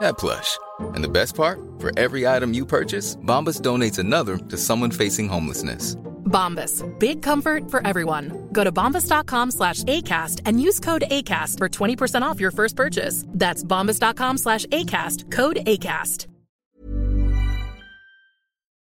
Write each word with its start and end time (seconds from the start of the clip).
that 0.00 0.18
plush. 0.18 0.58
And 0.94 1.04
the 1.04 1.08
best 1.08 1.34
part? 1.34 1.58
For 1.78 1.90
every 1.98 2.26
item 2.26 2.54
you 2.54 2.64
purchase, 2.64 3.16
Bombas 3.16 3.60
donates 3.60 3.98
another 3.98 4.38
to 4.38 4.56
someone 4.56 4.90
facing 4.90 5.28
homelessness. 5.28 5.96
Bombas. 6.26 6.82
Big 6.98 7.22
comfort 7.22 7.70
for 7.70 7.86
everyone. 7.86 8.48
Go 8.52 8.64
to 8.64 8.72
bombas.com 8.72 9.50
slash 9.52 9.82
ACAST 9.84 10.42
and 10.44 10.60
use 10.60 10.80
code 10.80 11.04
ACAST 11.10 11.58
for 11.58 11.68
20% 11.68 12.22
off 12.22 12.40
your 12.40 12.50
first 12.50 12.76
purchase. 12.76 13.24
That's 13.28 13.62
bombas.com 13.64 14.38
slash 14.38 14.66
ACAST. 14.66 15.30
Code 15.30 15.58
ACAST. 15.66 16.26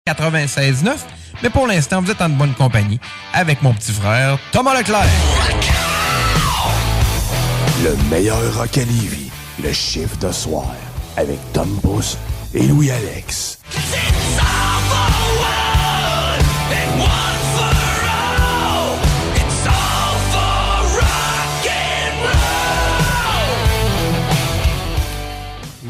96.9. 0.07 0.99
Mais 1.43 1.51
pour 1.51 1.67
l'instant, 1.67 2.03
vous 2.03 2.11
êtes 2.11 2.21
en 2.21 2.29
bonne 2.29 2.55
compagnie 2.55 3.01
avec 3.33 3.63
mon 3.63 3.73
petit 3.73 3.93
frère 3.93 4.39
Thomas 4.53 4.79
Leclerc. 4.79 5.07
Le 7.83 8.11
meilleur 8.11 8.39
rock 8.55 8.77
à 8.77 8.85
Lévis, 8.85 9.31
le 9.63 9.73
chiffre 9.73 10.17
de 10.19 10.31
soir, 10.31 10.67
avec 11.17 11.39
Tom 11.53 11.69
et 12.55 12.67
Louis-Alex. 12.67 13.59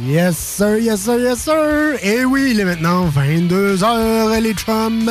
Yes, 0.07 0.37
sir, 0.37 0.79
yes, 0.79 1.01
sir, 1.01 1.19
yes, 1.19 1.39
sir. 1.41 1.99
Et 2.03 2.25
oui, 2.25 2.51
il 2.51 2.61
est 2.61 2.65
maintenant 2.65 3.09
22h, 3.09 4.41
les 4.41 4.53
chums. 4.53 5.11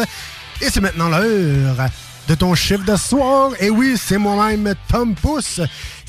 Et 0.62 0.70
c'est 0.70 0.82
maintenant 0.82 1.10
l'heure 1.10 1.90
de 2.28 2.36
ton 2.36 2.56
chiffre 2.56 2.86
de 2.86 2.96
soir. 2.96 3.52
Et 3.60 3.70
oui, 3.70 3.96
c'est 3.98 4.18
moi-même, 4.18 4.74
Tom 4.90 5.14
Pousse, 5.16 5.60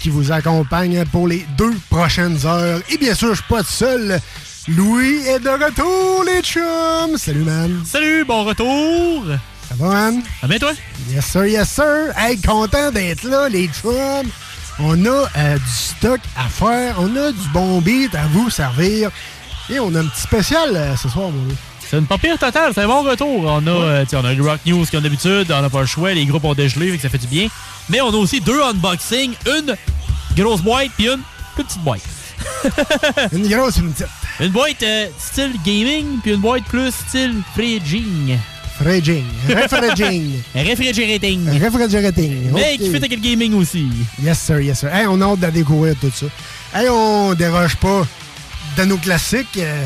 qui 0.05 0.11
vous 0.11 0.33
accompagne 0.33 1.03
pour 1.07 1.27
les 1.27 1.47
deux 1.57 1.75
prochaines 1.89 2.37
heures. 2.45 2.79
Et 2.91 2.99
bien 2.99 3.15
sûr, 3.15 3.31
je 3.31 3.37
suis 3.37 3.49
pas 3.49 3.63
tout 3.63 3.73
seul. 3.73 4.21
Louis 4.69 5.27
est 5.27 5.39
de 5.39 5.49
retour, 5.49 6.25
les 6.27 6.43
chums. 6.43 7.17
Salut, 7.17 7.43
man. 7.43 7.83
Salut, 7.87 8.23
bon 8.27 8.45
retour! 8.45 9.25
Ça 9.67 9.75
va, 9.77 9.89
man? 9.89 10.23
Ça 10.43 10.47
va 10.47 10.59
toi? 10.59 10.73
Yes, 11.09 11.25
sir, 11.25 11.47
yes, 11.47 11.71
sir. 11.71 12.13
Hey, 12.19 12.39
content 12.39 12.91
d'être 12.91 13.25
là, 13.25 13.49
les 13.49 13.67
chums. 13.69 14.29
On 14.79 15.07
a 15.07 15.27
euh, 15.39 15.57
du 15.57 15.71
stock 15.71 16.21
à 16.37 16.51
faire. 16.51 16.97
On 16.99 17.17
a 17.17 17.33
du 17.33 17.49
bon 17.55 17.81
beat 17.81 18.15
à 18.15 18.27
vous 18.27 18.51
servir. 18.51 19.11
Et 19.71 19.81
on 19.81 19.95
a 19.95 20.01
un 20.01 20.07
petit 20.07 20.21
spécial 20.21 20.77
euh, 20.77 20.95
ce 20.97 21.09
soir, 21.09 21.31
mon. 21.31 21.55
C'est 21.95 22.01
une 22.01 22.07
pas 22.07 22.19
pire 22.19 22.37
totale, 22.37 22.73
c'est 22.75 22.81
un 22.81 22.89
bon 22.89 23.05
retour. 23.05 23.45
On 23.45 23.65
a, 23.69 23.71
euh, 23.71 24.05
t'sais, 24.05 24.17
on 24.17 24.25
a 24.25 24.35
le 24.35 24.43
Rock 24.43 24.59
News 24.67 24.85
comme 24.91 25.05
d'habitude, 25.05 25.47
on 25.49 25.63
n'a 25.63 25.71
pas 25.71 25.83
le 25.83 25.87
choix, 25.87 26.13
les 26.13 26.27
groupes 26.27 26.43
ont 26.43 26.53
dégelé, 26.53 26.91
fait 26.91 26.97
que 26.97 27.03
ça 27.03 27.09
fait 27.09 27.19
du 27.19 27.29
bien. 27.29 27.47
Mais 27.89 28.01
on 28.01 28.09
a 28.09 28.17
aussi 28.17 28.41
deux 28.41 28.61
unboxings, 28.61 29.37
une 29.47 29.77
grosse 30.37 30.61
boîte 30.61 30.91
puis 30.97 31.07
une 31.07 31.21
petite 31.55 31.81
boîte. 31.83 32.03
une 33.33 33.47
grosse, 33.47 33.77
une 33.77 33.93
petite. 33.93 34.09
Une 34.41 34.49
boîte 34.49 34.83
euh, 34.83 35.07
style 35.21 35.53
gaming 35.65 36.19
puis 36.21 36.33
une 36.33 36.41
boîte 36.41 36.65
plus 36.65 36.93
style 36.93 37.37
fridging. 37.55 38.41
Fridging. 38.81 39.25
Refriging. 39.49 40.43
Refrigerating. 40.57 41.63
Refrigerating. 41.63 42.51
Mais 42.53 42.77
qui 42.77 42.91
fait 42.91 42.97
avec 42.97 43.13
le 43.13 43.19
gaming 43.19 43.55
aussi. 43.55 43.87
Yes, 44.21 44.41
sir, 44.41 44.59
yes, 44.59 44.81
sir. 44.81 44.93
Hey, 44.93 45.07
on 45.07 45.21
a 45.21 45.27
hâte 45.27 45.39
de 45.39 45.47
découvrir 45.51 45.95
tout 46.01 46.11
ça. 46.13 46.27
Hey, 46.75 46.89
on 46.89 47.35
déroge 47.35 47.77
pas 47.77 48.05
de 48.77 48.85
nos 48.85 48.97
classiques. 48.97 49.59
Euh, 49.59 49.85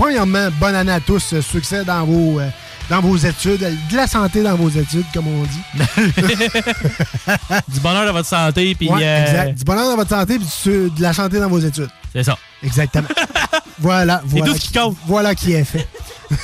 premièrement, 0.00 0.48
bonne 0.58 0.74
année 0.74 0.92
à 0.92 1.00
tous. 1.00 1.34
euh, 1.34 1.42
Succès 1.42 1.84
dans 1.84 2.04
vos, 2.06 2.40
euh, 2.40 2.48
dans 2.88 3.02
vos 3.02 3.16
études. 3.18 3.60
De 3.60 3.96
la 3.96 4.06
santé 4.06 4.42
dans 4.42 4.54
vos 4.56 4.70
études, 4.70 5.04
comme 5.12 5.26
on 5.28 5.42
dit. 5.42 5.60
du 7.68 7.80
bonheur 7.80 8.06
dans 8.06 8.12
votre 8.12 8.28
santé 8.28 8.74
puis 8.74 8.88
Ouais, 8.88 9.02
euh, 9.02 9.22
exact. 9.22 9.58
Du 9.58 9.64
bonheur 9.64 9.90
dans 9.90 9.96
votre 9.96 10.08
santé 10.08 10.36
et 10.36 10.68
de 10.68 11.02
la 11.02 11.12
santé 11.12 11.38
dans 11.38 11.48
vos 11.50 11.58
études. 11.58 11.90
C'est 12.14 12.24
ça. 12.24 12.38
Exactement. 12.62 13.08
voilà. 13.78 14.22
C'est 14.24 14.38
voilà 14.38 14.52
tout 14.52 14.58
ce 14.58 14.60
qui 14.66 14.72
compte. 14.72 14.96
Voilà 15.06 15.34
qui 15.34 15.52
est 15.52 15.64
fait. 15.64 15.86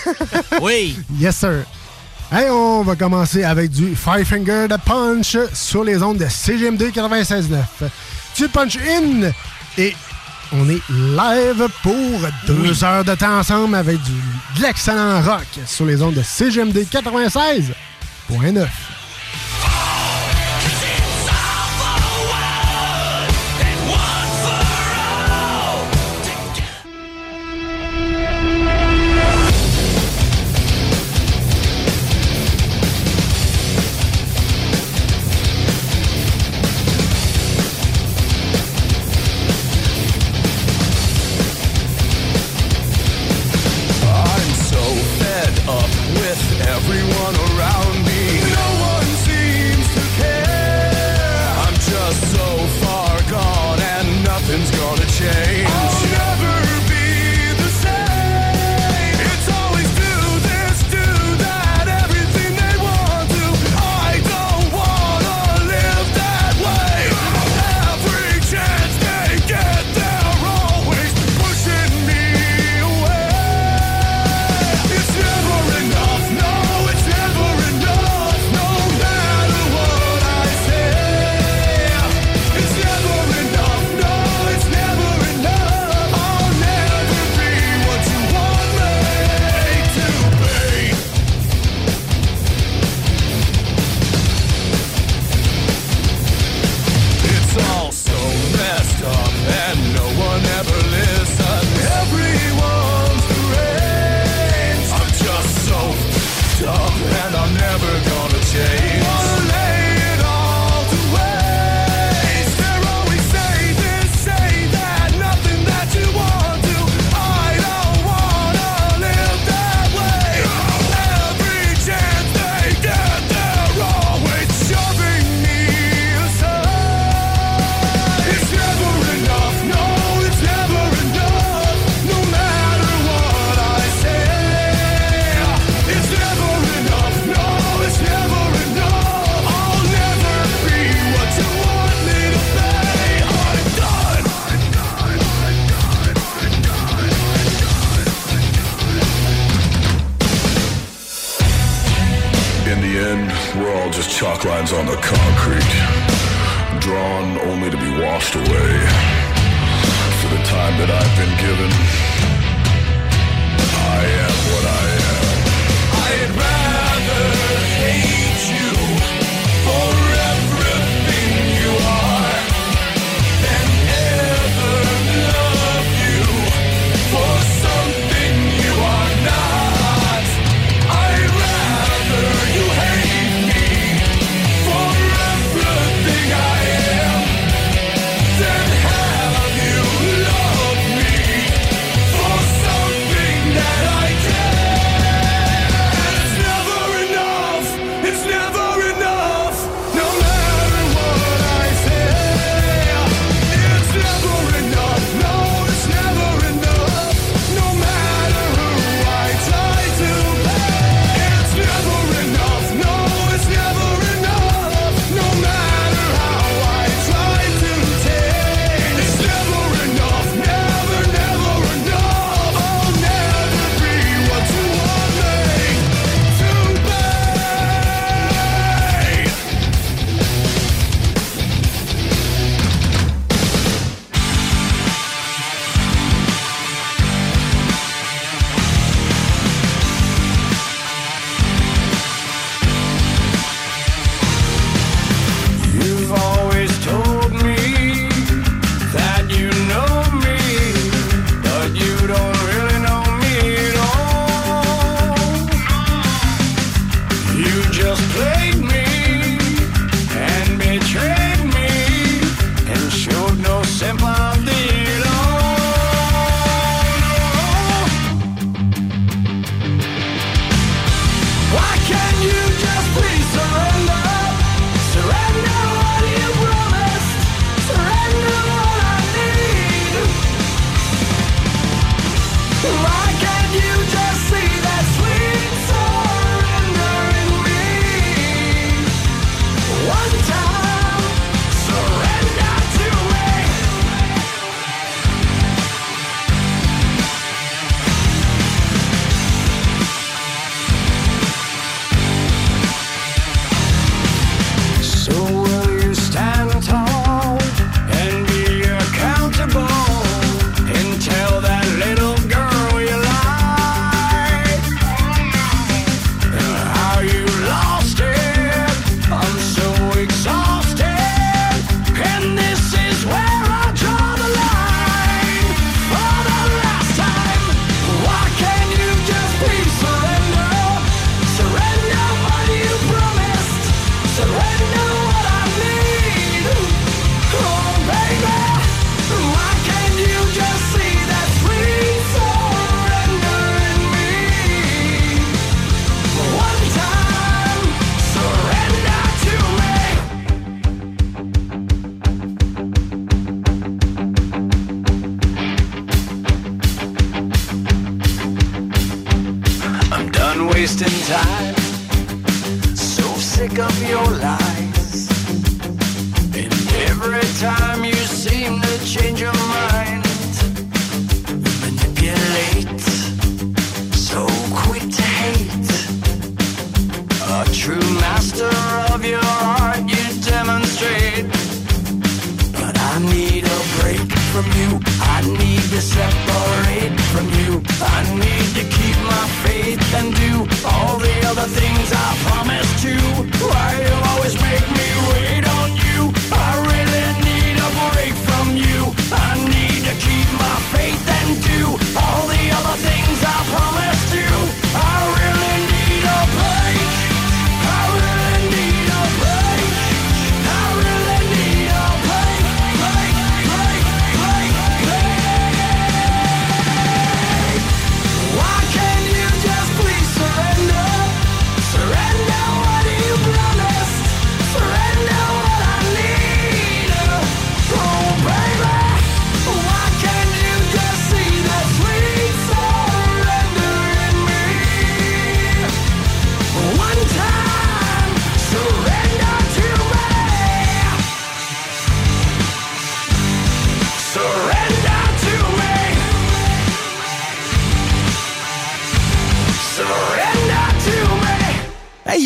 oui. 0.61 0.99
Yes, 1.19 1.37
sir. 1.37 1.65
Hey, 2.31 2.51
on 2.51 2.83
va 2.83 2.95
commencer 2.95 3.43
avec 3.43 3.71
du 3.71 3.97
Five 3.97 4.25
Finger 4.27 4.67
de 4.69 4.77
Punch 4.85 5.37
sur 5.55 5.83
les 5.83 6.03
ondes 6.03 6.19
de 6.19 6.27
CGM2 6.27 6.93
96.9. 6.93 7.89
Tu 8.35 8.49
punch 8.49 8.77
in 8.77 9.31
et 9.79 9.95
on 10.53 10.69
est 10.69 10.83
live 10.91 11.69
pour 11.83 12.21
deux 12.47 12.85
heures 12.85 13.05
de 13.05 13.15
temps 13.15 13.39
ensemble 13.39 13.75
avec 13.75 14.01
du, 14.03 14.13
de 14.57 14.63
l'excellent 14.63 15.21
rock 15.21 15.47
sur 15.67 15.85
les 15.87 16.03
ondes 16.03 16.15
de 16.15 16.23
CGM2 16.23 16.87
96.9. 16.87 18.67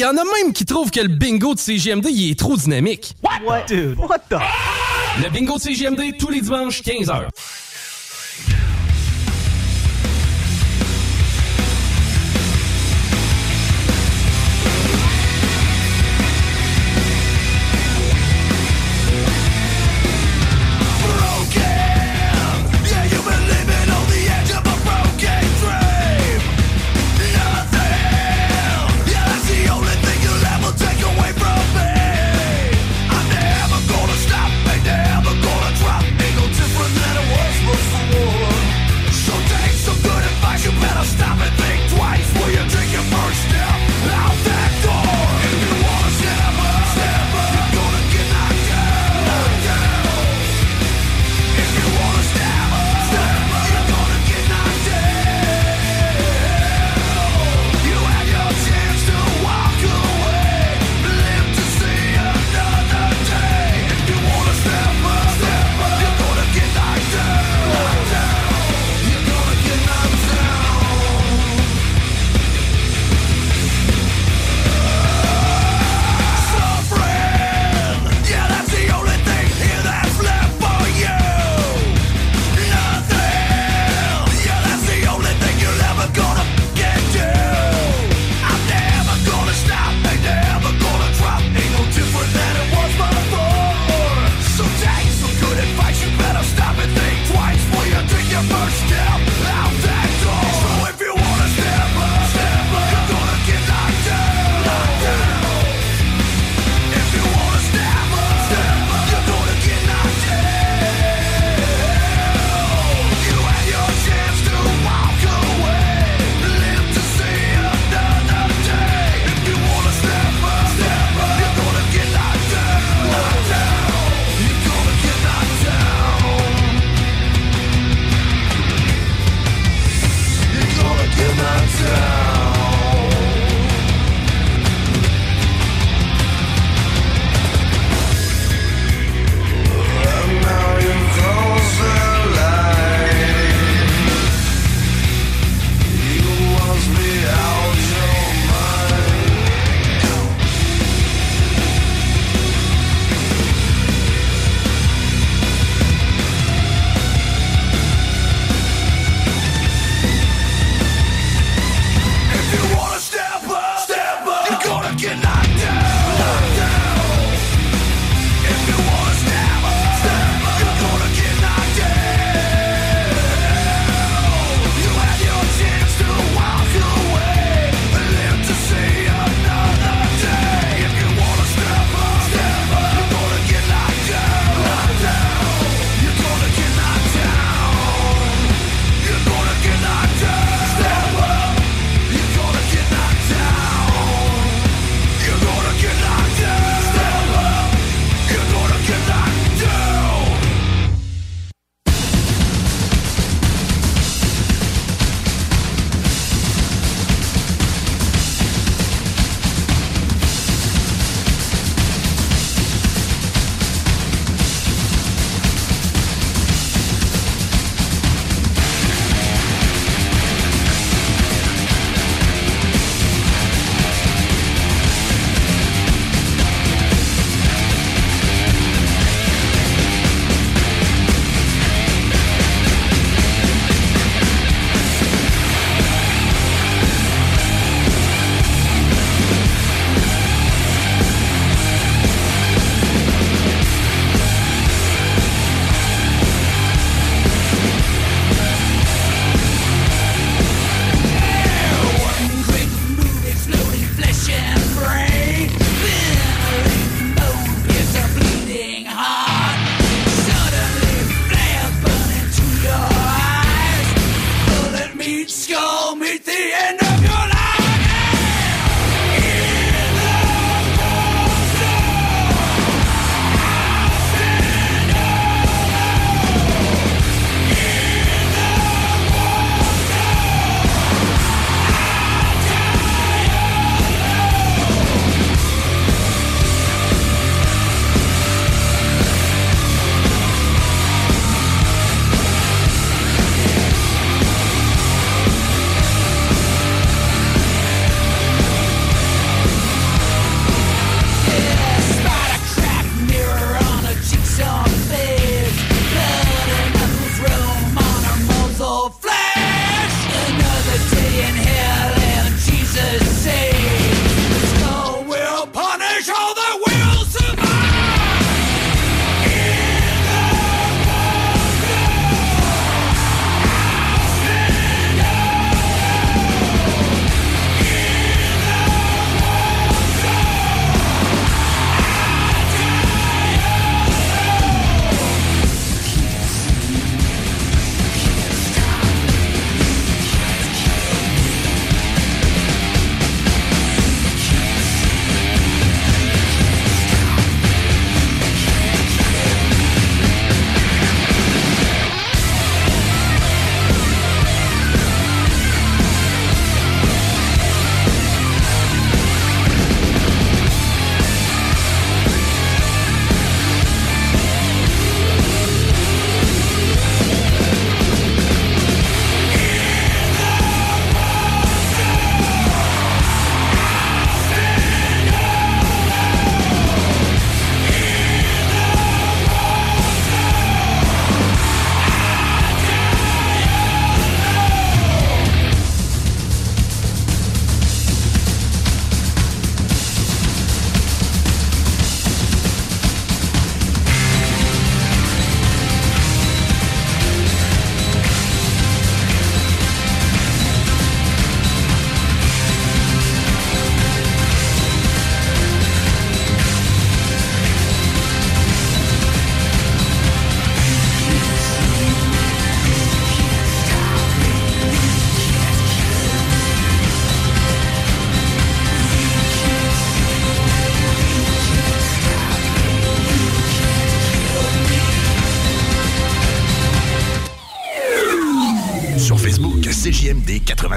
y 0.01 0.05
en 0.05 0.17
a 0.17 0.25
même 0.25 0.53
qui 0.55 0.65
trouvent 0.65 0.91
que 0.91 1.01
le 1.01 1.09
bingo 1.09 1.55
de 1.55 1.59
CGMD, 1.59 2.07
il 2.11 2.31
est 2.31 2.39
trop 2.39 2.57
dynamique. 2.57 3.15
What? 3.23 3.31
What? 3.45 3.65
Dude. 3.69 3.99
What 3.99 4.21
the? 4.31 4.39
Le 5.23 5.29
bingo 5.31 5.57
de 5.57 5.63
CGMD, 5.63 6.17
tous 6.19 6.31
les 6.31 6.41
dimanches, 6.41 6.83
15h. 6.83 7.29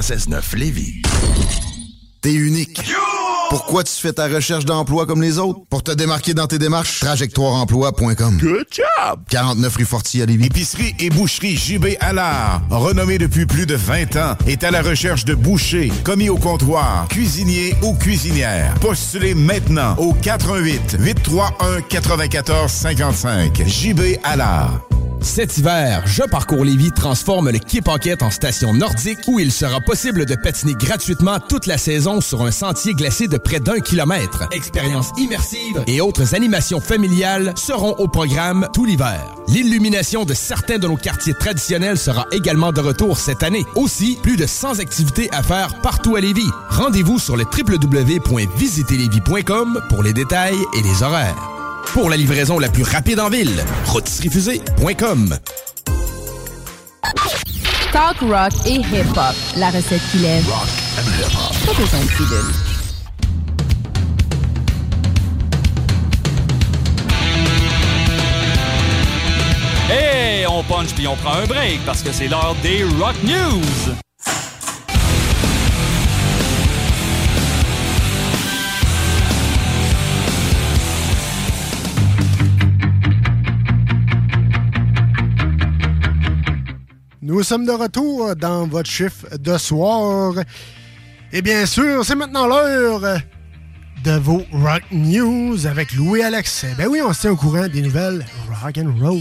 96.9 0.03 0.57
Lévis. 0.57 1.01
T'es 2.19 2.33
unique. 2.33 2.81
Pourquoi 3.49 3.85
tu 3.85 3.93
fais 3.93 4.11
ta 4.11 4.27
recherche 4.27 4.65
d'emploi 4.65 5.05
comme 5.05 5.21
les 5.21 5.37
autres? 5.37 5.61
Pour 5.69 5.81
te 5.81 5.91
démarquer 5.91 6.33
dans 6.33 6.45
tes 6.45 6.59
démarches, 6.59 6.99
trajectoireemploi.com. 6.99 8.37
Good 8.37 8.65
job! 8.69 9.19
49 9.29 9.75
rue 9.77 9.85
Fortier 9.85 10.23
à 10.23 10.25
Lévis. 10.25 10.47
Épicerie 10.47 10.93
et 10.99 11.09
boucherie 11.09 11.55
JB 11.55 11.95
Allard, 12.01 12.63
renommée 12.69 13.17
depuis 13.17 13.45
plus 13.45 13.65
de 13.65 13.75
20 13.75 14.17
ans, 14.17 14.35
est 14.45 14.65
à 14.65 14.71
la 14.71 14.81
recherche 14.81 15.23
de 15.23 15.35
bouchers, 15.35 15.93
commis 16.03 16.27
au 16.27 16.37
comptoir, 16.37 17.07
cuisiniers 17.07 17.73
ou 17.81 17.93
cuisinières. 17.93 18.73
Postulez 18.81 19.35
maintenant 19.35 19.95
au 19.99 20.13
88 20.13 20.97
831 20.99 21.81
94 21.81 22.69
55. 22.69 23.63
JB 23.65 24.17
Allard. 24.25 24.81
Cet 25.23 25.57
hiver, 25.57 26.03
Je 26.05 26.21
Parcours 26.23 26.65
Lévis 26.65 26.91
transforme 26.91 27.49
le 27.49 27.57
Quai 27.57 27.79
Pocket 27.81 28.21
en 28.21 28.29
station 28.29 28.73
nordique 28.73 29.19
où 29.27 29.39
il 29.39 29.53
sera 29.53 29.79
possible 29.79 30.25
de 30.25 30.35
patiner 30.35 30.73
gratuitement 30.73 31.39
toute 31.39 31.65
la 31.65 31.77
saison 31.77 32.19
sur 32.19 32.43
un 32.43 32.51
sentier 32.51 32.93
glacé 32.93 33.29
de 33.29 33.37
près 33.37 33.61
d'un 33.61 33.79
kilomètre. 33.79 34.49
Expériences 34.51 35.11
immersives 35.17 35.81
et 35.87 36.01
autres 36.01 36.35
animations 36.35 36.81
familiales 36.81 37.53
seront 37.55 37.95
au 37.99 38.09
programme 38.09 38.67
tout 38.73 38.83
l'hiver. 38.83 39.21
L'illumination 39.47 40.25
de 40.25 40.33
certains 40.33 40.77
de 40.77 40.87
nos 40.87 40.97
quartiers 40.97 41.33
traditionnels 41.33 41.97
sera 41.97 42.27
également 42.33 42.73
de 42.73 42.81
retour 42.81 43.17
cette 43.17 43.43
année. 43.43 43.65
Aussi, 43.75 44.17
plus 44.21 44.35
de 44.35 44.45
100 44.45 44.79
activités 44.79 45.29
à 45.31 45.41
faire 45.41 45.79
partout 45.81 46.17
à 46.17 46.21
Lévis. 46.21 46.51
Rendez-vous 46.69 47.17
sur 47.17 47.37
le 47.37 47.45
www.visiterlévis.com 47.45 49.81
pour 49.89 50.03
les 50.03 50.13
détails 50.13 50.59
et 50.77 50.81
les 50.81 51.01
horaires. 51.01 51.52
Pour 51.91 52.09
la 52.09 52.17
livraison 52.17 52.57
la 52.59 52.69
plus 52.69 52.83
rapide 52.83 53.19
en 53.19 53.29
ville, 53.29 53.63
rôtisseriefusée.com. 53.85 55.37
Talk 57.91 58.17
rock 58.21 58.53
et 58.65 58.79
hip-hop. 58.79 59.35
La 59.57 59.69
recette 59.69 60.01
qui 60.11 60.17
lève. 60.17 60.45
Pas 60.45 61.73
besoin 61.73 61.99
de 61.99 62.09
pilule. 62.17 62.53
Hey, 69.89 70.47
on 70.47 70.63
punch 70.63 70.93
puis 70.95 71.07
on 71.07 71.15
prend 71.15 71.33
un 71.33 71.45
break 71.45 71.81
parce 71.85 72.01
que 72.01 72.11
c'est 72.11 72.27
l'heure 72.27 72.55
des 72.63 72.83
Rock 72.99 73.15
News. 73.23 73.93
Nous 87.33 87.41
sommes 87.41 87.65
de 87.65 87.71
retour 87.71 88.35
dans 88.35 88.67
votre 88.67 88.87
chiffre 88.87 89.25
de 89.39 89.57
soir. 89.57 90.35
Et 91.31 91.41
bien 91.41 91.65
sûr, 91.65 92.05
c'est 92.05 92.13
maintenant 92.13 92.45
l'heure 92.45 93.01
de 94.03 94.11
vos 94.19 94.43
Rock 94.51 94.83
News 94.91 95.65
avec 95.65 95.93
Louis-Alex. 95.93 96.67
Ben 96.77 96.85
oui, 96.87 97.01
on 97.03 97.11
se 97.11 97.21
tient 97.21 97.31
au 97.31 97.35
courant 97.35 97.67
des 97.67 97.81
nouvelles 97.81 98.23
rock 98.61 98.77
and 98.77 98.93
roll. 99.01 99.17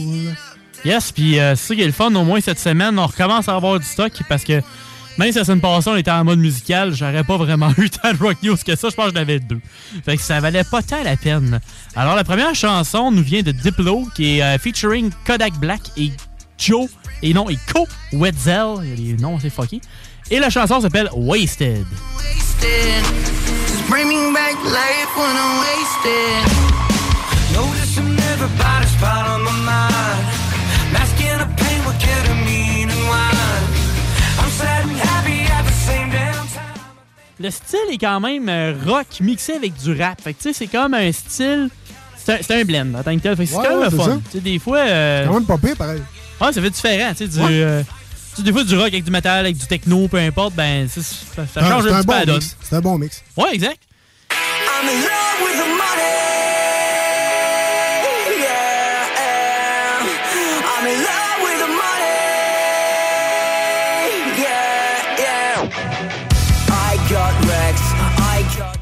Yes, 0.85 1.11
puis 1.11 1.41
euh, 1.41 1.57
c'est 1.57 1.69
ça 1.69 1.75
qui 1.75 1.81
est 1.81 1.87
le 1.87 1.93
fun. 1.93 2.15
Au 2.15 2.23
moins 2.23 2.43
cette 2.43 2.59
semaine, 2.59 2.99
on 2.99 3.07
recommence 3.07 3.49
à 3.49 3.55
avoir 3.55 3.81
du 3.81 3.87
stock 3.87 4.13
parce 4.29 4.45
que 4.45 4.61
même 5.17 5.33
si 5.33 5.39
la 5.39 5.45
semaine 5.47 5.63
passée, 5.63 5.89
on 5.89 5.97
était 5.97 6.11
en 6.11 6.23
mode 6.23 6.39
musical, 6.39 6.93
j'aurais 6.93 7.25
pas 7.25 7.39
vraiment 7.39 7.73
eu 7.79 7.89
tant 7.89 8.13
de 8.13 8.19
rock 8.19 8.37
news 8.43 8.59
que 8.59 8.77
ça. 8.77 8.91
Je 8.91 8.95
pense 8.95 9.07
que 9.07 9.15
j'en 9.15 9.23
avais 9.23 9.41
deux. 9.41 9.61
Fait 10.05 10.19
que 10.19 10.23
ça 10.23 10.39
valait 10.39 10.65
pas 10.65 10.83
tant 10.83 11.03
la 11.03 11.17
peine. 11.17 11.61
Alors, 11.97 12.15
la 12.15 12.25
première 12.25 12.55
chanson 12.55 13.11
nous 13.11 13.23
vient 13.23 13.41
de 13.41 13.53
Diplo, 13.53 14.07
qui 14.15 14.37
est 14.37 14.43
euh, 14.43 14.59
featuring 14.59 15.11
Kodak 15.25 15.55
Black 15.59 15.81
et 15.97 16.13
Joe, 16.59 16.91
et 17.23 17.33
non, 17.35 17.49
et 17.51 17.59
Co 17.73 17.87
Wetzel. 18.13 18.77
Il 18.85 19.09
y 19.09 19.13
a 19.13 19.17
des 19.17 19.23
noms 19.23 19.37
assez 19.37 19.51
fucky. 19.51 19.81
Et 20.31 20.39
la 20.39 20.51
chanson 20.51 20.81
s'appelle 20.81 21.09
Wasted. 21.15 21.85
Bringing 23.89 24.33
back 24.33 24.55
life 24.65 25.11
when 25.17 25.37
I'm 25.37 25.61
wasted. 25.61 26.53
Noticing 27.53 28.17
everybody's 28.33 28.91
spot 28.91 29.27
on 29.29 29.43
my 29.43 29.51
mind. 29.65 30.25
Masking 30.93 31.39
the 31.39 31.47
pain 31.57 31.81
with 31.87 31.99
ketamine 31.99 32.89
and 32.91 33.09
wine. 33.09 33.67
I'm 34.41 34.51
sad 34.51 34.85
and 34.85 34.97
happy 34.99 35.43
at 35.53 35.65
the 35.67 35.73
same 35.73 36.11
damn 36.11 36.47
time. 36.49 36.81
Le 37.41 37.51
style 37.51 37.91
est 37.93 37.99
quand 37.99 38.21
même 38.21 38.49
euh, 38.49 38.75
rock 38.87 39.07
mixé 39.21 39.55
avec 39.55 39.75
du 39.83 40.01
rap. 40.01 40.21
Fait 40.23 40.33
que 40.33 40.39
tu 40.43 40.49
sais, 40.49 40.53
c'est 40.55 40.67
comme 40.69 40.95
un 40.95 41.13
style. 41.13 41.69
C'est 42.17 42.51
un, 42.53 42.57
un 42.61 42.65
blend 42.65 42.95
en 42.99 43.03
tant 43.03 43.15
que 43.17 43.21
tel. 43.21 43.37
Fait 43.37 43.45
que 43.45 43.51
c'est 43.51 43.57
Ouais, 43.57 43.65
quand 43.65 43.71
même 43.71 43.79
ouais, 43.81 43.91
le 43.91 43.97
fun. 43.99 44.21
Tu 44.31 44.39
sais, 44.39 44.41
des 44.41 44.59
fois. 44.59 44.79
euh, 44.79 45.23
C'est 45.25 45.29
quand 45.29 45.35
même 45.35 45.45
pas 45.47 45.59
pire, 45.59 45.77
pareil. 45.77 46.03
Ouais, 46.43 46.53
ça 46.53 46.61
fait 46.61 46.71
différent, 46.71 47.11
tu 47.13 47.17
sais, 47.19 47.29
du. 47.29 47.39
Ouais. 47.39 47.47
euh, 47.51 47.83
tu 48.31 48.37
sais, 48.37 48.43
des 48.43 48.53
fois, 48.53 48.65
du 48.65 48.75
rock 48.77 48.89
avec 48.89 49.05
du 49.05 49.11
métal, 49.11 49.41
avec 49.41 49.57
du 49.57 49.67
techno, 49.67 50.09
peu 50.09 50.19
importe, 50.19 50.55
ben, 50.55 50.89
c'est- 50.89 51.03
ça, 51.03 51.47
ça 51.47 51.61
Ah, 51.63 51.69
change 51.69 51.85
c'est 51.85 51.91
un 51.93 51.95
un 51.95 52.01
petit 52.01 52.07
peu 52.07 52.13
bon 52.13 52.19
la 52.19 52.27
donne. 52.27 52.35
mix. 52.37 52.57
C'est 52.63 52.77
un 52.77 52.81
bon 52.81 52.99
mix. 52.99 53.23
Ouais, 53.37 53.55
exact. 53.55 53.79
I'm 54.31 54.89
in 54.89 55.01
love 55.01 55.41
with 55.45 55.57
the 55.57 55.69
money. 55.69 56.03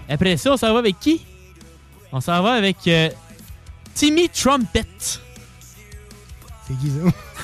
Après 0.08 0.36
ça, 0.36 0.52
on 0.52 0.56
s'en 0.56 0.72
va 0.72 0.78
avec 0.80 0.98
qui? 0.98 1.20
On 2.12 2.20
s'en 2.20 2.42
va 2.42 2.52
avec 2.52 2.76
euh, 2.88 3.08
Timmy 3.94 4.28
Trumpet. 4.28 4.84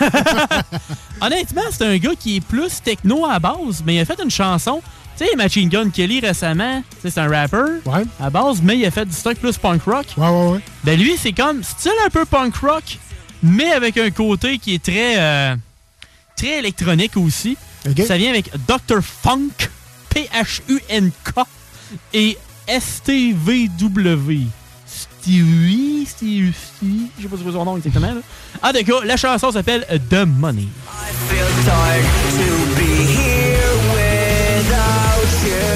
Honnêtement, 1.20 1.62
c'est 1.70 1.84
un 1.86 1.96
gars 1.96 2.14
qui 2.18 2.36
est 2.36 2.40
plus 2.40 2.82
techno 2.82 3.26
à 3.26 3.38
base, 3.38 3.82
mais 3.84 3.96
il 3.96 4.00
a 4.00 4.04
fait 4.04 4.20
une 4.22 4.30
chanson. 4.30 4.82
Tu 5.18 5.24
sais, 5.24 5.34
Machine 5.36 5.68
Gun 5.68 5.88
Kelly 5.90 6.20
récemment, 6.20 6.82
c'est 7.02 7.16
un 7.18 7.28
rapper 7.28 7.80
à 8.20 8.28
base, 8.28 8.60
mais 8.62 8.76
il 8.76 8.84
a 8.84 8.90
fait 8.90 9.06
du 9.06 9.12
stock 9.12 9.36
plus 9.38 9.56
punk 9.56 9.82
rock. 9.84 10.06
Ouais, 10.18 10.28
ouais, 10.28 10.48
ouais. 10.50 10.60
Ben 10.84 10.98
lui, 10.98 11.16
c'est 11.18 11.32
comme 11.32 11.62
style 11.62 11.92
un 12.04 12.10
peu 12.10 12.26
punk 12.26 12.54
rock, 12.56 12.98
mais 13.42 13.72
avec 13.72 13.96
un 13.96 14.10
côté 14.10 14.58
qui 14.58 14.74
est 14.74 14.82
très, 14.82 15.18
euh, 15.18 15.56
très 16.36 16.58
électronique 16.58 17.16
aussi. 17.16 17.56
Ça 18.06 18.18
vient 18.18 18.30
avec 18.30 18.50
Dr. 18.66 19.00
Funk, 19.00 19.70
P-H-U-N-K 20.10 21.32
et 22.12 22.36
S-T-V-W. 22.66 24.40
Stevie, 25.30 26.06
Stevie, 26.06 26.52
Stevie, 26.54 27.06
je 27.18 27.22
sais 27.24 27.28
pas 27.28 27.36
c'est 27.36 27.42
quoi 27.42 27.52
son 27.52 27.64
nom 27.64 27.76
exactement. 27.76 28.14
Là. 28.14 28.20
En 28.62 28.72
tout 28.72 28.84
cas, 28.84 29.04
la 29.04 29.16
chanson 29.16 29.50
s'appelle 29.50 29.84
The 30.08 30.24
Money. 30.24 30.68
feel 31.28 31.64
dark 31.66 32.00
to 32.30 32.46
be 32.76 32.86
here 33.10 33.74
without 33.90 35.26
you. 35.42 35.66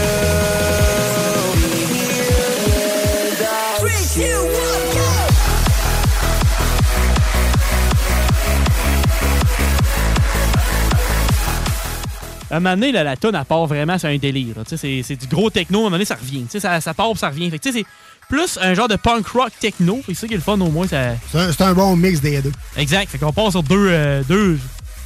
Three, 3.81 4.07
two, 4.15 4.39
one, 4.45 4.95
go! 4.95 5.09
À 12.53 12.57
un 12.57 12.61
moment 12.61 12.75
donné, 12.75 12.91
là, 12.91 13.05
la 13.05 13.17
tonne, 13.17 13.37
elle 13.37 13.45
part 13.45 13.67
vraiment 13.67 13.97
sur 13.97 14.09
un 14.09 14.17
délire. 14.19 14.57
là. 14.57 14.65
Tu 14.65 14.71
sais, 14.71 14.77
C'est 14.77 15.03
c'est 15.05 15.17
du 15.17 15.27
gros 15.29 15.51
techno, 15.51 15.79
à 15.79 15.81
un 15.83 15.85
moment 15.85 15.95
donné, 15.95 16.05
ça 16.05 16.17
revient. 16.17 16.43
Tu 16.45 16.51
sais, 16.51 16.61
Ça, 16.61 16.81
ça 16.81 16.95
part 16.95 17.17
ça 17.17 17.29
revient. 17.29 17.49
Fait 17.51 17.59
que, 17.61 17.71
C'est 17.73 17.85
plus 18.31 18.59
un 18.63 18.73
genre 18.75 18.89
de 18.89 18.97
punk 18.97 19.27
rock 19.27 19.51
techno. 19.61 20.01
C'est 20.07 20.15
ça 20.15 20.27
qui 20.27 20.35
est 20.35 20.39
le 20.39 20.43
fun 20.43 20.59
au 20.61 20.71
moins. 20.71 20.87
Ça... 20.87 21.17
C'est 21.31 21.39
un, 21.39 21.53
c'est 21.53 21.63
un 21.63 21.75
bon 21.75 21.97
mix 21.97 22.21
des 22.21 22.41
deux. 22.41 22.53
Exact. 22.77 23.11
Fait 23.11 23.19
qu'on 23.19 23.33
part 23.33 23.51
sur 23.51 23.63
deux, 23.63 23.89
euh, 23.91 24.23
deux 24.27 24.59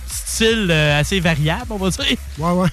styles 0.07 0.69
euh, 0.71 1.01
assez 1.01 1.19
variables, 1.19 1.67
on 1.71 1.77
va 1.77 1.91
dire. 1.91 2.05
Ouais, 2.39 2.51
ouais. 2.51 2.69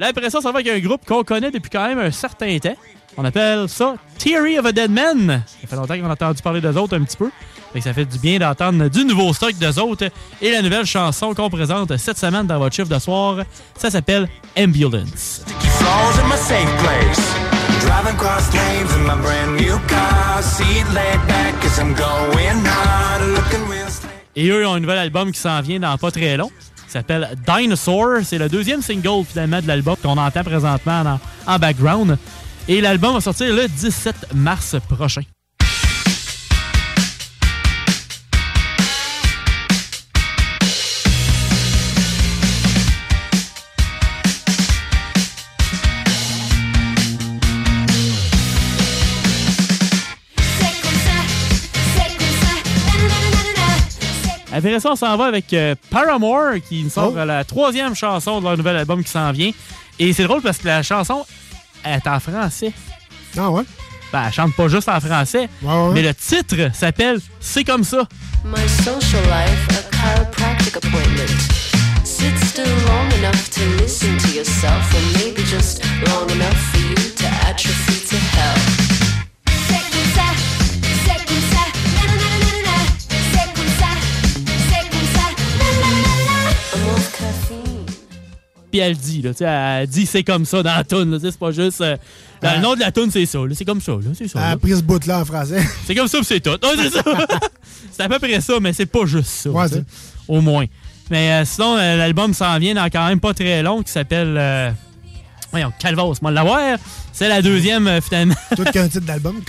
Là, 0.00 0.06
après 0.06 0.30
ça, 0.30 0.40
ça 0.40 0.50
va 0.50 0.60
avec 0.60 0.72
un 0.72 0.78
groupe 0.78 1.04
qu'on 1.04 1.22
connaît 1.22 1.50
depuis 1.50 1.68
quand 1.68 1.86
même 1.86 1.98
un 1.98 2.10
certain 2.10 2.58
temps. 2.58 2.74
On 3.18 3.24
appelle 3.26 3.68
ça 3.68 3.96
Theory 4.16 4.58
of 4.58 4.64
a 4.64 4.72
Dead 4.72 4.90
Man. 4.90 5.42
Ça 5.60 5.68
fait 5.68 5.76
longtemps 5.76 5.98
qu'on 5.98 6.08
a 6.08 6.12
entendu 6.12 6.40
parler 6.40 6.62
d'eux 6.62 6.74
autres 6.78 6.96
un 6.96 7.02
petit 7.02 7.18
peu. 7.18 7.30
Fait 7.74 7.80
que 7.80 7.84
ça 7.84 7.92
fait 7.92 8.06
du 8.06 8.18
bien 8.18 8.38
d'entendre 8.38 8.88
du 8.88 9.04
nouveau 9.04 9.34
stock 9.34 9.52
d'eux 9.58 9.78
autres. 9.78 10.08
Et 10.40 10.52
la 10.52 10.62
nouvelle 10.62 10.86
chanson 10.86 11.34
qu'on 11.34 11.50
présente 11.50 11.94
cette 11.98 12.16
semaine 12.16 12.46
dans 12.46 12.58
votre 12.58 12.74
chiffre 12.74 12.88
de 12.88 12.98
soir, 12.98 13.44
ça 13.76 13.90
s'appelle 13.90 14.26
Ambulance. 14.58 15.44
Floors 15.78 16.18
in 16.18 16.28
my 16.28 16.38
safe 16.38 16.82
place. 16.82 17.34
Driving 17.82 18.16
cross 18.16 18.50
lanes 18.54 18.90
in 18.94 19.02
my 19.02 19.20
brand 19.20 19.60
new 19.60 19.78
car. 19.86 20.42
Seat 20.42 20.86
laid 20.94 21.20
back 21.28 21.62
as 21.62 21.78
I'm 21.78 21.92
going 21.92 22.64
hard. 22.64 23.20
Looking 23.34 23.68
real 23.68 23.80
Et 24.34 24.48
eux 24.48 24.66
ont 24.66 24.74
un 24.74 24.80
nouvel 24.80 24.96
album 24.96 25.30
qui 25.30 25.40
s'en 25.40 25.60
vient 25.60 25.78
dans 25.78 25.98
pas 25.98 26.10
très 26.10 26.38
long. 26.38 26.50
Qui 26.90 26.94
s'appelle 26.94 27.28
Dinosaur. 27.46 28.18
C'est 28.24 28.38
le 28.38 28.48
deuxième 28.48 28.82
single 28.82 29.24
finalement 29.24 29.62
de 29.62 29.68
l'album 29.68 29.96
qu'on 30.02 30.18
entend 30.18 30.42
présentement 30.42 31.20
en, 31.46 31.54
en 31.54 31.58
background. 31.58 32.18
Et 32.66 32.80
l'album 32.80 33.14
va 33.14 33.20
sortir 33.20 33.54
le 33.54 33.68
17 33.68 34.34
mars 34.34 34.76
prochain. 34.88 35.22
Après 54.60 54.78
ça, 54.80 54.90
on 54.92 54.96
s'en 54.96 55.16
va 55.16 55.24
avec 55.26 55.52
euh, 55.54 55.74
Paramore, 55.90 56.54
qui 56.68 56.84
nous 56.84 56.90
sort 56.90 57.12
Oh. 57.16 57.24
la 57.24 57.44
troisième 57.44 57.94
chanson 57.94 58.40
de 58.40 58.44
leur 58.44 58.56
nouvel 58.56 58.76
album 58.76 59.02
qui 59.02 59.10
s'en 59.10 59.32
vient. 59.32 59.50
Et 59.98 60.12
c'est 60.12 60.24
drôle 60.24 60.42
parce 60.42 60.58
que 60.58 60.66
la 60.66 60.82
chanson 60.82 61.24
est 61.84 62.06
en 62.06 62.20
français. 62.20 62.72
Ah 63.38 63.50
ouais? 63.50 63.62
Ben, 64.12 64.24
elle 64.26 64.32
chante 64.32 64.54
pas 64.54 64.68
juste 64.68 64.88
en 64.88 65.00
français, 65.00 65.48
mais 65.94 66.02
le 66.02 66.12
titre 66.14 66.56
s'appelle 66.74 67.20
C'est 67.40 67.64
comme 67.64 67.84
ça. 67.84 68.02
My 68.44 68.68
social 68.84 69.22
life, 69.24 69.68
a 69.70 69.96
chiropractic 69.96 70.76
appointment. 70.76 71.30
Sit 72.04 72.36
still 72.44 72.64
long 72.86 73.10
enough 73.18 73.48
to 73.50 73.60
listen 73.82 74.18
to 74.18 74.28
yourself, 74.34 74.94
and 74.94 75.24
maybe 75.24 75.42
just 75.44 75.82
long 76.08 76.28
enough 76.30 76.56
for 76.72 76.80
you 76.80 76.94
to 77.16 77.26
atrophy 77.48 78.06
to 78.08 78.16
hell. 78.16 78.69
Puis 88.70 88.80
elle 88.80 88.96
dit, 88.96 89.22
là, 89.22 89.80
elle 89.80 89.88
dit 89.88 90.06
c'est 90.06 90.22
comme 90.22 90.44
ça 90.44 90.62
dans 90.62 90.76
la 90.76 90.84
toune. 90.84 91.18
C'est 91.20 91.36
pas 91.38 91.50
juste. 91.50 91.80
euh, 91.80 91.96
dans 92.40 92.54
le 92.54 92.60
nom 92.60 92.74
de 92.74 92.80
la 92.80 92.92
toune, 92.92 93.10
c'est 93.10 93.26
ça. 93.26 93.38
C'est 93.54 93.64
comme 93.64 93.80
ça. 93.80 93.92
là, 93.92 94.10
C'est 94.14 94.28
ça. 94.28 94.40
Elle 94.46 94.52
a 94.52 94.56
pris 94.56 94.76
ce 94.76 94.82
bout-là 94.82 95.20
en 95.20 95.24
français. 95.24 95.62
C'est 95.86 95.94
comme 95.94 96.08
ça, 96.08 96.18
puis 96.18 96.26
c'est 96.26 96.40
tout. 96.40 96.56
C'est 96.76 96.90
ça. 96.90 97.02
c'est 97.90 98.02
à 98.02 98.08
peu 98.08 98.18
près 98.18 98.40
ça, 98.40 98.54
mais 98.60 98.72
c'est 98.72 98.86
pas 98.86 99.04
juste 99.04 99.26
ça. 99.28 99.50
Ouais, 99.50 99.66
Au 100.28 100.40
moins. 100.40 100.64
Mais 101.10 101.32
euh, 101.32 101.44
sinon, 101.44 101.76
euh, 101.76 101.96
l'album 101.96 102.32
s'en 102.32 102.58
vient 102.58 102.74
dans 102.74 102.88
quand 102.88 103.06
même 103.08 103.20
pas 103.20 103.34
très 103.34 103.62
long 103.62 103.82
qui 103.82 103.90
s'appelle. 103.92 104.74
Voyons, 105.50 105.72
Calvas, 105.80 106.18
moi 106.22 106.30
l'avoir. 106.30 106.78
C'est 107.12 107.28
la 107.28 107.42
deuxième, 107.42 108.00
finalement. 108.00 108.36
Tout 108.56 108.62
qu'un 108.64 108.86
titre 108.88 109.04
d'album. 109.04 109.40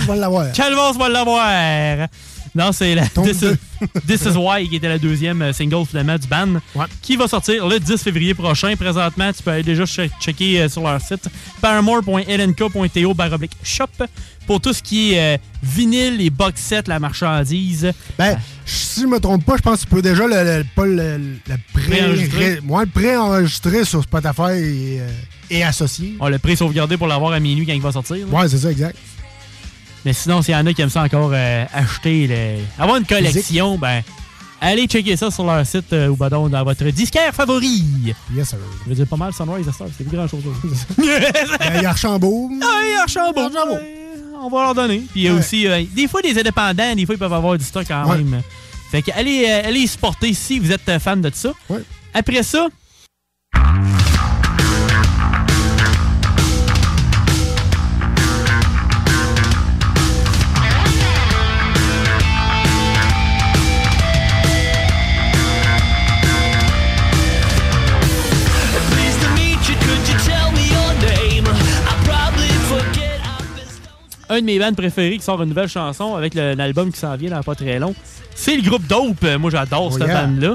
Je 0.00 0.06
vais 0.06 0.16
l'avoir. 0.16 0.50
Calvas, 0.52 0.94
moi 0.94 1.10
l'avoir. 1.10 2.08
Non, 2.54 2.70
c'est 2.72 2.94
la 2.94 3.06
This 3.08 3.42
is, 3.42 3.56
This 4.06 4.22
is 4.26 4.36
Why 4.36 4.68
qui 4.68 4.76
était 4.76 4.88
la 4.88 4.98
deuxième 4.98 5.42
euh, 5.42 5.52
single 5.52 5.84
finalement 5.86 6.16
du 6.16 6.28
band 6.28 6.60
qui 7.02 7.16
va 7.16 7.26
sortir 7.26 7.66
le 7.66 7.80
10 7.80 8.00
février 8.02 8.32
prochain. 8.34 8.74
Présentement, 8.76 9.32
tu 9.32 9.42
peux 9.42 9.50
aller 9.50 9.62
déjà 9.64 9.84
che- 9.84 10.08
checker 10.20 10.60
euh, 10.60 10.68
sur 10.68 10.82
leur 10.82 11.00
site 11.00 11.28
paramore.lnk.to 11.60 13.14
shop 13.62 13.86
pour 14.46 14.60
tout 14.60 14.72
ce 14.72 14.82
qui 14.82 15.14
est 15.14 15.34
euh, 15.36 15.38
vinyle 15.62 16.20
et 16.20 16.30
box 16.30 16.60
set, 16.60 16.86
la 16.88 17.00
marchandise. 17.00 17.90
Ben, 18.18 18.38
si 18.66 19.00
je 19.02 19.06
me 19.06 19.18
trompe 19.18 19.44
pas, 19.44 19.56
je 19.56 19.62
pense 19.62 19.80
que 19.80 19.84
tu 19.88 19.94
peux 19.94 20.02
déjà 20.02 20.26
le, 20.26 20.58
le- 20.58 20.64
pas 20.76 20.86
le, 20.86 21.16
le 21.18 21.56
pré, 21.72 21.82
Préenregistrer. 21.88 22.60
ouais, 22.68 23.84
sur 23.84 24.02
Spotify 24.02 24.52
et, 24.52 25.00
euh, 25.00 25.08
et 25.50 25.64
associé. 25.64 26.14
On 26.20 26.28
l'a 26.28 26.38
pré-sauvegardé 26.38 26.96
pour 26.96 27.06
l'avoir 27.06 27.32
à 27.32 27.40
minuit 27.40 27.66
quand 27.66 27.72
il 27.72 27.80
va 27.82 27.92
sortir. 27.92 28.16
là. 28.30 28.40
Ouais, 28.42 28.48
c'est 28.48 28.58
ça, 28.58 28.70
exact. 28.70 28.96
Mais 30.04 30.12
sinon, 30.12 30.42
s'il 30.42 30.52
y 30.54 30.56
en 30.56 30.66
a 30.66 30.72
qui 30.72 30.82
aiment 30.82 30.90
ça 30.90 31.02
encore 31.02 31.30
euh, 31.32 31.64
acheter, 31.72 32.26
le- 32.26 32.82
avoir 32.82 32.98
une 32.98 33.06
collection, 33.06 33.78
ben, 33.78 34.02
allez 34.60 34.86
checker 34.86 35.16
ça 35.16 35.30
sur 35.30 35.44
leur 35.44 35.64
site 35.66 35.92
euh, 35.92 36.08
ou 36.08 36.16
ben 36.16 36.28
donc 36.28 36.50
dans 36.50 36.62
votre 36.62 36.84
disquaire 36.90 37.34
favori. 37.34 37.82
Yes, 38.34 38.48
sir. 38.50 38.58
Je 38.84 38.88
veux 38.90 38.94
dire 38.94 39.06
pas 39.06 39.16
mal 39.16 39.32
Sunrise 39.32 39.70
Star, 39.72 39.88
c'est 39.96 40.04
plus 40.06 40.16
grand 40.16 40.28
chose. 40.28 40.42
Ben, 40.98 41.72
Il 41.76 41.82
y 41.82 41.86
a 41.86 41.90
Archambault. 41.90 42.50
Ah, 42.62 42.66
oui, 42.82 42.94
Archambault. 43.00 43.48
Ouais, 43.48 43.94
On 44.42 44.48
va 44.50 44.62
leur 44.64 44.74
donner. 44.74 44.98
Puis 44.98 45.20
il 45.20 45.22
y 45.22 45.28
a 45.28 45.32
Ouais. 45.32 45.38
aussi, 45.38 45.66
euh, 45.66 45.82
des 45.94 46.06
fois, 46.06 46.20
des 46.20 46.38
indépendants, 46.38 46.94
des 46.94 47.06
fois, 47.06 47.14
ils 47.14 47.18
peuvent 47.18 47.32
avoir 47.32 47.56
du 47.56 47.64
stock 47.64 47.84
quand 47.88 48.06
Ouais. 48.10 48.18
même. 48.18 48.42
Fait 48.90 49.00
que 49.02 49.10
allez, 49.12 49.46
allez 49.46 49.86
supporter 49.86 50.34
si 50.34 50.58
vous 50.58 50.70
êtes 50.70 50.98
fan 51.00 51.20
de 51.22 51.30
ça. 51.34 51.52
Après 52.12 52.42
ça, 52.42 52.68
un 74.28 74.40
de 74.40 74.44
mes 74.44 74.58
bands 74.58 74.72
préférés 74.72 75.18
qui 75.18 75.24
sort 75.24 75.42
une 75.42 75.48
nouvelle 75.50 75.68
chanson 75.68 76.14
avec 76.14 76.34
l'album 76.34 76.92
qui 76.92 76.98
s'en 76.98 77.14
vient 77.16 77.30
dans 77.30 77.42
pas 77.42 77.54
très 77.54 77.78
long, 77.78 77.94
c'est 78.34 78.56
le 78.56 78.62
groupe 78.62 78.86
Dope. 78.86 79.22
Euh, 79.24 79.38
Moi, 79.38 79.50
j'adore 79.50 79.90
Oh, 79.92 79.98
cette 79.98 80.06
yeah. 80.08 80.26
band-là. 80.26 80.54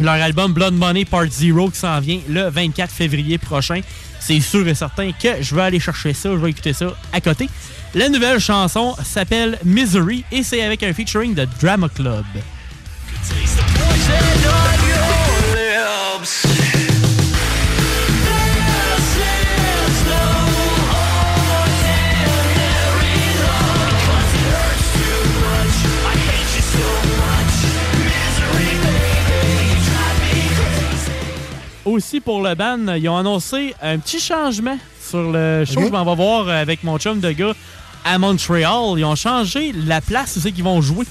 Leur 0.00 0.14
album 0.14 0.52
Blood 0.52 0.74
Money 0.74 1.04
Part 1.06 1.26
Zero 1.30 1.70
qui 1.70 1.78
s'en 1.78 1.98
vient 2.00 2.20
le 2.28 2.48
24 2.50 2.90
février 2.92 3.38
prochain. 3.38 3.80
C'est 4.20 4.40
sûr 4.40 4.66
et 4.68 4.74
certain 4.74 5.10
que 5.12 5.40
je 5.42 5.54
vais 5.54 5.62
aller 5.62 5.80
chercher 5.80 6.12
ça, 6.12 6.30
je 6.30 6.36
vais 6.36 6.50
écouter 6.50 6.72
ça 6.72 6.86
à 7.12 7.20
côté. 7.20 7.48
La 7.94 8.08
nouvelle 8.10 8.40
chanson 8.40 8.94
s'appelle 9.04 9.58
Misery 9.64 10.24
et 10.32 10.42
c'est 10.42 10.62
avec 10.62 10.82
un 10.82 10.92
featuring 10.92 11.34
de 11.34 11.46
Drama 11.60 11.88
Club. 11.88 12.24
Aussi 31.96 32.20
pour 32.20 32.42
le 32.42 32.54
band, 32.54 32.94
ils 32.96 33.08
ont 33.08 33.16
annoncé 33.16 33.74
un 33.80 33.98
petit 33.98 34.20
changement 34.20 34.76
sur 35.02 35.32
le 35.32 35.64
show 35.64 35.78
Ok. 35.78 35.80
que 35.80 35.86
je 35.86 35.92
m'en 35.92 36.04
vais 36.04 36.14
voir 36.14 36.46
avec 36.50 36.84
mon 36.84 36.98
chum 36.98 37.20
de 37.20 37.30
gars 37.30 37.54
à 38.04 38.18
Montréal. 38.18 38.98
Ils 38.98 39.04
ont 39.06 39.14
changé 39.16 39.72
la 39.72 40.02
place 40.02 40.36
où 40.36 40.40
c'est 40.40 40.52
qu'ils 40.52 40.62
vont 40.64 40.82
jouer. 40.82 41.06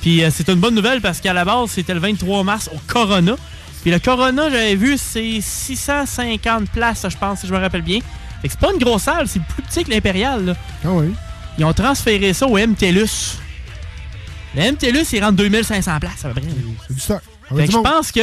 Puis 0.00 0.24
euh, 0.24 0.30
c'est 0.34 0.48
une 0.48 0.56
bonne 0.58 0.74
nouvelle 0.74 1.00
parce 1.00 1.20
qu'à 1.20 1.32
la 1.32 1.44
base, 1.44 1.70
c'était 1.70 1.94
le 1.94 2.00
23 2.00 2.42
mars 2.42 2.68
au 2.74 2.78
Corona. 2.88 3.36
Puis 3.82 3.92
le 3.92 4.00
Corona, 4.00 4.50
j'avais 4.50 4.74
vu, 4.74 4.98
c'est 4.98 5.40
650 5.40 6.70
places, 6.70 7.06
je 7.08 7.16
pense, 7.16 7.40
si 7.40 7.46
je 7.46 7.52
me 7.52 7.58
rappelle 7.58 7.82
bien. 7.82 8.00
Fait 8.42 8.48
que 8.48 8.54
c'est 8.54 8.60
pas 8.60 8.72
une 8.72 8.80
grosse 8.82 9.02
salle, 9.02 9.28
c'est 9.28 9.42
plus 9.42 9.62
petit 9.62 9.84
que 9.84 9.90
l'Impérial. 9.90 10.44
là. 10.44 10.54
Ah 10.84 10.88
oui. 10.90 11.14
Ils 11.56 11.64
ont 11.64 11.72
transféré 11.72 12.32
ça 12.32 12.46
au 12.48 12.58
MTLUS. 12.58 13.38
Le 14.56 14.72
MTLUS, 14.72 15.06
il 15.12 15.22
rentre 15.22 15.36
2500 15.36 16.00
places 16.00 16.24
à 16.24 16.28
peu 16.30 16.40
près. 16.40 16.50
C'est 16.88 16.94
du 16.94 17.00
stock. 17.00 17.22
Fait 17.56 17.66
que 17.66 17.72
je 17.72 17.78
pense 17.78 18.12
que 18.12 18.20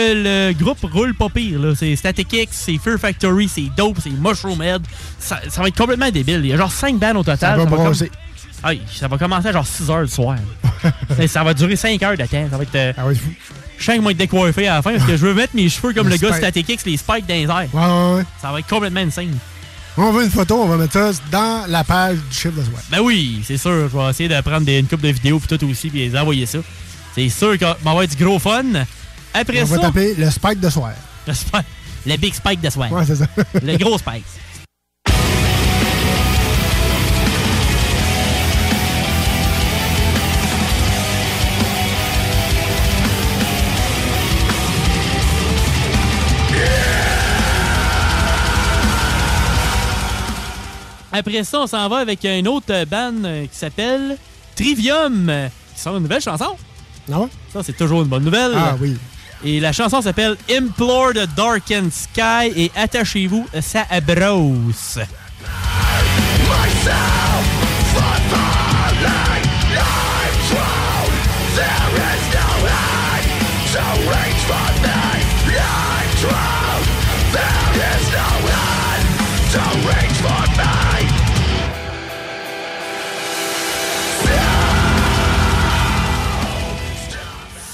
le 0.50 0.54
groupe 0.54 0.80
roule 0.92 1.14
pas 1.16 1.30
pire. 1.30 1.60
là. 1.60 1.74
C'est 1.76 1.96
Static 1.96 2.32
X, 2.34 2.50
c'est 2.52 2.78
Fear 2.78 2.98
Factory, 3.00 3.48
c'est 3.48 3.70
Dope, 3.78 3.98
c'est 4.04 4.10
Mushroom 4.12 4.62
Head. 4.62 4.82
Ça, 5.20 5.40
ça 5.50 5.62
va 5.62 5.68
être 5.68 5.78
complètement 5.78 6.10
débile. 6.10 6.42
Il 6.44 6.48
y 6.48 6.54
a 6.54 6.58
genre 6.58 6.72
5 6.72 6.98
bands 6.98 7.16
au 7.16 7.24
total. 7.24 7.38
Ça 7.40 7.56
va 7.58 7.66
comme- 7.66 7.84
brasser. 7.86 8.12
Aïe, 8.64 8.82
ça 8.94 9.08
va 9.08 9.18
commencer 9.18 9.48
à 9.48 9.52
genre 9.54 9.66
6 9.66 9.90
heures 9.90 10.06
du 10.06 10.12
soir. 10.12 10.36
Ça 11.28 11.44
va 11.44 11.54
durer 11.54 11.76
5 11.76 12.02
heures 12.04 12.18
de 12.18 12.24
temps. 12.26 12.48
Ça 12.52 12.58
va 12.58 12.64
être. 12.64 12.76
euh, 12.76 12.94
Ah 12.98 13.06
ouais. 13.08 13.16
Je 13.78 13.84
sens 13.84 13.96
qu'ils 13.96 14.04
vont 14.04 14.10
être 14.12 14.18
décoiffés 14.18 14.68
à 14.68 14.76
la 14.76 14.82
fin 14.84 14.92
parce 14.94 15.06
que 15.06 15.18
je 15.18 15.26
veux 15.26 15.34
mettre 15.34 15.56
mes 15.56 15.68
cheveux 15.70 15.94
comme 15.94 16.08
le 16.10 16.18
gars. 16.18 16.34
Static 16.34 16.70
X, 16.70 16.86
les 16.86 16.98
spikes 16.98 17.26
dans 17.28 17.34
les 17.34 17.44
airs. 17.44 17.68
Ouais, 17.74 17.82
ouais, 17.82 18.16
ouais. 18.18 18.24
Ça 18.42 18.52
va 18.52 18.60
être 18.60 18.68
complètement 18.68 19.00
insane. 19.00 19.36
On 19.98 20.12
veut 20.12 20.24
une 20.24 20.32
photo, 20.32 20.62
on 20.62 20.68
va 20.68 20.78
mettre 20.78 20.94
ça 20.94 21.12
dans 21.32 21.66
la 21.68 21.84
page 21.84 22.18
du 22.18 22.36
chiffre 22.36 22.56
de 22.58 22.64
soir. 22.64 22.82
Ben 22.92 23.00
oui, 23.02 23.42
c'est 23.46 23.58
sûr. 23.58 23.90
Je 23.92 23.98
vais 23.98 24.10
essayer 24.10 24.30
de 24.30 24.40
prendre 24.42 24.62
des, 24.66 24.78
une 24.80 24.88
coupe 24.88 25.02
de 25.02 25.10
vidéos 25.10 25.40
puis 25.40 25.58
tout 25.58 25.66
aussi 25.70 25.90
puis 25.90 26.00
les 26.08 26.18
envoyer 26.18 26.46
ça. 26.46 26.60
C'est 27.16 27.28
sûr 27.30 27.58
qu'on 27.60 27.66
va 27.84 27.92
avoir 27.92 28.08
du 28.08 28.16
gros 28.16 28.40
fun. 28.40 28.64
Après 29.34 29.62
On 29.64 29.66
ça. 29.66 29.76
va 29.76 29.82
taper 29.82 30.14
le 30.16 30.30
spike 30.30 30.60
de 30.60 30.70
soir. 30.70 30.92
Le, 31.28 31.34
spike- 31.34 31.66
le 32.06 32.18
Big 32.18 32.34
Spike 32.34 32.62
de 32.62 32.70
soir. 32.70 32.92
Ouais, 32.92 33.06
c'est 33.06 33.16
ça. 33.16 33.26
le 33.62 33.78
gros 33.78 33.98
Spike. 33.98 34.26
Après 51.14 51.44
ça, 51.44 51.60
on 51.62 51.68
s'en 51.68 51.90
va 51.90 51.98
avec 51.98 52.24
une 52.24 52.48
autre 52.48 52.86
band 52.86 53.14
euh, 53.26 53.46
qui 53.46 53.58
s'appelle 53.58 54.18
Trivium, 54.56 55.30
qui 55.76 55.82
sort 55.82 55.98
une 55.98 56.04
nouvelle 56.04 56.22
chanson. 56.22 56.56
Ah 57.12 57.20
ouais? 57.20 57.28
Ça, 57.52 57.62
c'est 57.64 57.76
toujours 57.76 58.02
une 58.04 58.08
bonne 58.08 58.24
nouvelle. 58.24 58.52
Ah 58.56 58.76
oui. 58.80 58.96
Et 59.44 59.60
la 59.60 59.72
chanson 59.72 60.02
s'appelle 60.02 60.38
Implore 60.50 61.14
the 61.14 61.28
Darkened 61.36 61.92
Sky 61.92 62.52
et 62.56 62.72
attachez-vous, 62.76 63.48
ça 63.62 63.86
brosse. 64.02 65.00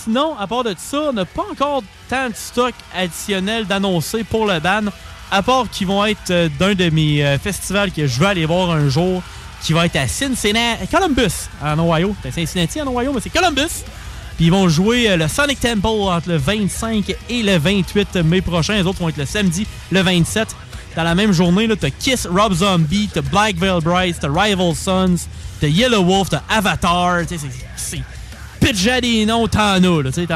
Sinon, 0.07 0.37
à 0.39 0.47
part 0.47 0.63
de 0.63 0.73
ça, 0.77 1.09
on 1.09 1.11
n'a 1.11 1.25
pas 1.25 1.43
encore 1.51 1.83
tant 2.09 2.29
de 2.29 2.33
stock 2.33 2.73
additionnel 2.95 3.65
d'annoncer 3.65 4.23
pour 4.23 4.45
le 4.45 4.61
ban, 4.61 4.83
à 5.29 5.43
part 5.43 5.69
qu'ils 5.69 5.87
vont 5.87 6.05
être 6.05 6.31
euh, 6.31 6.47
d'un 6.57 6.75
de 6.75 6.89
mes 6.89 7.25
euh, 7.25 7.37
festivals 7.37 7.91
que 7.91 8.07
je 8.07 8.17
veux 8.17 8.25
aller 8.25 8.45
voir 8.45 8.71
un 8.71 8.87
jour, 8.87 9.21
qui 9.61 9.73
va 9.73 9.85
être 9.85 9.97
à 9.97 10.07
Cincinnati, 10.07 10.87
Columbus, 10.87 11.49
en 11.61 11.77
Ohio. 11.77 12.15
C'est 12.23 12.31
Cincinnati 12.31 12.81
en 12.81 12.87
Ohio, 12.87 13.11
mais 13.11 13.19
c'est 13.19 13.29
Columbus. 13.29 13.83
Puis 14.37 14.45
ils 14.45 14.51
vont 14.51 14.69
jouer 14.69 15.09
euh, 15.11 15.17
le 15.17 15.27
Sonic 15.27 15.59
Temple 15.59 15.85
entre 15.85 16.29
le 16.29 16.37
25 16.37 17.13
et 17.27 17.43
le 17.43 17.57
28 17.57 18.15
mai 18.23 18.39
prochain. 18.39 18.75
Les 18.75 18.83
autres 18.83 18.99
vont 18.99 19.09
être 19.09 19.17
le 19.17 19.25
samedi, 19.25 19.67
le 19.91 19.99
27. 20.03 20.47
Dans 20.95 21.03
la 21.03 21.15
même 21.15 21.33
journée, 21.33 21.67
t'as 21.75 21.89
Kiss, 21.89 22.27
Rob 22.31 22.53
Zombie, 22.53 23.09
t'as 23.13 23.19
Black 23.19 23.57
Veil 23.57 23.81
Bright, 23.81 24.15
t'as 24.21 24.29
Rival 24.29 24.73
Sons, 24.73 25.27
t'as 25.59 25.67
Yellow 25.67 26.05
Wolf, 26.05 26.29
t'as 26.29 26.43
Avatar. 26.47 27.23
C'est 28.61 28.67
pitch 28.67 29.01
des 29.01 29.25
noms, 29.25 29.47
t'en 29.47 29.75
as. 29.75 29.79
Là, 29.79 30.11
tu 30.11 30.11
sais, 30.13 30.27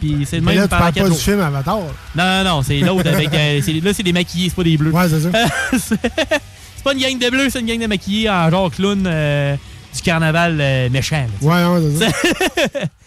puis 0.00 0.26
c'est 0.28 0.36
le 0.36 0.42
Mais 0.42 0.52
même 0.52 0.56
là, 0.56 0.62
tu 0.64 0.68
par 0.68 0.78
parles 0.80 0.92
pas 0.92 1.08
du 1.08 1.14
film 1.14 1.40
Avatar. 1.40 1.78
Non, 2.14 2.24
non, 2.24 2.44
non, 2.44 2.62
c'est 2.62 2.80
l'autre 2.80 3.08
avec. 3.08 3.28
euh, 3.34 3.60
là, 3.82 3.92
c'est 3.94 4.02
des 4.02 4.12
maquillés, 4.12 4.48
c'est 4.48 4.56
pas 4.56 4.62
des 4.64 4.76
bleus. 4.76 4.90
Ouais, 4.90 5.08
c'est 5.08 5.20
ça. 5.20 5.30
c'est 5.78 6.84
pas 6.84 6.92
une 6.92 7.00
gang 7.00 7.18
de 7.18 7.30
bleus, 7.30 7.50
c'est 7.50 7.60
une 7.60 7.66
gang 7.66 7.80
de 7.80 7.86
maquillés 7.86 8.28
en 8.30 8.50
genre 8.50 8.70
clown 8.70 9.04
euh, 9.06 9.56
du 9.94 10.02
carnaval 10.02 10.58
euh, 10.60 10.88
méchant. 10.90 11.26
là. 11.42 11.70
Ouais, 11.72 11.80
ouais, 11.80 11.90
c'est 11.98 12.06
ça. 12.06 12.86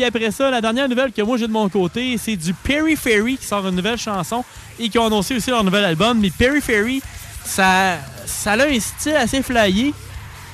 Puis 0.00 0.06
après 0.06 0.30
ça, 0.30 0.50
la 0.50 0.62
dernière 0.62 0.88
nouvelle 0.88 1.12
que 1.12 1.20
moi 1.20 1.36
j'ai 1.36 1.46
de 1.46 1.52
mon 1.52 1.68
côté, 1.68 2.16
c'est 2.16 2.34
du 2.34 2.54
Perry 2.54 2.96
Ferry 2.96 3.36
qui 3.36 3.44
sort 3.44 3.68
une 3.68 3.74
nouvelle 3.76 3.98
chanson 3.98 4.42
et 4.78 4.88
qui 4.88 4.98
ont 4.98 5.04
annoncé 5.06 5.36
aussi 5.36 5.50
leur 5.50 5.62
nouvel 5.62 5.84
album. 5.84 6.18
Mais 6.20 6.30
Perry 6.30 6.62
Ferry, 6.62 7.02
ça, 7.44 7.98
ça 8.24 8.52
a 8.52 8.64
un 8.66 8.80
style 8.80 9.16
assez 9.16 9.42
flyé. 9.42 9.92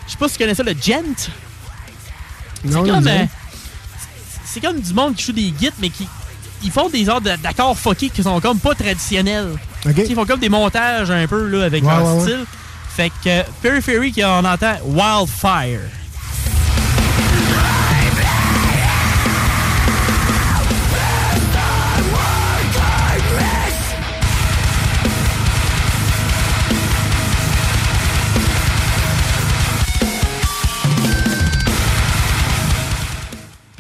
Je 0.06 0.10
sais 0.12 0.18
pas 0.18 0.26
si 0.26 0.34
tu 0.36 0.40
connais 0.40 0.54
ça, 0.56 0.64
le 0.64 0.72
gent. 0.72 1.30
Non, 2.64 2.84
c'est 2.84 2.90
comme, 2.90 3.06
euh, 3.06 3.24
c'est 4.44 4.60
comme 4.60 4.80
du 4.80 4.92
monde 4.92 5.14
qui 5.14 5.24
joue 5.26 5.32
des 5.32 5.50
guides, 5.52 5.74
mais 5.80 5.90
qui 5.90 6.08
ils 6.64 6.72
font 6.72 6.88
des 6.88 7.08
ordres 7.08 7.30
de- 7.30 7.40
d'accords 7.40 7.78
fuckés 7.78 8.08
qui 8.10 8.24
sont 8.24 8.40
comme 8.40 8.58
pas 8.58 8.74
traditionnels. 8.74 9.50
Ils 9.96 10.14
font 10.16 10.26
comme 10.26 10.40
des 10.40 10.48
montages 10.48 11.10
un 11.12 11.26
peu 11.28 11.46
là, 11.46 11.66
avec 11.66 11.84
Ouais, 11.84 11.88
leur 11.90 12.04
ouais, 12.04 12.12
ouais. 12.14 12.20
style. 12.22 12.44
Fait 12.96 13.10
que 13.10 13.28
euh, 13.28 13.42
Perry 13.62 13.80
Ferry, 13.80 14.10
qui 14.10 14.24
on 14.24 14.44
entend 14.44 14.74
Wildfire. 14.86 15.80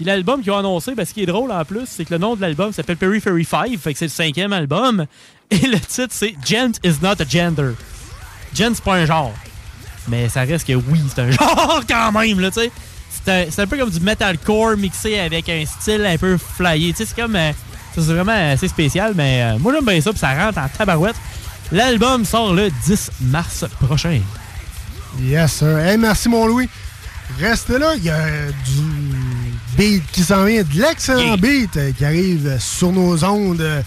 L'album 0.06 0.40
qu'ils 0.40 0.52
ont 0.52 0.58
annoncé, 0.58 0.94
ben, 0.94 1.04
ce 1.04 1.12
qui 1.12 1.22
est 1.24 1.26
drôle 1.26 1.50
en 1.50 1.64
plus, 1.64 1.86
c'est 1.86 2.04
que 2.04 2.14
le 2.14 2.18
nom 2.18 2.36
de 2.36 2.40
l'album 2.40 2.72
s'appelle 2.72 2.96
Perry 2.96 3.20
Ferry 3.20 3.44
5, 3.44 3.76
fait 3.78 3.92
que 3.92 3.98
c'est 3.98 4.04
le 4.06 4.10
cinquième 4.10 4.52
album. 4.52 5.04
Et 5.50 5.58
le 5.58 5.78
titre, 5.80 6.10
c'est 6.10 6.34
Gent 6.44 6.72
is 6.84 6.94
not 7.02 7.20
a 7.20 7.24
gender. 7.28 7.72
Gent, 8.54 8.72
c'est 8.74 8.84
pas 8.84 8.94
un 8.94 9.04
genre. 9.06 9.34
Mais 10.08 10.28
ça 10.28 10.42
reste 10.42 10.66
que 10.66 10.74
oui, 10.74 11.00
c'est 11.12 11.20
un 11.22 11.30
genre 11.32 11.82
quand 11.88 12.12
même, 12.12 12.38
là, 12.40 12.50
tu 12.50 12.60
sais. 12.60 12.70
C'est 13.24 13.60
un, 13.60 13.64
un 13.64 13.66
peu 13.66 13.76
comme 13.76 13.90
du 13.90 13.98
metalcore 14.00 14.76
mixé 14.76 15.18
avec 15.18 15.48
un 15.48 15.64
style 15.66 16.06
un 16.06 16.16
peu 16.16 16.38
flyé. 16.38 16.92
Tu 16.92 16.98
sais, 16.98 17.06
c'est 17.06 17.20
comme. 17.20 17.34
euh, 17.34 17.50
c'est 17.94 18.00
vraiment 18.02 18.52
assez 18.52 18.68
spécial, 18.68 19.12
mais 19.16 19.42
euh, 19.42 19.58
moi, 19.58 19.72
j'aime 19.74 19.84
bien 19.84 20.00
ça, 20.00 20.10
puis 20.10 20.20
ça 20.20 20.34
rentre 20.34 20.58
en 20.58 20.68
tabarouette. 20.68 21.16
L'album 21.72 22.24
sort 22.24 22.54
le 22.54 22.70
10 22.86 23.10
mars 23.22 23.64
prochain. 23.80 24.20
Yes, 25.20 25.54
sir. 25.54 25.78
Hey, 25.78 25.96
merci, 25.96 26.28
mon 26.28 26.46
Louis. 26.46 26.68
Reste 27.40 27.70
là, 27.70 27.94
il 27.96 28.04
y 28.04 28.10
a 28.10 28.24
du 28.64 28.82
beat 29.76 30.02
qui 30.12 30.22
s'en 30.22 30.44
vient, 30.44 30.62
de 30.62 30.80
l'excellent 30.80 31.36
beat 31.36 31.76
euh, 31.76 31.92
qui 31.96 32.04
arrive 32.04 32.56
sur 32.58 32.92
nos 32.92 33.22
ondes 33.24 33.60
euh, 33.60 33.82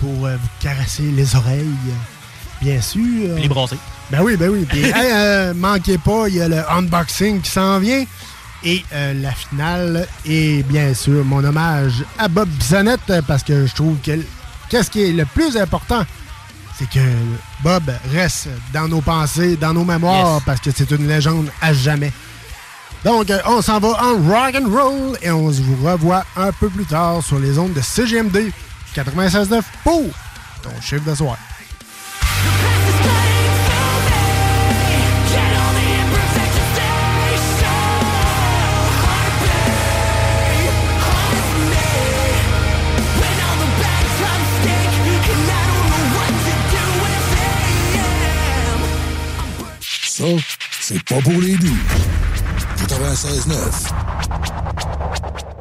pour 0.00 0.26
euh, 0.26 0.36
vous 0.36 0.48
caresser 0.60 1.02
les 1.02 1.34
oreilles, 1.36 1.66
bien 2.60 2.80
sûr. 2.80 3.34
Les 3.36 3.48
brasser. 3.48 3.76
Ben 4.10 4.20
oui, 4.22 4.36
ben 4.36 4.50
oui. 4.50 4.66
Puis, 4.68 4.82
hey, 4.84 4.92
euh, 5.12 5.54
manquez 5.54 5.98
pas, 5.98 6.28
il 6.28 6.34
y 6.36 6.40
a 6.42 6.48
le 6.48 6.62
unboxing 6.70 7.40
qui 7.40 7.50
s'en 7.50 7.78
vient. 7.78 8.04
Et 8.64 8.84
euh, 8.92 9.12
la 9.14 9.32
finale 9.32 10.06
et 10.24 10.62
bien 10.62 10.94
sûr 10.94 11.24
mon 11.24 11.42
hommage 11.42 12.04
à 12.16 12.28
Bob 12.28 12.48
Bissonnette 12.48 13.12
parce 13.26 13.42
que 13.42 13.66
je 13.66 13.74
trouve 13.74 13.96
que 14.04 14.12
qu'est-ce 14.68 14.88
qui 14.88 15.02
est 15.02 15.12
le 15.12 15.24
plus 15.24 15.56
important, 15.56 16.04
c'est 16.78 16.88
que 16.88 17.00
Bob 17.64 17.82
reste 18.14 18.48
dans 18.72 18.86
nos 18.86 19.00
pensées, 19.00 19.56
dans 19.56 19.74
nos 19.74 19.84
mémoires 19.84 20.34
Yes. 20.34 20.42
parce 20.46 20.60
que 20.60 20.70
c'est 20.72 20.88
une 20.92 21.08
légende 21.08 21.50
à 21.60 21.72
jamais. 21.74 22.12
Donc, 23.04 23.30
euh, 23.30 23.38
on 23.46 23.60
s'en 23.60 23.80
va 23.80 23.88
en 23.88 24.16
rock 24.28 24.54
and 24.54 24.70
roll 24.70 25.18
et 25.22 25.30
on 25.30 25.52
se 25.52 25.60
revoit 25.82 26.24
un 26.36 26.52
peu 26.52 26.68
plus 26.68 26.84
tard 26.84 27.22
sur 27.22 27.38
les 27.38 27.58
ondes 27.58 27.72
de 27.72 27.80
CGMD 27.80 28.52
96.9 28.94 29.62
pour 29.82 30.04
ton 30.62 30.80
chiffre 30.80 31.08
de 31.08 31.14
soir. 31.14 31.36
Ça, 50.06 50.24
c'est 50.80 51.02
pas 51.04 51.20
pour 51.22 51.40
les 51.40 51.56
doux. 51.56 51.76
96.9. 52.86 55.51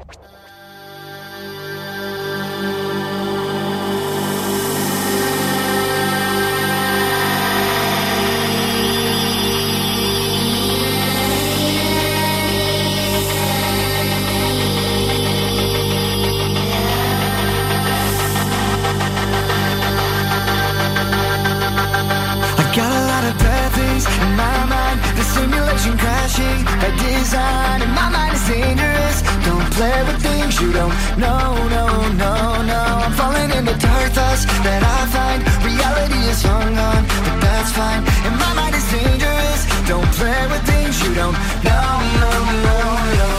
simulation 25.82 25.98
crashing 25.98 26.64
by 26.66 26.90
design, 26.98 27.82
and 27.82 27.94
my 27.94 28.10
mind 28.10 28.36
is 28.36 28.46
dangerous. 28.48 29.22
Don't 29.46 29.68
play 29.74 30.04
with 30.06 30.22
things 30.22 30.62
you 30.62 30.72
don't 30.72 30.94
know, 31.18 31.56
no, 31.70 31.86
no, 32.22 32.62
no. 32.62 32.82
I'm 33.06 33.14
falling 33.14 33.50
into 33.52 33.74
dark 33.78 34.12
thoughts 34.14 34.46
that 34.66 34.82
I 34.84 35.00
find. 35.10 35.40
Reality 35.66 36.22
is 36.30 36.42
hung 36.44 36.78
on, 36.78 37.02
but 37.26 37.38
that's 37.42 37.72
fine. 37.72 38.04
And 38.26 38.36
my 38.38 38.54
mind 38.54 38.76
is 38.76 38.88
dangerous. 38.92 39.62
Don't 39.88 40.12
play 40.20 40.42
with 40.52 40.64
things 40.66 41.02
you 41.04 41.14
don't 41.16 41.36
know, 41.66 41.92
no, 42.22 42.32
no, 42.68 42.78
no. 43.20 43.30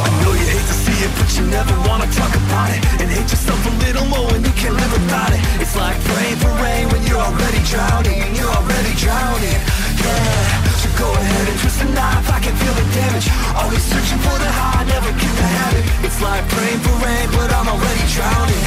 I 0.00 0.08
know 0.22 0.32
you 0.32 0.46
hate 0.48 0.68
to 0.72 0.76
see 0.84 0.98
it, 1.04 1.12
but 1.18 1.28
you 1.36 1.44
never 1.50 1.74
wanna 1.88 2.08
talk 2.16 2.32
about 2.32 2.70
it. 2.72 2.80
And 3.00 3.08
hate 3.10 3.28
yourself 3.28 3.60
a 3.66 3.72
little 3.84 4.06
more 4.06 4.26
when 4.32 4.42
you 4.44 4.54
can't 4.60 4.74
live 4.74 4.92
without 4.92 5.32
it. 5.32 5.40
It's 5.60 5.76
like 5.76 5.98
praying 6.08 6.38
for 6.40 6.52
rain 6.64 6.88
when 6.88 7.02
you're 7.06 7.20
already 7.20 7.60
drowning. 7.68 8.34
You're 8.34 8.54
already 8.58 8.92
drowning. 8.96 9.60
Yeah. 10.00 10.65
Go 10.98 11.12
ahead 11.12 11.48
and 11.48 11.58
twist 11.60 11.78
the 11.80 11.88
knife. 11.92 12.28
I 12.32 12.40
can 12.40 12.54
feel 12.56 12.72
the 12.72 12.86
damage. 12.96 13.28
Always 13.54 13.84
searching 13.84 14.20
for 14.24 14.36
the 14.40 14.50
high, 14.50 14.84
never 14.88 15.12
get 15.12 15.32
the 15.36 15.48
habit. 15.58 15.84
It's 16.06 16.20
like 16.22 16.44
praying 16.48 16.80
for 16.80 16.96
rain, 17.04 17.28
but 17.36 17.52
I'm 17.52 17.68
already 17.68 18.04
drowning. 18.16 18.62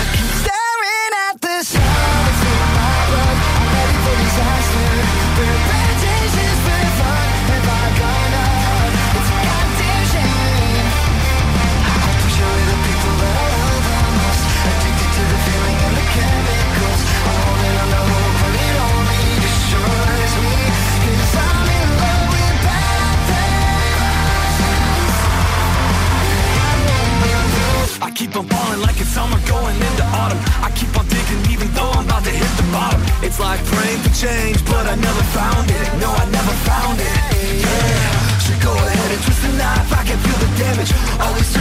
I 0.00 0.04
keep 0.12 0.30
staring 0.44 1.12
at 1.28 1.36
the 1.40 1.56
stars 1.64 2.38
in 2.48 2.56
my 2.76 2.96
blood. 3.08 3.36
I'm 3.56 3.66
ready 3.72 3.96
for 4.04 4.14
disaster. 4.24 5.73
Keep 28.14 28.36
on 28.36 28.46
falling 28.46 28.80
like 28.80 29.00
it's 29.00 29.10
summer 29.10 29.38
going 29.46 29.74
into 29.74 30.04
autumn. 30.14 30.38
I 30.62 30.70
keep 30.70 30.94
on 30.94 31.06
digging 31.10 31.42
even 31.50 31.66
though 31.74 31.90
I'm 31.90 32.06
about 32.06 32.22
to 32.24 32.30
hit 32.30 32.46
the 32.56 32.66
bottom. 32.70 33.02
It's 33.26 33.40
like 33.40 33.58
praying 33.66 34.00
for 34.06 34.14
change, 34.14 34.64
but 34.66 34.86
I 34.86 34.94
never 34.94 35.24
found 35.34 35.66
it. 35.68 35.86
No, 35.98 36.14
I 36.14 36.24
never 36.30 36.54
found 36.62 37.00
it. 37.02 37.18
Yeah. 37.58 38.38
So 38.38 38.54
go 38.62 38.70
ahead 38.70 39.10
and 39.10 39.20
twist 39.26 39.42
the 39.42 39.52
knife. 39.58 39.90
I 39.90 40.02
can 40.06 40.18
feel 40.22 40.38
the 40.38 40.50
damage. 40.62 40.94
Always 41.18 41.53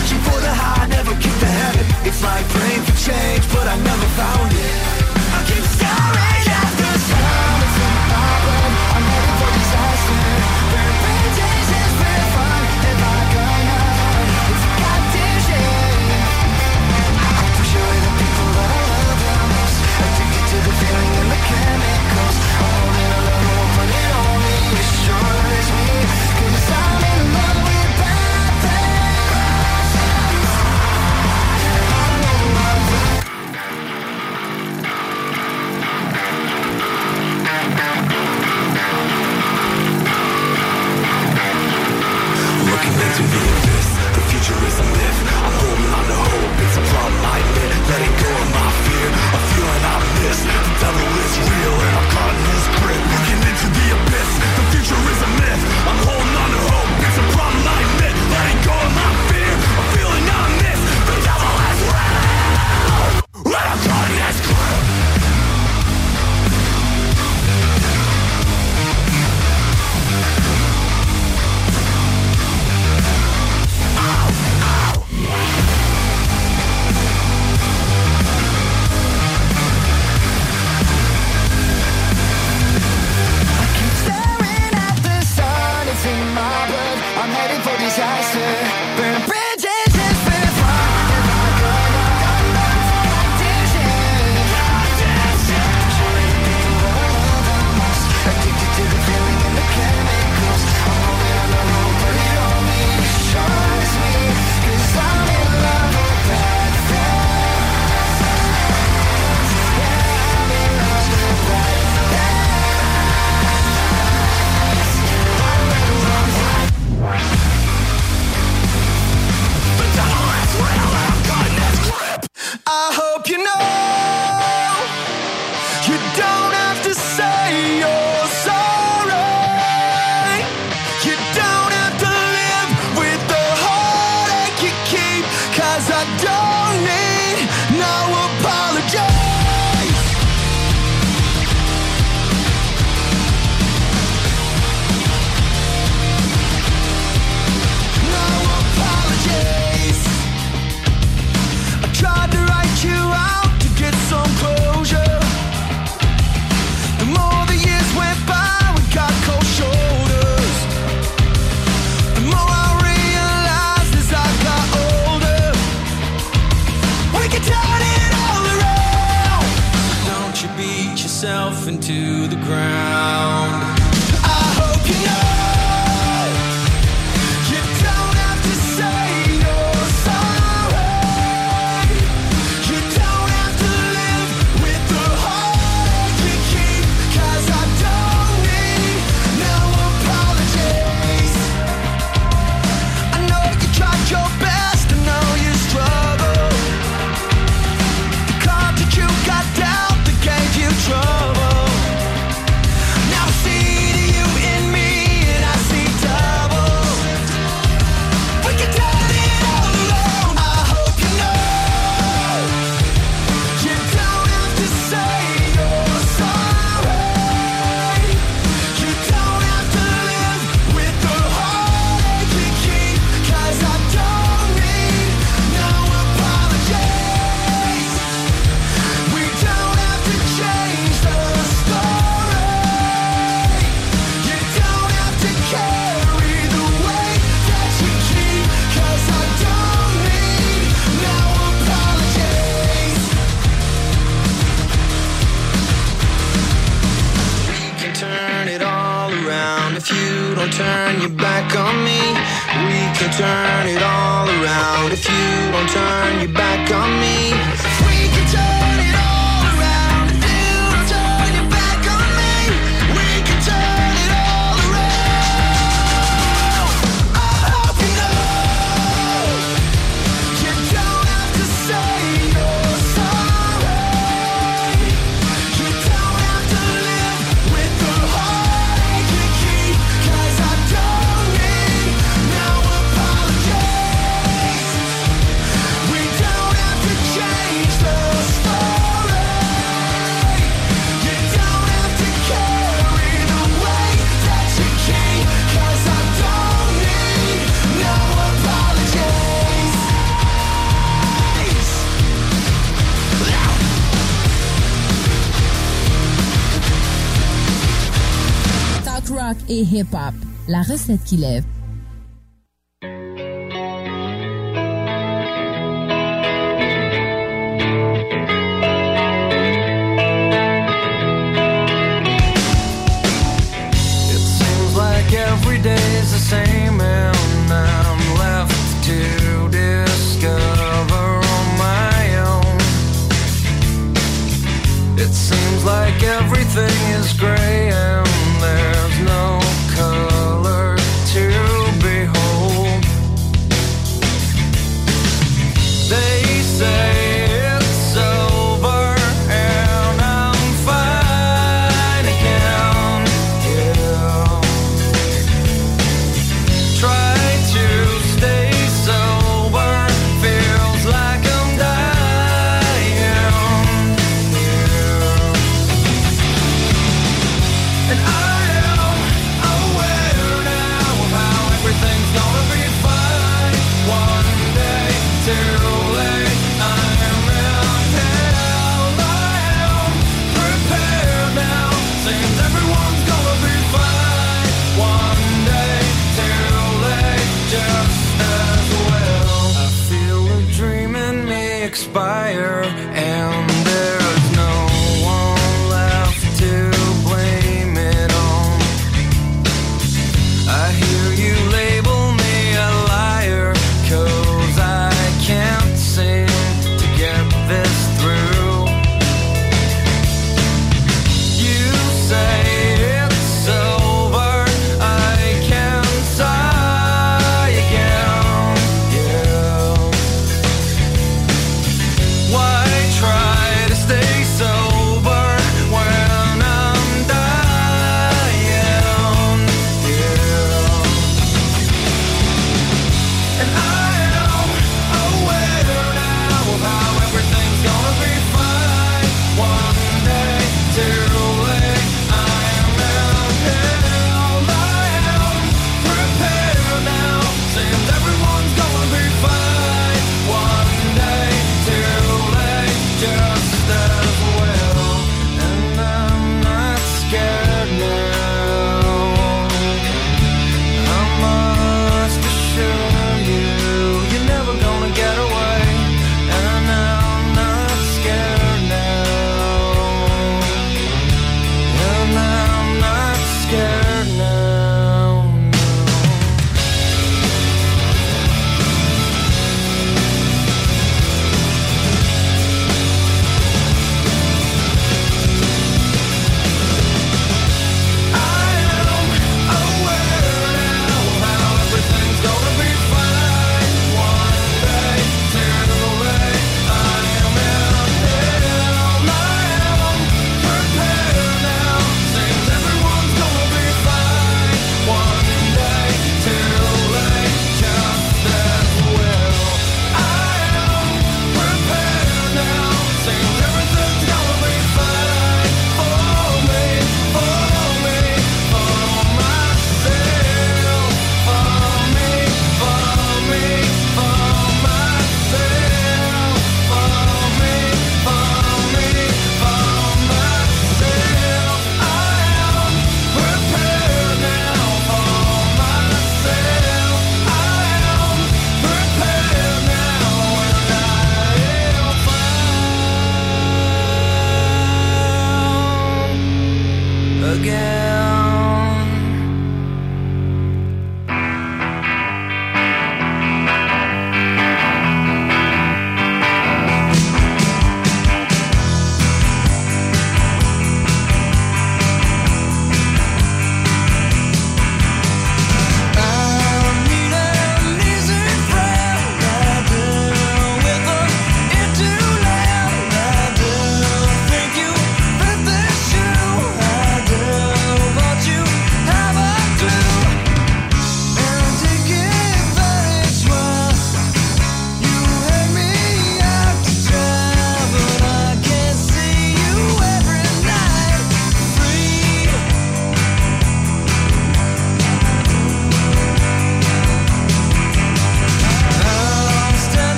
qui 311.03 311.17
lève. 311.17 311.43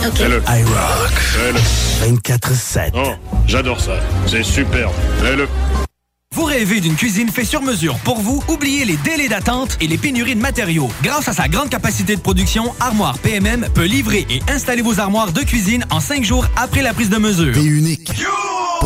OK? 0.00 0.06
OK. 0.08 0.16
Fais-le. 0.16 0.42
I 0.48 0.62
rock. 0.64 1.10
Fais-le. 1.10 2.16
24-7. 2.16 2.90
Oh, 2.94 3.12
j'adore 3.46 3.80
ça. 3.80 3.98
C'est 4.26 4.42
superbe. 4.42 4.92
Fais-le. 5.22 5.48
Vous 6.34 6.44
rêvez 6.44 6.80
d'une 6.80 6.94
cuisine 6.94 7.28
faite 7.28 7.46
sur 7.46 7.60
mesure 7.60 7.98
pour 8.04 8.20
vous? 8.20 8.42
Oubliez 8.48 8.84
les 8.84 8.96
délais 8.98 9.28
d'attente 9.28 9.76
et 9.80 9.88
les 9.88 9.98
pénuries 9.98 10.36
de 10.36 10.40
matériaux. 10.40 10.88
Grâce 11.02 11.26
à 11.28 11.32
sa 11.32 11.48
grande 11.48 11.70
capacité 11.70 12.14
de 12.14 12.20
production, 12.20 12.72
Armoire 12.78 13.18
PMM 13.18 13.66
peut 13.74 13.84
livrer 13.84 14.26
et 14.30 14.40
installer 14.48 14.82
vos 14.82 15.00
armoires 15.00 15.32
de 15.32 15.40
cuisine 15.40 15.84
en 15.90 15.98
cinq 15.98 16.24
jours 16.24 16.46
après 16.56 16.82
la 16.82 16.94
prise 16.94 17.10
de 17.10 17.18
mesure. 17.18 17.56
Unique. 17.58 18.12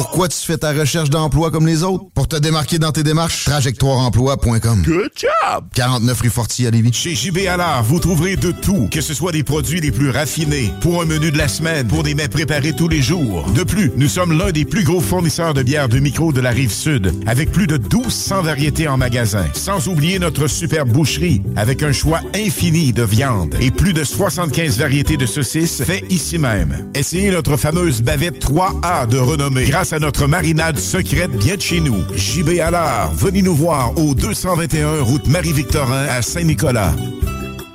Pourquoi 0.04 0.28
tu 0.28 0.36
fais 0.36 0.58
ta 0.58 0.72
recherche 0.72 1.08
d'emploi 1.08 1.50
comme 1.50 1.66
les 1.66 1.82
autres? 1.82 2.04
Pour 2.14 2.28
te 2.28 2.36
démarquer 2.36 2.78
dans 2.78 2.92
tes 2.92 3.02
démarches, 3.02 3.46
trajectoireemploi.com. 3.46 4.82
Good 4.82 5.12
job! 5.16 5.64
49 5.74 6.20
rue 6.20 6.28
Forti 6.28 6.66
à 6.66 6.70
Lévis. 6.70 6.92
Chez 6.92 7.14
JB 7.14 7.46
Allard, 7.48 7.82
vous 7.84 7.98
trouverez 7.98 8.36
de 8.36 8.50
tout, 8.50 8.88
que 8.90 9.00
ce 9.00 9.14
soit 9.14 9.32
des 9.32 9.42
produits 9.42 9.80
les 9.80 9.90
plus 9.90 10.10
raffinés, 10.10 10.70
pour 10.82 11.00
un 11.00 11.06
menu 11.06 11.30
de 11.30 11.38
la 11.38 11.48
semaine, 11.48 11.88
pour 11.88 12.02
des 12.02 12.14
mets 12.14 12.28
préparés 12.28 12.74
tous 12.74 12.86
les 12.86 13.00
jours. 13.00 13.46
De 13.54 13.64
plus, 13.64 13.92
nous 13.96 14.08
sommes 14.08 14.36
l'un 14.36 14.52
des 14.52 14.66
plus 14.66 14.84
gros 14.84 15.00
fournisseurs 15.00 15.54
de 15.54 15.62
bières 15.62 15.88
de 15.88 15.98
micro 15.98 16.34
de 16.34 16.40
la 16.42 16.50
rive 16.50 16.70
sud, 16.70 17.14
avec 17.26 17.50
plus 17.50 17.66
de 17.66 17.78
1200 17.78 18.42
variétés 18.42 18.88
en 18.88 18.98
magasin. 18.98 19.46
Sans 19.54 19.88
oublier 19.88 20.18
notre 20.18 20.48
super 20.48 20.84
boucherie, 20.84 21.42
avec 21.56 21.82
un 21.82 21.92
choix 21.92 22.20
infini 22.34 22.92
de 22.92 23.04
viande 23.04 23.56
et 23.58 23.70
plus 23.70 23.94
de 23.94 24.04
75 24.04 24.78
variétés 24.78 25.16
de 25.16 25.24
saucisses 25.26 25.82
faites 25.82 26.04
ici 26.12 26.36
même. 26.36 26.90
Essayez 26.94 27.30
notre 27.30 27.56
fameuse 27.56 28.02
bavette 28.02 28.44
3A 28.44 29.08
de 29.08 29.16
renommée 29.16 29.64
grâce 29.64 29.93
à 29.93 29.93
notre 29.98 30.26
marinade 30.26 30.78
secrète 30.78 31.30
bien 31.32 31.56
de 31.56 31.60
chez 31.60 31.80
nous. 31.80 32.02
JB 32.14 32.60
Allard, 32.60 33.12
venez 33.14 33.42
nous 33.42 33.54
voir 33.54 33.96
au 33.98 34.14
221 34.14 35.02
route 35.02 35.26
Marie-Victorin 35.28 36.06
à 36.08 36.22
Saint-Nicolas. 36.22 36.92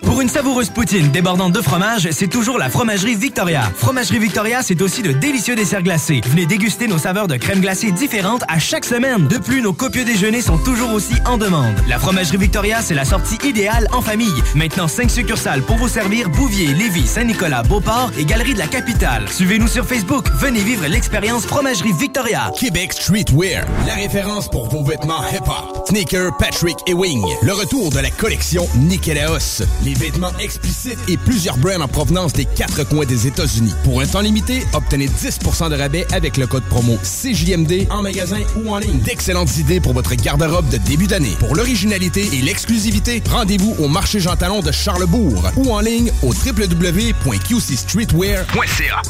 Pour 0.10 0.22
une 0.22 0.28
savoureuse 0.28 0.72
poutine 0.72 1.12
débordante 1.12 1.54
de 1.54 1.62
fromage, 1.62 2.10
c'est 2.12 2.28
toujours 2.28 2.58
la 2.58 2.68
Fromagerie 2.68 3.14
Victoria. 3.14 3.72
Fromagerie 3.76 4.18
Victoria, 4.18 4.64
c'est 4.64 4.82
aussi 4.82 5.04
de 5.04 5.12
délicieux 5.12 5.56
desserts 5.56 5.84
glacés. 5.84 6.22
Venez 6.26 6.48
déguster 6.48 6.88
nos 6.88 6.98
saveurs 6.98 7.28
de 7.28 7.38
crème 7.38 7.60
glacée 7.60 7.92
différentes 7.92 8.42
à 8.48 8.58
chaque 8.58 8.86
semaine. 8.86 9.28
De 9.28 9.38
plus, 9.38 9.62
nos 9.62 9.72
copieux 9.72 10.06
déjeuners 10.06 10.42
sont 10.42 10.58
toujours 10.58 10.94
aussi 10.94 11.14
en 11.28 11.38
demande. 11.38 11.76
La 11.88 12.00
Fromagerie 12.00 12.38
Victoria, 12.38 12.82
c'est 12.82 12.96
la 12.96 13.06
sortie 13.06 13.38
idéale 13.48 13.88
en 13.92 14.02
famille. 14.02 14.34
Maintenant, 14.56 14.88
5 14.88 15.12
succursales 15.12 15.62
pour 15.62 15.76
vous 15.76 15.88
servir 15.88 16.28
Bouvier, 16.32 16.74
Lévis, 16.74 17.06
Saint-Nicolas, 17.06 17.62
Beauport 17.62 18.10
et 18.18 18.26
Galerie 18.26 18.56
de 18.56 18.60
la 18.60 18.68
Capitale. 18.68 19.30
Suivez-nous 19.30 19.68
sur 19.68 19.86
Facebook. 19.86 20.26
Venez 20.40 20.62
vivre 20.62 20.88
l'expérience 20.88 21.46
Fromagerie 21.46 21.94
Victoria. 21.94 22.52
Québec 22.60 22.94
Streetwear, 22.94 23.64
la 23.86 23.94
référence 23.94 24.50
pour 24.50 24.70
vos 24.70 24.84
vêtements 24.84 25.22
hip-hop. 25.32 25.88
Sneaker, 25.88 26.36
Patrick 26.40 26.78
et 26.88 26.96
Wing. 26.96 27.24
Le 27.44 27.54
retour 27.54 27.92
de 27.92 28.00
la 28.00 28.10
collection 28.10 28.68
Nikélaos. 28.76 29.62
Vêtements 30.00 30.32
explicites 30.40 30.98
et 31.10 31.18
plusieurs 31.18 31.58
brands 31.58 31.82
en 31.82 31.88
provenance 31.88 32.34
des 32.34 32.46
quatre 32.46 32.84
coins 32.88 33.06
des 33.06 33.26
États-Unis. 33.28 33.74
Pour 33.84 34.02
un 34.02 34.06
temps 34.06 34.22
limité, 34.22 34.64
obtenez 34.74 35.08
10% 35.08 35.70
de 35.70 35.76
rabais 35.76 36.06
avec 36.14 36.38
le 36.38 36.48
code 36.48 36.64
promo 36.64 36.98
CJMD 37.04 37.88
en 37.90 38.02
magasin 38.02 38.40
ou 38.56 38.72
en 38.72 38.78
ligne. 38.78 39.02
D'excellentes 39.02 39.58
idées 39.58 39.82
pour 39.82 39.94
votre 39.94 40.16
garde-robe 40.16 40.70
de 40.70 40.78
début 40.78 41.08
d'année. 41.08 41.36
Pour 41.40 41.56
l'originalité 41.56 42.30
et 42.34 42.42
l'exclusivité, 42.42 43.22
rendez-vous 43.30 43.76
au 43.80 43.90
marché 43.90 44.20
Jean 44.20 44.36
Talon 44.38 44.62
de 44.62 44.72
Charlebourg 44.72 45.52
ou 45.58 45.72
en 45.72 45.82
ligne 45.82 46.12
au 46.24 46.30
www.qcstreetwear.ca. 46.30 49.02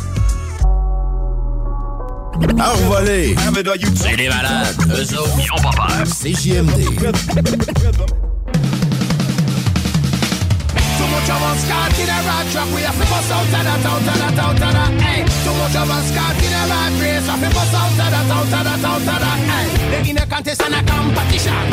Envolé! 2.42 3.36
C'est 3.96 4.16
des 4.16 4.30
malades. 4.30 4.78
Eux 4.90 5.14
autres, 5.20 5.38
ils 5.40 5.52
ont 5.52 5.62
pas 5.62 5.72
peur. 5.72 5.92
CJMD. 6.06 6.88
Much 11.20 11.36
of 11.36 11.44
us 11.52 11.68
caught 11.68 12.00
in 12.00 12.08
a 12.08 12.20
rat 12.24 12.48
trap. 12.48 12.68
We 12.72 12.80
have 12.88 12.96
to 12.96 13.04
bust 13.12 13.28
out 13.28 13.44
of 13.44 13.52
that, 13.52 13.68
out 13.68 13.84
of 13.84 14.08
that, 14.08 14.40
out 14.40 14.56
of 14.56 14.56
that. 14.56 14.92
Hey, 15.04 15.28
too 15.44 15.52
much 15.52 15.76
of 15.76 15.92
us 15.92 16.08
caught 16.16 16.40
in 16.40 16.48
a 16.48 16.64
rat 16.72 16.96
race. 16.96 17.28
Have 17.28 17.44
to 17.44 17.50
bust 17.52 17.76
out 17.76 17.92
of 17.92 17.98
that, 18.00 18.16
out 18.16 18.40
of 18.40 18.48
that, 18.56 18.68
out 18.72 18.88
of 18.88 19.04
that. 19.04 19.40
Hey, 19.44 19.68
they 19.92 20.10
in 20.12 20.16
a 20.16 20.24
contest 20.24 20.64
and 20.64 20.80
a 20.80 20.82
competition. 20.88 21.64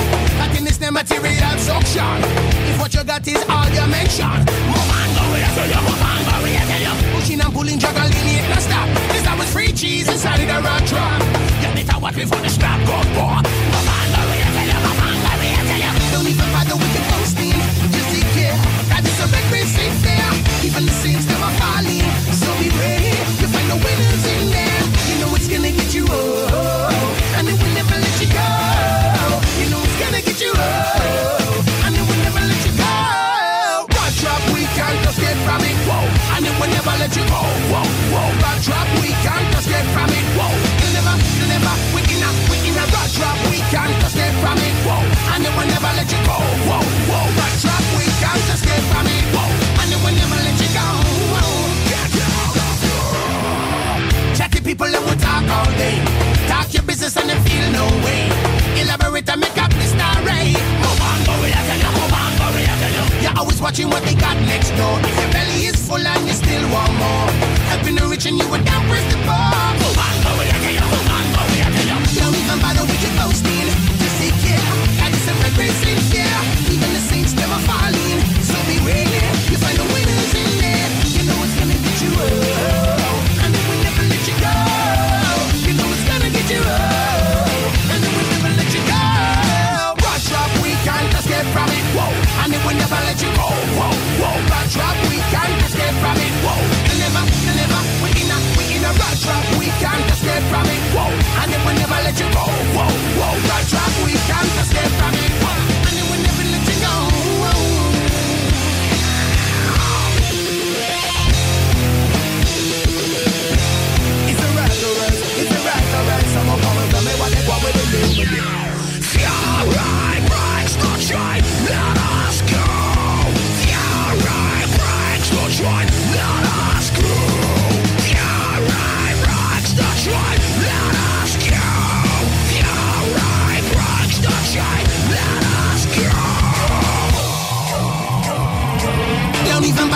That 0.43 0.51
in 0.59 0.67
this 0.67 0.83
material 0.83 1.55
suction. 1.63 2.19
If 2.67 2.75
what 2.83 2.91
you 2.91 3.07
got 3.07 3.23
is 3.23 3.39
all 3.47 3.71
you 3.71 3.87
mention, 3.87 4.35
move 4.67 4.91
on, 4.91 5.09
go 5.15 5.23
with 5.31 5.47
us, 5.47 5.55
you 5.63 5.79
move 5.79 6.03
on, 6.03 6.21
go 6.27 6.37
with 6.43 6.67
you. 6.67 6.95
Pushing 7.15 7.39
and 7.39 7.53
pulling, 7.55 7.79
juggling, 7.79 8.11
it 8.11 8.51
no 8.51 8.59
stop. 8.59 8.91
This 9.15 9.23
time 9.23 9.39
was 9.39 9.47
free 9.55 9.71
cheese 9.71 10.11
inside 10.11 10.43
of 10.43 10.51
the 10.51 10.59
rat 10.59 10.83
trap. 10.91 11.23
You 11.63 11.71
better 11.71 12.03
watch 12.03 12.19
before 12.19 12.43
the 12.43 12.51
strap 12.51 12.83
goes 12.83 13.07
for. 13.15 13.31
Move 13.31 13.91
on, 13.95 14.07
go 14.11 14.21
with 14.27 14.43
us, 14.43 14.59
you 14.59 14.79
move 14.83 15.03
on, 15.07 15.15
go 15.23 15.33
with 15.39 15.55
you. 15.55 15.95
Don't 16.11 16.27
even 16.35 16.49
bother 16.51 16.75
with 16.75 16.93
the 16.99 17.03
posting. 17.15 17.56
The 20.87 20.93
saints 20.93 21.27
never 21.27 21.51
falling. 21.59 22.05
So 22.33 22.49
be 22.59 22.69
ready. 22.71 23.13
You 23.41 23.49
find 23.49 23.69
the 23.71 23.77
winners 23.77 24.25
in 24.35 24.51
there. 24.51 24.83
You 25.09 25.15
know 25.21 25.35
it's 25.37 25.49
gonna 25.49 25.73
get 25.73 25.95
you 25.95 26.05
will 26.05 27.75
never 27.75 27.97
let 27.99 28.17
you 28.21 28.29
go. 28.29 28.49
You 29.61 29.67
know 29.71 29.81
it's 29.87 29.97
gonna 30.01 30.23
get 30.23 30.41
you 30.41 30.53
will 32.09 32.23
never 32.27 32.43
let 32.51 32.61
you 32.67 32.73
go. 32.77 32.95
Drop, 34.21 34.43
we 34.55 34.63
can't 34.77 34.99
get 35.19 35.37
from 35.47 35.61
it. 35.71 35.77
Will 36.61 36.71
never 36.71 36.95
let 36.99 37.15
you 37.17 37.25
go. 37.25 37.41
Whoa, 37.73 37.85
whoa. 38.13 39.06
People 54.77 54.93
that 54.93 55.01
will 55.09 55.17
talk 55.17 55.41
all 55.49 55.71
day. 55.81 55.97
Talk 56.53 56.69
your 56.77 56.85
business 56.85 57.17
and 57.17 57.33
they 57.33 57.39
feel 57.49 57.65
no 57.73 57.89
way. 58.05 58.29
Elaborate 58.77 59.25
and 59.25 59.41
make 59.41 59.57
up 59.57 59.73
the 59.73 59.87
story. 59.89 60.53
Move 60.85 61.01
on, 61.01 61.19
go 61.25 61.33
with 61.41 61.57
that, 61.57 61.65
move 61.97 62.13
on, 62.13 62.31
go 62.37 62.47
with 62.53 62.69
that. 62.69 63.25
You're 63.25 63.37
always 63.41 63.57
watching 63.57 63.89
what 63.89 64.05
they 64.05 64.13
got 64.13 64.37
next 64.45 64.77
door. 64.77 65.01
If 65.01 65.17
your 65.17 65.31
belly 65.33 65.73
is 65.73 65.81
full 65.81 66.05
and 66.05 66.23
you 66.29 66.37
still 66.37 66.65
want 66.69 66.93
more. 67.01 67.29
Helping 67.73 67.97
the 67.97 68.05
rich 68.05 68.29
and 68.29 68.37
you 68.37 68.45
would 68.53 68.65
down 68.69 68.85
press 68.93 69.07
the 69.09 69.19
bar. 69.25 69.49
Move 69.81 69.97
on, 69.97 70.15
go 70.21 70.31
with 70.37 70.53
that, 70.53 70.61
move 70.61 71.09
on, 71.09 71.25
go 71.33 71.41
with 71.49 71.61
that. 71.65 71.73
Don't 72.21 72.37
even 72.37 72.59
bother 72.61 72.85
with 72.85 73.01
your 73.01 73.15
boasting. 73.17 73.69
Just 73.97 74.17
take 74.21 74.37
care. 74.45 74.61
This 75.07 75.25
every 75.31 75.53
grace 75.57 75.81
in 75.89 75.96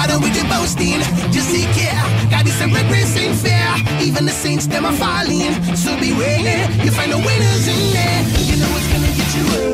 Bother 0.00 0.18
with 0.18 0.32
the 0.32 0.48
boasting, 0.48 0.98
just 1.30 1.50
take 1.52 1.68
care. 1.76 2.00
God 2.30 2.46
is 2.48 2.58
a 2.62 2.66
repressing 2.68 3.34
fear. 3.34 3.68
Even 4.00 4.24
the 4.24 4.32
saints, 4.32 4.66
them 4.66 4.86
are 4.86 4.94
falling. 4.94 5.52
So 5.76 5.92
be 6.00 6.10
ready, 6.14 6.56
you 6.82 6.90
find 6.90 7.12
the 7.12 7.18
winners 7.18 7.68
in 7.68 7.92
there. 7.92 8.20
You 8.48 8.56
know 8.60 8.70
it's 8.78 8.88
gonna 8.90 9.12
get 9.12 9.28
you 9.36 9.44
oh, 9.60 9.69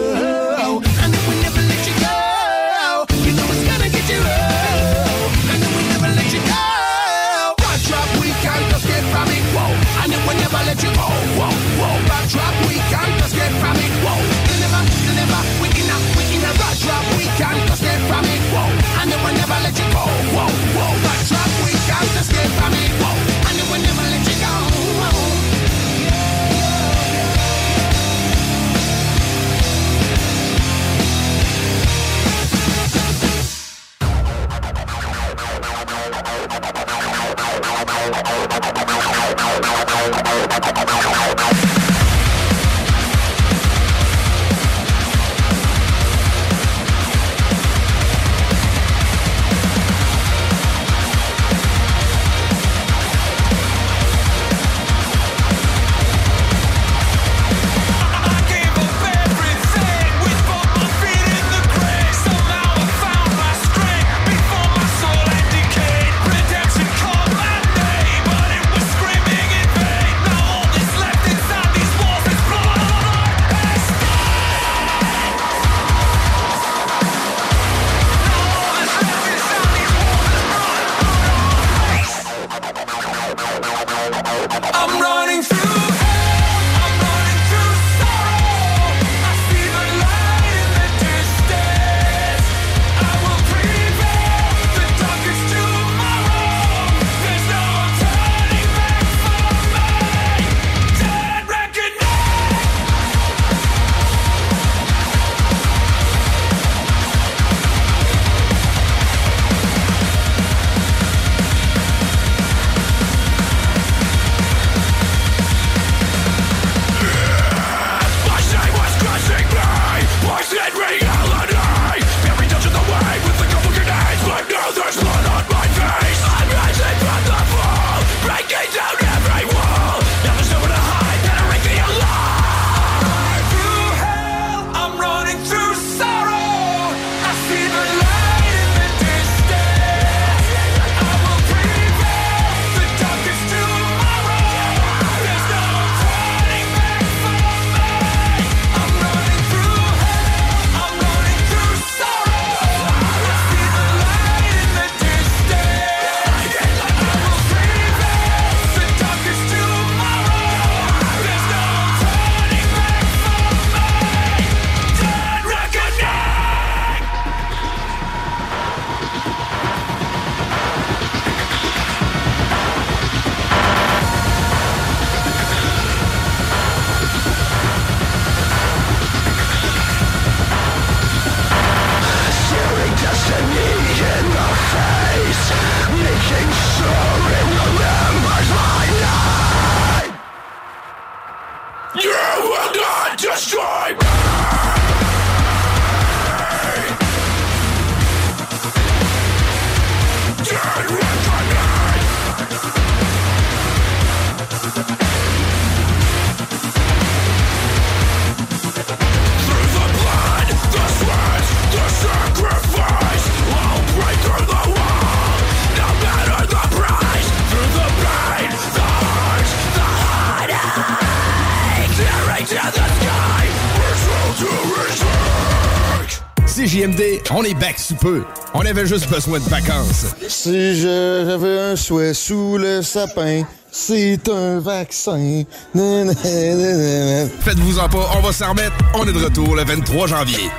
On 228.54 228.60
avait 228.60 228.86
juste 228.86 229.08
besoin 229.08 229.38
de 229.38 229.48
vacances. 229.48 230.06
Si 230.28 230.80
j'avais 230.80 231.58
un 231.58 231.76
souhait 231.76 232.14
sous 232.14 232.58
le 232.58 232.82
sapin, 232.82 233.42
c'est 233.70 234.28
un 234.28 234.60
vaccin. 234.60 235.44
Faites-vous 235.74 237.78
en 237.78 237.88
pas, 237.88 238.10
on 238.16 238.20
va 238.20 238.32
s'en 238.32 238.50
remettre. 238.50 238.76
On 238.94 239.06
est 239.06 239.12
de 239.12 239.24
retour 239.24 239.54
le 239.54 239.64
23 239.64 240.06
janvier. 240.06 240.50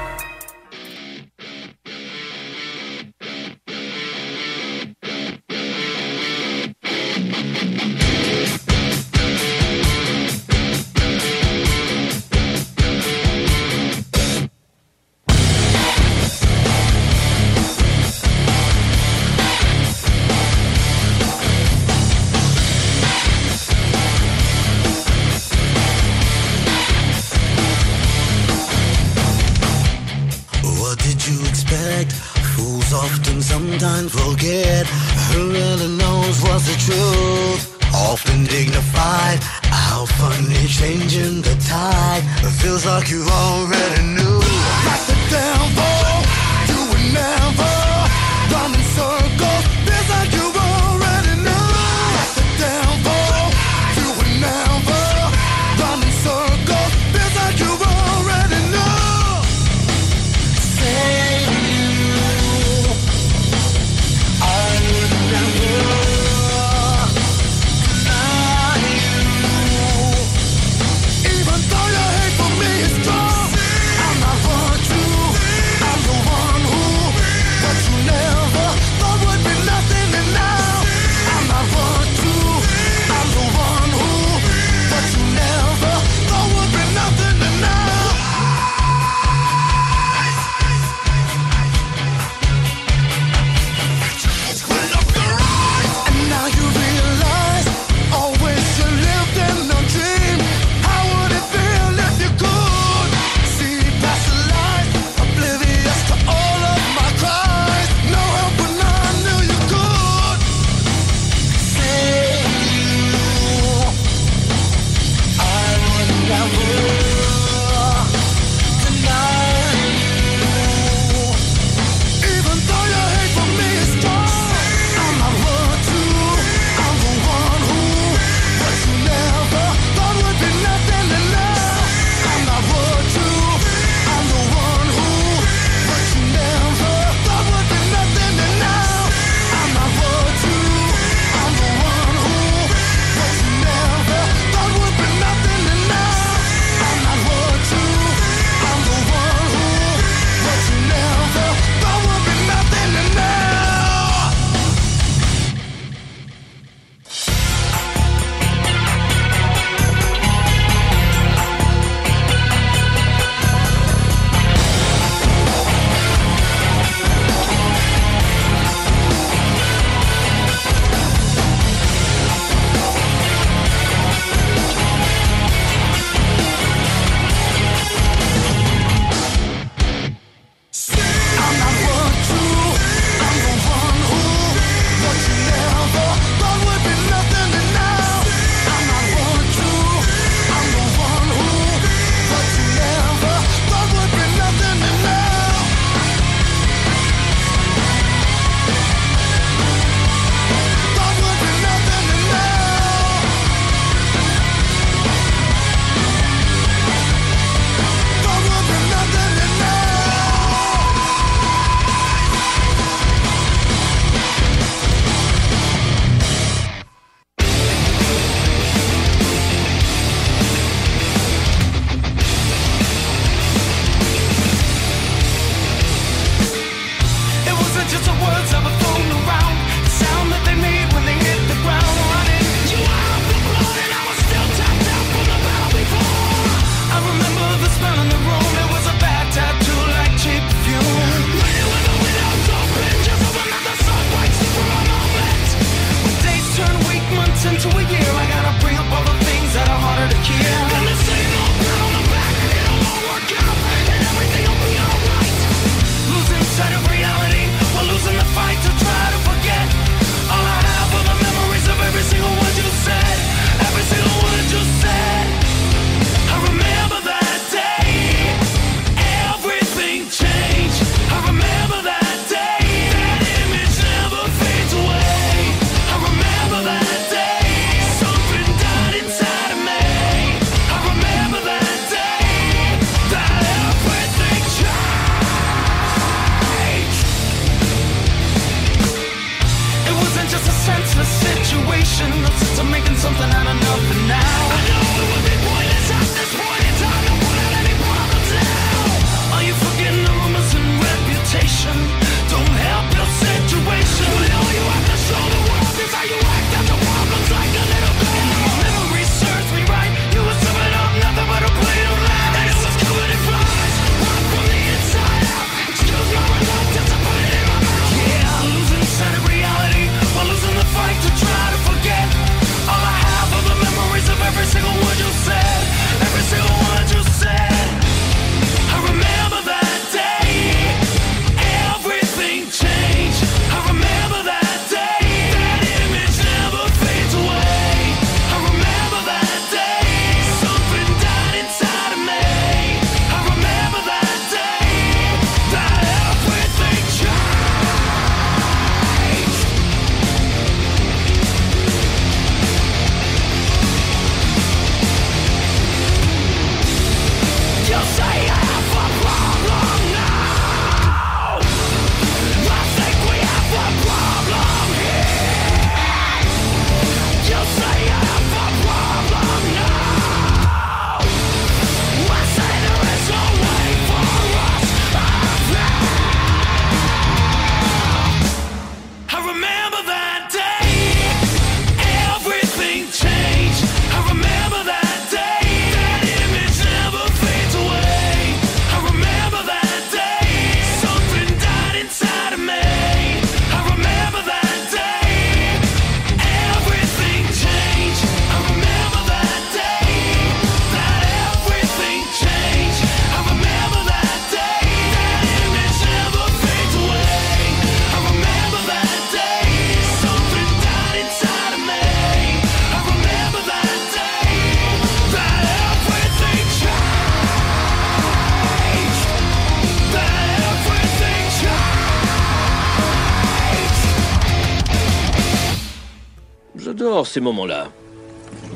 Ces 427.17 427.21
moments-là. 427.21 427.69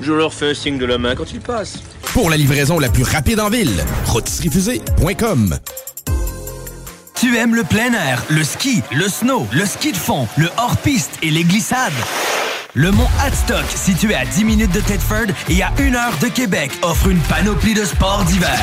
Je 0.03 0.13
leur 0.13 0.31
fais 0.31 0.51
un 0.51 0.53
signe 0.53 0.77
de 0.77 0.85
la 0.85 0.99
main 0.99 1.15
quand 1.15 1.31
ils 1.33 1.39
passent. 1.39 1.79
Pour 2.13 2.29
la 2.29 2.37
livraison 2.37 2.77
la 2.77 2.89
plus 2.89 3.01
rapide 3.01 3.39
en 3.39 3.49
ville, 3.49 3.83
rotisseriefusée.com. 4.05 5.57
Tu 7.15 7.37
aimes 7.37 7.55
le 7.55 7.63
plein 7.63 7.91
air, 7.91 8.23
le 8.29 8.43
ski, 8.43 8.83
le 8.91 9.07
snow, 9.07 9.47
le 9.51 9.65
ski 9.65 9.93
de 9.93 9.97
fond, 9.97 10.27
le 10.37 10.47
hors-piste 10.57 11.13
et 11.23 11.31
les 11.31 11.43
glissades? 11.43 11.91
Le 12.75 12.91
mont 12.91 13.07
Hadstock, 13.19 13.65
situé 13.73 14.13
à 14.13 14.25
10 14.25 14.45
minutes 14.45 14.71
de 14.71 14.79
Thetford 14.79 15.33
et 15.49 15.63
à 15.63 15.71
1 15.79 15.95
heure 15.95 16.17
de 16.21 16.27
Québec, 16.27 16.71
offre 16.83 17.07
une 17.07 17.19
panoplie 17.21 17.73
de 17.73 17.83
sports 17.83 18.23
d'hiver. 18.25 18.59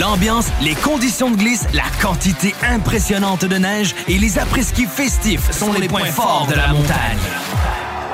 L'ambiance, 0.00 0.48
les 0.60 0.74
conditions 0.74 1.30
de 1.30 1.36
glisse, 1.36 1.66
la 1.74 1.84
quantité 2.00 2.56
impressionnante 2.68 3.44
de 3.44 3.56
neige 3.56 3.94
et 4.08 4.18
les 4.18 4.38
après-ski 4.40 4.86
festifs 4.86 5.52
sont 5.52 5.72
les 5.74 5.86
points 5.86 6.06
forts 6.06 6.48
de 6.50 6.56
la 6.56 6.72
montagne. 6.72 7.18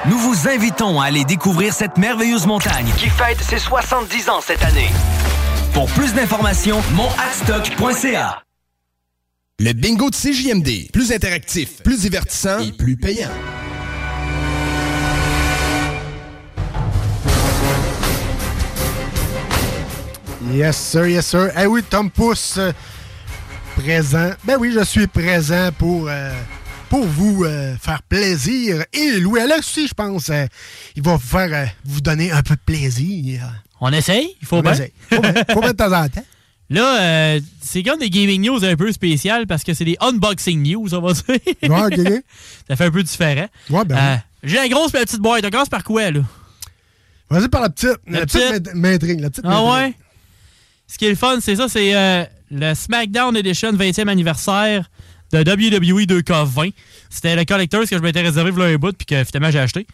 Nous 0.08 0.16
vous 0.16 0.48
invitons 0.48 0.98
à 1.02 1.06
aller 1.06 1.24
découvrir 1.24 1.74
cette 1.74 1.98
merveilleuse 1.98 2.46
montagne 2.46 2.90
qui 2.96 3.10
fête 3.10 3.42
ses 3.42 3.58
70 3.58 4.30
ans 4.30 4.40
cette 4.40 4.62
année. 4.62 4.88
Pour 5.74 5.86
plus 5.90 6.14
d'informations, 6.14 6.80
monthadstock.ca. 6.94 8.42
Le 9.58 9.72
bingo 9.74 10.08
de 10.08 10.16
CJMD. 10.16 10.90
Plus 10.92 11.12
interactif, 11.12 11.82
plus 11.82 12.00
divertissant 12.00 12.60
et 12.60 12.72
plus 12.72 12.96
payant. 12.96 13.28
Yes, 20.50 20.76
sir, 20.78 21.06
yes, 21.06 21.26
sir. 21.26 21.50
Eh 21.60 21.66
oui, 21.66 21.82
Tom 21.82 22.10
Pousse, 22.10 22.56
euh, 22.56 22.72
présent. 23.76 24.30
Ben 24.44 24.56
oui, 24.58 24.72
je 24.72 24.82
suis 24.84 25.06
présent 25.06 25.68
pour, 25.76 26.08
euh, 26.08 26.32
pour 26.88 27.04
vous 27.04 27.44
euh, 27.44 27.76
faire 27.80 28.02
plaisir. 28.02 28.84
Et 28.92 29.12
Louis-Alex 29.20 29.58
aussi, 29.60 29.88
je 29.88 29.94
pense, 29.94 30.30
euh, 30.30 30.46
il 30.96 31.02
va 31.02 31.12
vous 31.16 31.18
faire 31.26 31.48
euh, 31.52 31.66
vous 31.84 32.00
donner 32.00 32.30
un 32.32 32.42
peu 32.42 32.54
de 32.54 32.60
plaisir. 32.64 33.42
On 33.80 33.92
essaye, 33.92 34.34
il 34.40 34.46
faut 34.46 34.56
On 34.56 34.62
bien. 34.62 34.72
essaye. 34.72 34.92
Faut 35.10 35.20
bien, 35.20 35.34
faut 35.52 35.60
bien 35.60 35.70
de 35.72 35.76
temps 35.76 35.92
en 35.92 36.08
temps. 36.08 36.24
Là, 36.70 37.00
euh, 37.00 37.40
c'est 37.62 37.82
comme 37.82 37.98
des 37.98 38.10
gaming 38.10 38.42
news 38.46 38.62
un 38.62 38.76
peu 38.76 38.92
spéciales 38.92 39.46
parce 39.46 39.64
que 39.64 39.72
c'est 39.72 39.86
des 39.86 39.96
unboxing 40.00 40.62
news, 40.62 40.92
on 40.94 41.00
va 41.00 41.12
dire. 41.14 41.24
Ouais, 41.62 41.84
ok. 41.96 42.22
Ça 42.68 42.76
fait 42.76 42.84
un 42.84 42.90
peu 42.90 43.02
différent. 43.02 43.48
Ouais, 43.70 43.84
ben 43.86 43.96
Euh. 43.96 44.16
J'ai 44.42 44.56
la 44.56 44.68
grosse 44.68 44.92
petite 44.92 45.18
boîte. 45.20 45.44
On 45.46 45.50
commence 45.50 45.68
par 45.70 45.82
quoi, 45.82 46.10
là? 46.10 46.20
Vas-y 47.30 47.48
par 47.48 47.62
la 47.62 47.70
petite. 47.70 47.96
La, 48.06 48.20
La 48.20 48.26
petite, 48.26 48.74
m'intrigue. 48.74 49.20
La 49.20 49.30
petite 49.30 49.44
Ah 49.46 49.64
ouais? 49.64 49.94
Ce 50.86 50.96
qui 50.98 51.06
est 51.06 51.10
le 51.10 51.16
fun, 51.16 51.38
c'est 51.40 51.56
ça, 51.56 51.68
c'est 51.68 51.94
euh, 51.94 52.24
le 52.50 52.74
SmackDown 52.74 53.36
Edition 53.36 53.72
20e 53.72 54.08
anniversaire 54.08 54.90
de 55.32 55.38
WWE 55.38 56.06
2K20. 56.06 56.72
C'était 57.10 57.36
le 57.36 57.44
collector 57.44 57.82
que 57.82 57.96
je 57.96 58.02
m'étais 58.02 58.20
réservé 58.20 58.52
pour 58.52 58.62
un 58.62 58.76
bout 58.76 58.96
puis 58.96 59.06
que 59.06 59.24
finalement 59.24 59.50
j'ai 59.50 59.60
acheté. 59.60 59.86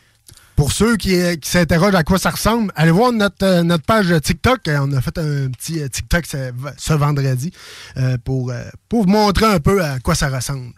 Pour 0.57 0.71
ceux 0.71 0.97
qui, 0.97 1.17
s'interrogent 1.43 1.97
à 1.97 2.05
quoi 2.05 2.19
ça 2.19 2.31
ressemble, 2.31 2.73
allez 2.77 2.93
voir 2.93 3.11
notre, 3.11 3.45
euh, 3.45 3.63
notre 3.65 3.85
page 3.85 4.15
TikTok. 4.23 4.69
Euh, 4.69 4.79
On 4.83 4.93
a 4.93 5.01
fait 5.01 5.19
un 5.19 5.51
petit 5.51 5.81
euh, 5.81 5.89
TikTok 5.89 6.27
ce, 6.27 6.93
vendredi 6.95 7.53
pour, 8.25 8.53
pour 8.89 9.03
vous 9.03 9.09
montrer 9.09 9.47
un 9.47 9.59
peu 9.59 9.83
à 9.83 9.99
quoi 9.99 10.15
ça 10.15 10.29
ressemble. 10.29 10.73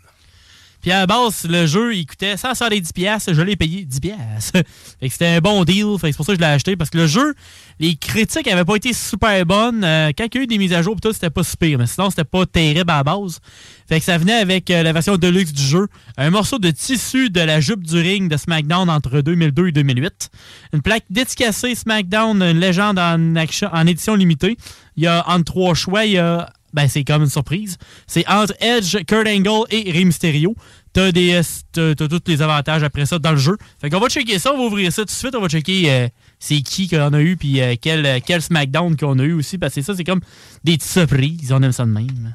Puis 0.87 0.93
à 0.93 1.01
la 1.01 1.07
base, 1.09 1.43
le 1.51 1.67
jeu, 1.67 1.97
il 1.97 2.07
coûtait 2.07 2.37
170$. 2.37 2.93
piastres. 2.93 3.35
Je 3.35 3.43
l'ai 3.43 3.57
payé 3.57 3.85
10$. 3.85 3.99
piastres. 3.99 4.53
fait 5.01 5.09
que 5.09 5.13
c'était 5.13 5.27
un 5.27 5.41
bon 5.41 5.65
deal. 5.65 5.85
Fait 6.01 6.07
que 6.07 6.13
c'est 6.13 6.17
pour 6.17 6.27
ça 6.27 6.33
que 6.35 6.37
je 6.39 6.41
l'ai 6.41 6.47
acheté. 6.53 6.77
Parce 6.77 6.91
que 6.91 6.99
le 6.99 7.09
jeu, 7.09 7.35
les 7.81 7.97
critiques 7.97 8.47
n'avaient 8.47 8.65
pas 8.65 8.77
été 8.77 8.93
super 8.93 9.45
bonnes. 9.45 9.83
Euh, 9.83 10.13
quand 10.17 10.27
il 10.33 10.37
y 10.37 10.39
a 10.39 10.43
eu 10.45 10.47
des 10.47 10.59
mises 10.59 10.73
à 10.73 10.83
jour, 10.83 10.95
pis 10.95 11.01
tout, 11.01 11.13
c'était 11.13 11.29
pas 11.29 11.43
si 11.43 11.57
pire. 11.57 11.77
Mais 11.81 11.89
sinon, 11.89 12.09
c'était 12.11 12.23
pas 12.23 12.47
terrible 12.47 12.89
à 12.89 12.99
la 12.99 13.03
base. 13.03 13.41
Fait 13.89 13.99
que 13.99 14.05
ça 14.05 14.17
venait 14.17 14.35
avec 14.37 14.71
euh, 14.71 14.85
la 14.85 14.93
version 14.93 15.17
deluxe 15.17 15.53
du 15.53 15.65
jeu. 15.65 15.89
Un 16.19 16.31
morceau 16.31 16.61
de 16.61 16.71
tissu 16.71 17.31
de 17.31 17.41
la 17.41 17.59
jupe 17.59 17.83
du 17.83 17.97
ring 18.01 18.31
de 18.31 18.37
SmackDown 18.37 18.89
entre 18.89 19.23
2002 19.23 19.67
et 19.67 19.73
2008. 19.73 20.31
Une 20.73 20.83
plaque 20.83 21.07
dédicacée 21.11 21.75
SmackDown, 21.75 22.41
une 22.41 22.61
légende 22.61 23.01
en, 23.01 23.35
action- 23.35 23.71
en 23.73 23.89
édition 23.89 24.15
limitée. 24.15 24.57
Il 24.97 25.03
y 25.03 25.09
a 25.09 25.29
entre 25.29 25.47
trois 25.47 25.75
choix, 25.75 26.05
il 26.05 26.13
y 26.13 26.19
a 26.19 26.49
ben 26.77 26.89
c'est 26.89 27.05
comme 27.05 27.23
une 27.23 27.31
surprise. 27.31 27.79
C'est 28.07 28.29
entre 28.29 28.55
Edge, 28.61 28.97
Kurt 29.07 29.27
Angle 29.27 29.65
et 29.71 29.91
Rey 29.91 30.05
Mysterio. 30.05 30.55
T'as 30.93 31.11
des 31.11 31.35
euh, 31.35 31.43
t'as, 31.73 31.95
t'as 31.95 32.09
tous 32.09 32.31
les 32.31 32.43
avantages 32.43 32.83
après 32.83 33.07
ça 33.07 33.19
dans 33.19 33.33
le 33.33 33.39
jeu. 33.39 33.57
Fait 33.81 33.89
qu'on 33.91 33.99
va 33.99 34.09
checker 34.09 34.39
ça, 34.39 34.53
on 34.53 34.59
va 34.59 34.65
ouvrir 34.65 34.93
ça 34.93 35.03
tout 35.03 35.07
de 35.07 35.11
suite, 35.11 35.35
on 35.35 35.41
va 35.41 35.49
checker 35.49 35.91
euh, 35.91 36.09
c'est 36.39 36.61
qui 36.61 36.87
qu'on 36.87 37.13
a 37.15 37.21
eu 37.21 37.37
puis 37.37 37.61
euh, 37.63 37.75
quel, 37.81 38.21
quel 38.23 38.43
SmackDown 38.43 38.97
qu'on 38.97 39.19
a 39.19 39.23
eu 39.23 39.33
aussi 39.33 39.57
parce 39.57 39.75
que 39.75 39.83
ça 39.83 39.95
c'est 39.97 40.05
comme 40.05 40.21
des 40.65 40.77
petites 40.77 40.93
surprises, 40.93 41.51
on 41.51 41.63
aime 41.63 41.73
ça 41.73 41.87
de 41.87 41.91
même. 41.91 42.35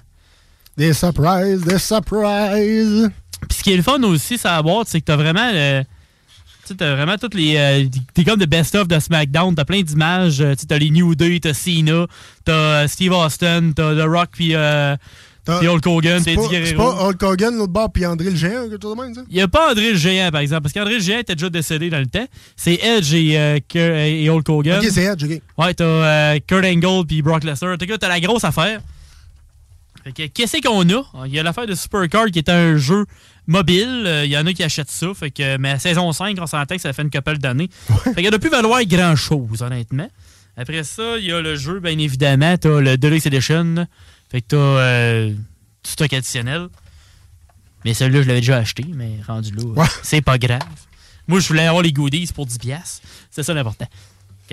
Des 0.75 0.93
surprises, 0.93 1.61
des 1.61 1.77
surprises. 1.77 3.11
Puis 3.47 3.57
ce 3.57 3.63
qui 3.63 3.73
est 3.73 3.77
le 3.77 3.83
fun 3.83 4.01
aussi, 4.03 4.37
ça 4.37 4.53
la 4.53 4.63
boîte, 4.63 4.87
c'est 4.87 5.01
que 5.01 5.05
t'as 5.05 5.17
vraiment 5.17 5.51
le. 5.53 5.83
Tu 6.63 6.67
sais, 6.69 6.75
t'as 6.75 6.95
vraiment 6.95 7.17
toutes 7.17 7.33
les. 7.33 7.55
euh, 7.57 7.85
t'es 8.13 8.23
comme 8.23 8.39
de 8.39 8.45
best-of 8.45 8.87
de 8.87 8.99
SmackDown. 8.99 9.55
T'as 9.55 9.65
plein 9.65 9.81
d'images. 9.81 10.41
euh, 10.41 10.53
T'as 10.67 10.77
les 10.77 10.89
New 10.91 11.15
Day, 11.15 11.39
t'as 11.41 11.53
Cena, 11.53 12.05
t'as 12.45 12.53
euh, 12.53 12.87
Steve 12.87 13.11
Austin, 13.13 13.71
t'as 13.75 13.95
The 13.95 14.07
Rock, 14.07 14.29
puis 14.33 14.53
euh, 14.53 14.95
Puis 15.59 15.67
Hulk 15.67 15.87
Hogan, 15.87 16.23
Teddy 16.23 16.35
pas, 16.35 16.43
c'est 16.43 16.49
Guerrero. 16.49 16.91
pas 16.91 17.03
Hulk 17.07 17.23
Hogan, 17.23 17.57
l'autre 17.57 17.71
bord, 17.73 17.91
puis 17.91 18.05
André 18.05 18.29
le 18.29 18.35
Géant, 18.35 18.69
quelque 18.69 18.79
chose 18.81 18.95
de 18.95 19.01
même, 19.01 19.13
ça? 19.15 19.21
Il 19.27 19.35
n'y 19.35 19.41
a 19.41 19.47
pas 19.47 19.71
André 19.71 19.91
le 19.93 19.97
Géant, 19.97 20.29
par 20.29 20.41
exemple, 20.41 20.61
parce 20.61 20.73
qu'André 20.73 20.93
le 20.93 20.99
Géant 21.01 21.17
était 21.19 21.33
déjà 21.33 21.49
décédé 21.49 21.89
dans 21.89 21.97
le 21.99 22.05
temps. 22.05 22.27
C'est 22.55 22.75
Edge 22.75 23.11
et, 23.15 23.39
euh, 23.39 23.57
et 23.75 24.29
Hulk 24.29 24.47
Hogan. 24.47 24.79
Ok, 24.79 24.87
c'est 24.91 25.03
Edge, 25.05 25.23
ok. 25.23 25.41
Ouais, 25.57 25.73
t'as 25.73 25.83
euh, 25.83 26.39
Kurt 26.45 26.63
Angle 26.63 27.07
puis 27.07 27.23
Brock 27.23 27.43
Lesnar. 27.43 27.75
T'as 27.79 27.97
t'as 27.97 28.07
la 28.07 28.19
grosse 28.19 28.43
affaire. 28.43 28.81
Fait 30.03 30.11
que, 30.13 30.27
qu'est-ce 30.27 30.61
qu'on 30.61 30.87
a? 30.89 31.25
Il 31.27 31.33
y 31.33 31.39
a 31.39 31.43
l'affaire 31.43 31.67
de 31.67 31.75
Supercard 31.75 32.27
qui 32.27 32.39
est 32.39 32.49
un 32.49 32.75
jeu 32.77 33.05
mobile. 33.51 34.03
Euh, 34.07 34.25
Il 34.25 34.31
y 34.31 34.37
en 34.37 34.45
a 34.45 34.53
qui 34.53 34.63
achètent 34.63 34.89
ça. 34.89 35.07
Fait 35.13 35.29
que, 35.31 35.57
mais 35.57 35.71
à 35.71 35.79
saison 35.79 36.11
5, 36.11 36.37
on 36.39 36.47
s'entend 36.47 36.75
que 36.75 36.81
ça 36.81 36.93
fait 36.93 37.01
une 37.03 37.11
couple 37.11 37.37
d'années. 37.37 37.69
Fait 38.15 38.21
qu'il 38.21 38.31
ne 38.31 38.37
plus 38.37 38.49
valoir 38.49 38.83
grand-chose, 38.85 39.61
honnêtement. 39.61 40.09
Après 40.57 40.83
ça, 40.83 41.17
il 41.17 41.25
y 41.25 41.31
a 41.31 41.41
le 41.41 41.55
jeu, 41.55 41.79
bien 41.79 41.97
évidemment. 41.97 42.57
T'as 42.57 42.79
le 42.81 42.97
Deluxe 42.97 43.25
Edition. 43.25 43.87
Fait 44.31 44.41
que 44.41 44.47
t'as 44.49 44.57
euh, 44.57 45.29
du 45.29 45.89
stock 45.91 46.11
additionnel. 46.13 46.67
Mais 47.85 47.93
celui-là, 47.93 48.21
je 48.21 48.27
l'avais 48.27 48.41
déjà 48.41 48.57
acheté, 48.57 48.85
mais 48.93 49.11
rendu 49.27 49.51
là, 49.55 49.85
c'est 50.03 50.21
pas 50.21 50.37
grave. 50.37 50.59
Moi, 51.27 51.39
je 51.39 51.47
voulais 51.47 51.65
avoir 51.65 51.81
les 51.83 51.91
goodies 51.93 52.29
pour 52.33 52.45
10$. 52.45 52.59
piastres. 52.59 53.01
C'est 53.31 53.43
ça 53.43 53.53
l'important. 53.53 53.87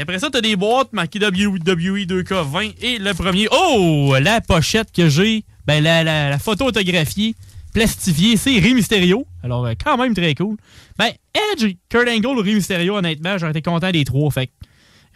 Après 0.00 0.18
ça, 0.20 0.28
t'as 0.30 0.40
des 0.40 0.54
boîtes 0.54 0.92
marquées 0.92 1.18
WWE 1.18 2.06
2K20 2.06 2.74
et 2.80 2.98
le 2.98 3.12
premier. 3.14 3.48
Oh! 3.50 4.14
La 4.20 4.40
pochette 4.40 4.92
que 4.92 5.08
j'ai, 5.08 5.44
ben 5.66 5.82
la, 5.82 6.04
la- 6.04 6.30
la 6.30 6.38
photo 6.38 6.66
autographiée, 6.66 7.34
plastifiée, 7.78 8.36
c'est 8.36 8.58
Rey 8.58 8.74
Mysterio. 8.74 9.24
Alors, 9.44 9.64
euh, 9.66 9.74
quand 9.82 9.96
même 9.96 10.12
très 10.14 10.34
cool. 10.34 10.56
Ben, 10.98 11.10
Edge, 11.52 11.74
Kurt 11.88 12.08
Angle 12.08 12.26
ou 12.38 12.42
Rey 12.42 12.54
Mysterio, 12.54 12.96
honnêtement, 12.96 13.38
j'aurais 13.38 13.52
été 13.52 13.62
content 13.62 13.90
des 13.92 14.04
trois. 14.04 14.30
Fait 14.32 14.50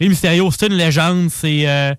Rey 0.01 0.09
Mysterio, 0.09 0.49
c'est 0.53 0.67
une 0.69 0.75
légende. 0.75 1.29
C'est. 1.31 1.69
euh, 1.69 1.93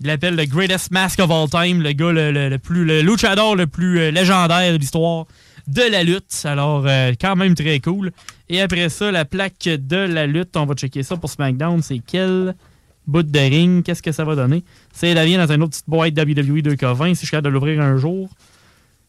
il 0.00 0.06
l'appelle 0.08 0.34
le 0.36 0.44
greatest 0.44 0.90
mask 0.90 1.20
of 1.20 1.30
all 1.30 1.48
time, 1.48 1.80
le 1.80 1.92
gars 1.92 2.12
le, 2.12 2.32
le- 2.32 2.58
plus. 2.58 2.84
le 2.84 3.00
luchador 3.00 3.56
le 3.56 3.66
plus 3.66 3.98
euh, 4.00 4.10
légendaire 4.10 4.72
de 4.72 4.76
l'histoire 4.76 5.24
de 5.68 5.82
la 5.90 6.02
lutte. 6.02 6.42
Alors, 6.44 6.84
euh, 6.86 7.12
quand 7.18 7.34
même 7.36 7.54
très 7.54 7.80
cool. 7.80 8.10
Et 8.50 8.60
après 8.60 8.90
ça, 8.90 9.10
la 9.10 9.24
plaque 9.24 9.64
de 9.66 9.96
la 9.96 10.26
lutte, 10.26 10.54
on 10.56 10.66
va 10.66 10.74
checker 10.74 11.02
ça 11.02 11.16
pour 11.16 11.30
SmackDown. 11.30 11.80
C'est 11.80 12.02
quel 12.06 12.54
bout 13.06 13.22
de 13.22 13.38
ring? 13.38 13.82
Qu'est-ce 13.82 14.02
que 14.02 14.12
ça 14.12 14.24
va 14.24 14.34
donner? 14.34 14.64
C'est 14.92 15.08
elle 15.08 15.26
vient 15.26 15.46
dans 15.46 15.50
une 15.54 15.62
autre 15.62 15.70
petite 15.70 15.88
boîte 15.88 16.12
WWE 16.18 16.60
2K20 16.60 17.08
si 17.14 17.20
je 17.22 17.26
suis 17.26 17.30
capable 17.30 17.46
de 17.46 17.52
l'ouvrir 17.54 17.80
un 17.80 17.96
jour. 17.96 18.28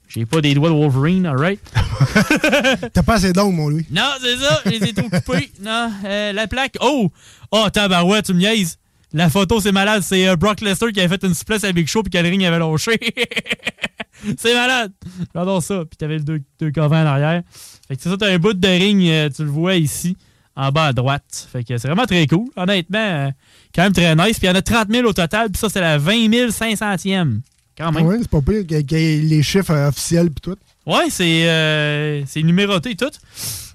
J'ai 0.07 0.25
pas 0.25 0.41
des 0.41 0.53
doigts 0.53 0.69
de 0.69 0.75
Wolverine, 0.75 1.25
alright? 1.25 1.59
T'as 2.93 3.03
pas 3.03 3.15
assez 3.15 3.33
d'ongles, 3.33 3.55
mon 3.55 3.69
Louis. 3.69 3.85
Non, 3.91 4.09
c'est 4.21 4.37
ça, 4.37 4.61
je 4.65 4.71
les 4.71 4.83
ai 4.89 4.93
tout 4.93 5.09
coupés. 5.09 5.51
Non, 5.61 5.91
euh, 6.05 6.31
la 6.31 6.47
plaque. 6.47 6.77
Oh! 6.81 7.11
Oh, 7.51 7.67
tabarouette, 7.71 8.25
tu 8.25 8.33
me 8.33 8.39
niaises. 8.39 8.77
La 9.13 9.29
photo, 9.29 9.59
c'est 9.61 9.71
malade. 9.71 10.03
C'est 10.03 10.27
euh, 10.27 10.35
Brock 10.35 10.61
Lesnar 10.61 10.91
qui 10.91 10.99
avait 10.99 11.17
fait 11.17 11.25
une 11.25 11.33
souplesse 11.33 11.63
à 11.63 11.71
Big 11.71 11.87
Show 11.87 12.03
puis 12.03 12.11
que 12.11 12.17
le 12.17 12.29
ring 12.29 12.43
avait 12.43 12.59
lâché. 12.59 12.99
c'est 14.37 14.53
malade. 14.53 14.91
J'adore 15.33 15.63
ça. 15.63 15.83
Puis 15.85 15.97
t'avais 15.97 16.17
le 16.17 16.23
2 16.23 16.41
deux 16.59 16.71
covents 16.71 17.01
en 17.01 17.05
arrière. 17.05 17.41
Fait 17.87 17.95
que 17.95 18.01
c'est 18.01 18.09
ça, 18.09 18.17
t'as 18.17 18.31
un 18.31 18.37
bout 18.37 18.53
de 18.53 18.67
ring, 18.67 19.01
euh, 19.07 19.29
tu 19.33 19.43
le 19.43 19.49
vois 19.49 19.75
ici, 19.75 20.17
en 20.55 20.69
bas 20.71 20.87
à 20.87 20.93
droite. 20.93 21.47
Fait 21.51 21.63
que 21.63 21.77
c'est 21.77 21.87
vraiment 21.87 22.05
très 22.05 22.27
cool. 22.27 22.47
Honnêtement, 22.55 23.31
quand 23.73 23.83
même 23.83 23.93
très 23.93 24.15
nice. 24.15 24.37
Puis 24.37 24.47
il 24.47 24.49
y 24.49 24.53
en 24.53 24.55
a 24.55 24.61
30 24.61 24.91
000 24.91 25.07
au 25.07 25.13
total. 25.13 25.49
Puis 25.49 25.59
ça, 25.59 25.69
c'est 25.69 25.81
la 25.81 25.97
20 25.97 26.49
500e. 26.49 27.39
Quand 27.77 27.91
même. 27.91 28.05
Ah 28.05 28.07
ouais, 28.07 28.17
c'est 28.21 28.29
pas 28.29 28.41
pire 28.41 28.65
qu'il 28.65 28.91
y 28.91 28.95
ait- 28.95 29.21
les 29.21 29.43
chiffres 29.43 29.71
euh, 29.71 29.89
officiels 29.89 30.31
pis 30.31 30.41
tout. 30.41 30.57
Ouais, 30.85 31.09
c'est 31.09 31.49
euh, 31.49 32.23
c'est 32.25 32.41
numéroté 32.43 32.91
et 32.91 32.95
tout. 32.95 33.09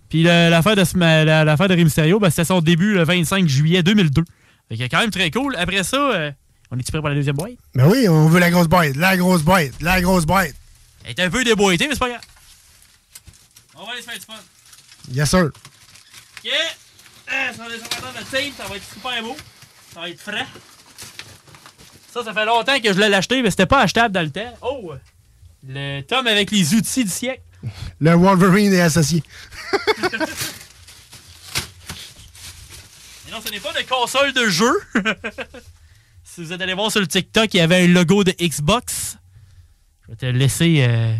Puis 0.09 0.22
l'affaire 0.22 0.74
de, 0.76 0.98
la- 0.98 1.44
de 1.57 1.74
Rey 1.74 1.84
Mysterio, 1.84 2.18
ben, 2.18 2.30
c'était 2.30 2.44
son 2.44 2.61
début 2.61 2.94
le 2.94 3.05
25 3.05 3.46
juillet 3.48 3.82
2002. 3.82 4.24
Fait 4.68 4.76
que 4.76 4.82
quand 4.84 5.01
même 5.01 5.11
très 5.11 5.30
cool. 5.30 5.55
Après 5.57 5.82
ça, 5.84 5.96
euh, 5.96 6.30
on 6.70 6.78
est-tu 6.78 6.90
prêt 6.92 7.01
pour 7.01 7.09
la 7.09 7.14
deuxième 7.14 7.36
boîte? 7.36 7.53
Ben 7.74 7.88
oui, 7.88 8.09
on 8.09 8.26
veut 8.28 8.40
la 8.40 8.51
grosse 8.51 8.68
boîte, 8.68 8.96
la 8.96 9.16
grosse 9.16 9.42
boîte, 9.42 9.72
la 9.80 10.01
grosse 10.01 10.24
boîte. 10.26 10.55
Elle 11.05 11.11
est 11.12 11.20
un 11.20 11.30
peu 11.30 11.44
déboîtée, 11.44 11.86
mais 11.86 11.94
c'est 11.94 11.98
pas 12.01 12.09
grave. 12.09 12.20
On 13.76 13.84
va 13.86 13.92
aller 13.92 14.01
se 14.03 14.07
faire 14.07 14.18
du 14.18 14.24
fun. 14.24 14.34
Yes, 15.12 15.30
sir. 15.30 15.44
OK. 15.46 16.51
Euh, 17.32 17.53
ça 17.57 17.62
va 18.68 18.76
être 18.76 18.92
super 18.94 19.22
beau. 19.22 19.36
Ça 19.94 20.01
va 20.01 20.09
être 20.09 20.20
frais. 20.20 20.46
Ça, 22.13 22.25
ça 22.25 22.35
fait 22.35 22.45
longtemps 22.45 22.81
que 22.81 22.93
je 22.93 22.99
l'ai 22.99 23.15
acheté, 23.15 23.41
mais 23.43 23.51
c'était 23.51 23.67
pas 23.67 23.83
achetable 23.83 24.13
dans 24.13 24.23
le 24.23 24.31
temps. 24.31 24.59
Oh! 24.63 24.95
Le 25.67 26.01
tome 26.03 26.27
avec 26.27 26.51
les 26.51 26.75
outils 26.75 27.05
du 27.05 27.11
siècle. 27.11 27.43
Le 28.01 28.15
Wolverine 28.15 28.73
est 28.73 28.81
associé. 28.81 29.23
Mais 33.27 33.33
non, 33.33 33.43
ce 33.45 33.51
n'est 33.51 33.61
pas 33.61 33.73
de 33.73 33.87
console 33.89 34.33
de 34.33 34.49
jeu. 34.49 34.73
si 36.25 36.43
vous 36.43 36.53
êtes 36.53 36.61
allé 36.61 36.75
voir 36.75 36.91
sur 36.91 37.01
le 37.01 37.07
TikTok, 37.07 37.55
il 37.55 37.59
y 37.59 37.61
avait 37.61 37.85
un 37.85 37.87
logo 37.87 38.25
de 38.25 38.33
Xbox. 38.33 39.19
Je 40.03 40.09
vais 40.09 40.17
te 40.17 40.27
laisser 40.27 40.79
euh, 40.81 41.15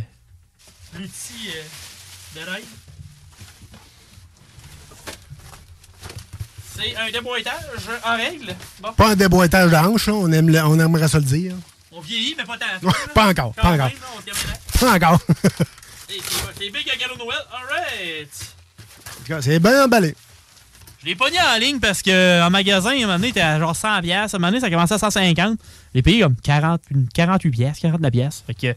l'outil 0.99 1.51
euh, 1.55 2.41
de 2.41 2.51
rêve. 2.51 2.64
C'est 6.80 6.96
un 6.96 7.10
déboîtage 7.10 7.54
en 8.04 8.16
règle? 8.16 8.54
Bon. 8.80 8.92
Pas 8.92 9.10
un 9.10 9.16
déboîtage 9.16 9.70
de 9.70 9.76
hanche, 9.76 10.08
hein, 10.08 10.12
on, 10.14 10.30
aime 10.32 10.48
le- 10.48 10.62
on 10.64 10.78
aimerait 10.78 11.08
ça 11.08 11.18
le 11.18 11.24
dire. 11.24 11.54
On 11.92 12.00
vieillit, 12.00 12.34
mais 12.38 12.44
pas 12.44 12.56
tant. 12.56 12.86
Ouais, 12.86 12.92
pas 13.14 13.28
encore, 13.28 13.52
Quand 13.56 13.62
pas 13.62 13.70
même, 13.72 13.80
encore. 13.80 13.92
là. 14.26 14.78
Pas 14.80 14.92
encore. 14.94 15.20
C'est 16.08 16.70
big 16.70 16.88
à 16.90 16.96
Galo 16.96 17.16
Noël. 17.16 17.38
Alright. 17.52 19.42
c'est 19.42 19.58
bien 19.58 19.84
emballé. 19.84 20.14
Je 21.02 21.06
l'ai 21.06 21.14
pogné 21.14 21.38
en 21.40 21.58
ligne 21.58 21.78
parce 21.80 22.02
que 22.02 22.42
en 22.42 22.50
magasin, 22.50 22.90
à 22.90 22.92
un 22.94 23.00
moment 23.00 23.12
donné, 23.14 23.32
t'es 23.32 23.40
à 23.40 23.58
genre 23.58 23.74
100 23.74 24.02
pièces. 24.02 24.34
À 24.34 24.36
un 24.36 24.40
moment 24.40 24.48
donné, 24.50 24.60
ça 24.60 24.68
commençait 24.70 24.94
à 24.94 24.98
150. 24.98 25.58
J'ai 25.94 26.02
payé 26.02 26.20
comme 26.20 26.36
40, 26.36 26.80
48 27.14 27.50
pièces, 27.50 27.78
49 27.80 28.10
pièces. 28.12 28.44
Fait 28.46 28.54
que 28.54 28.76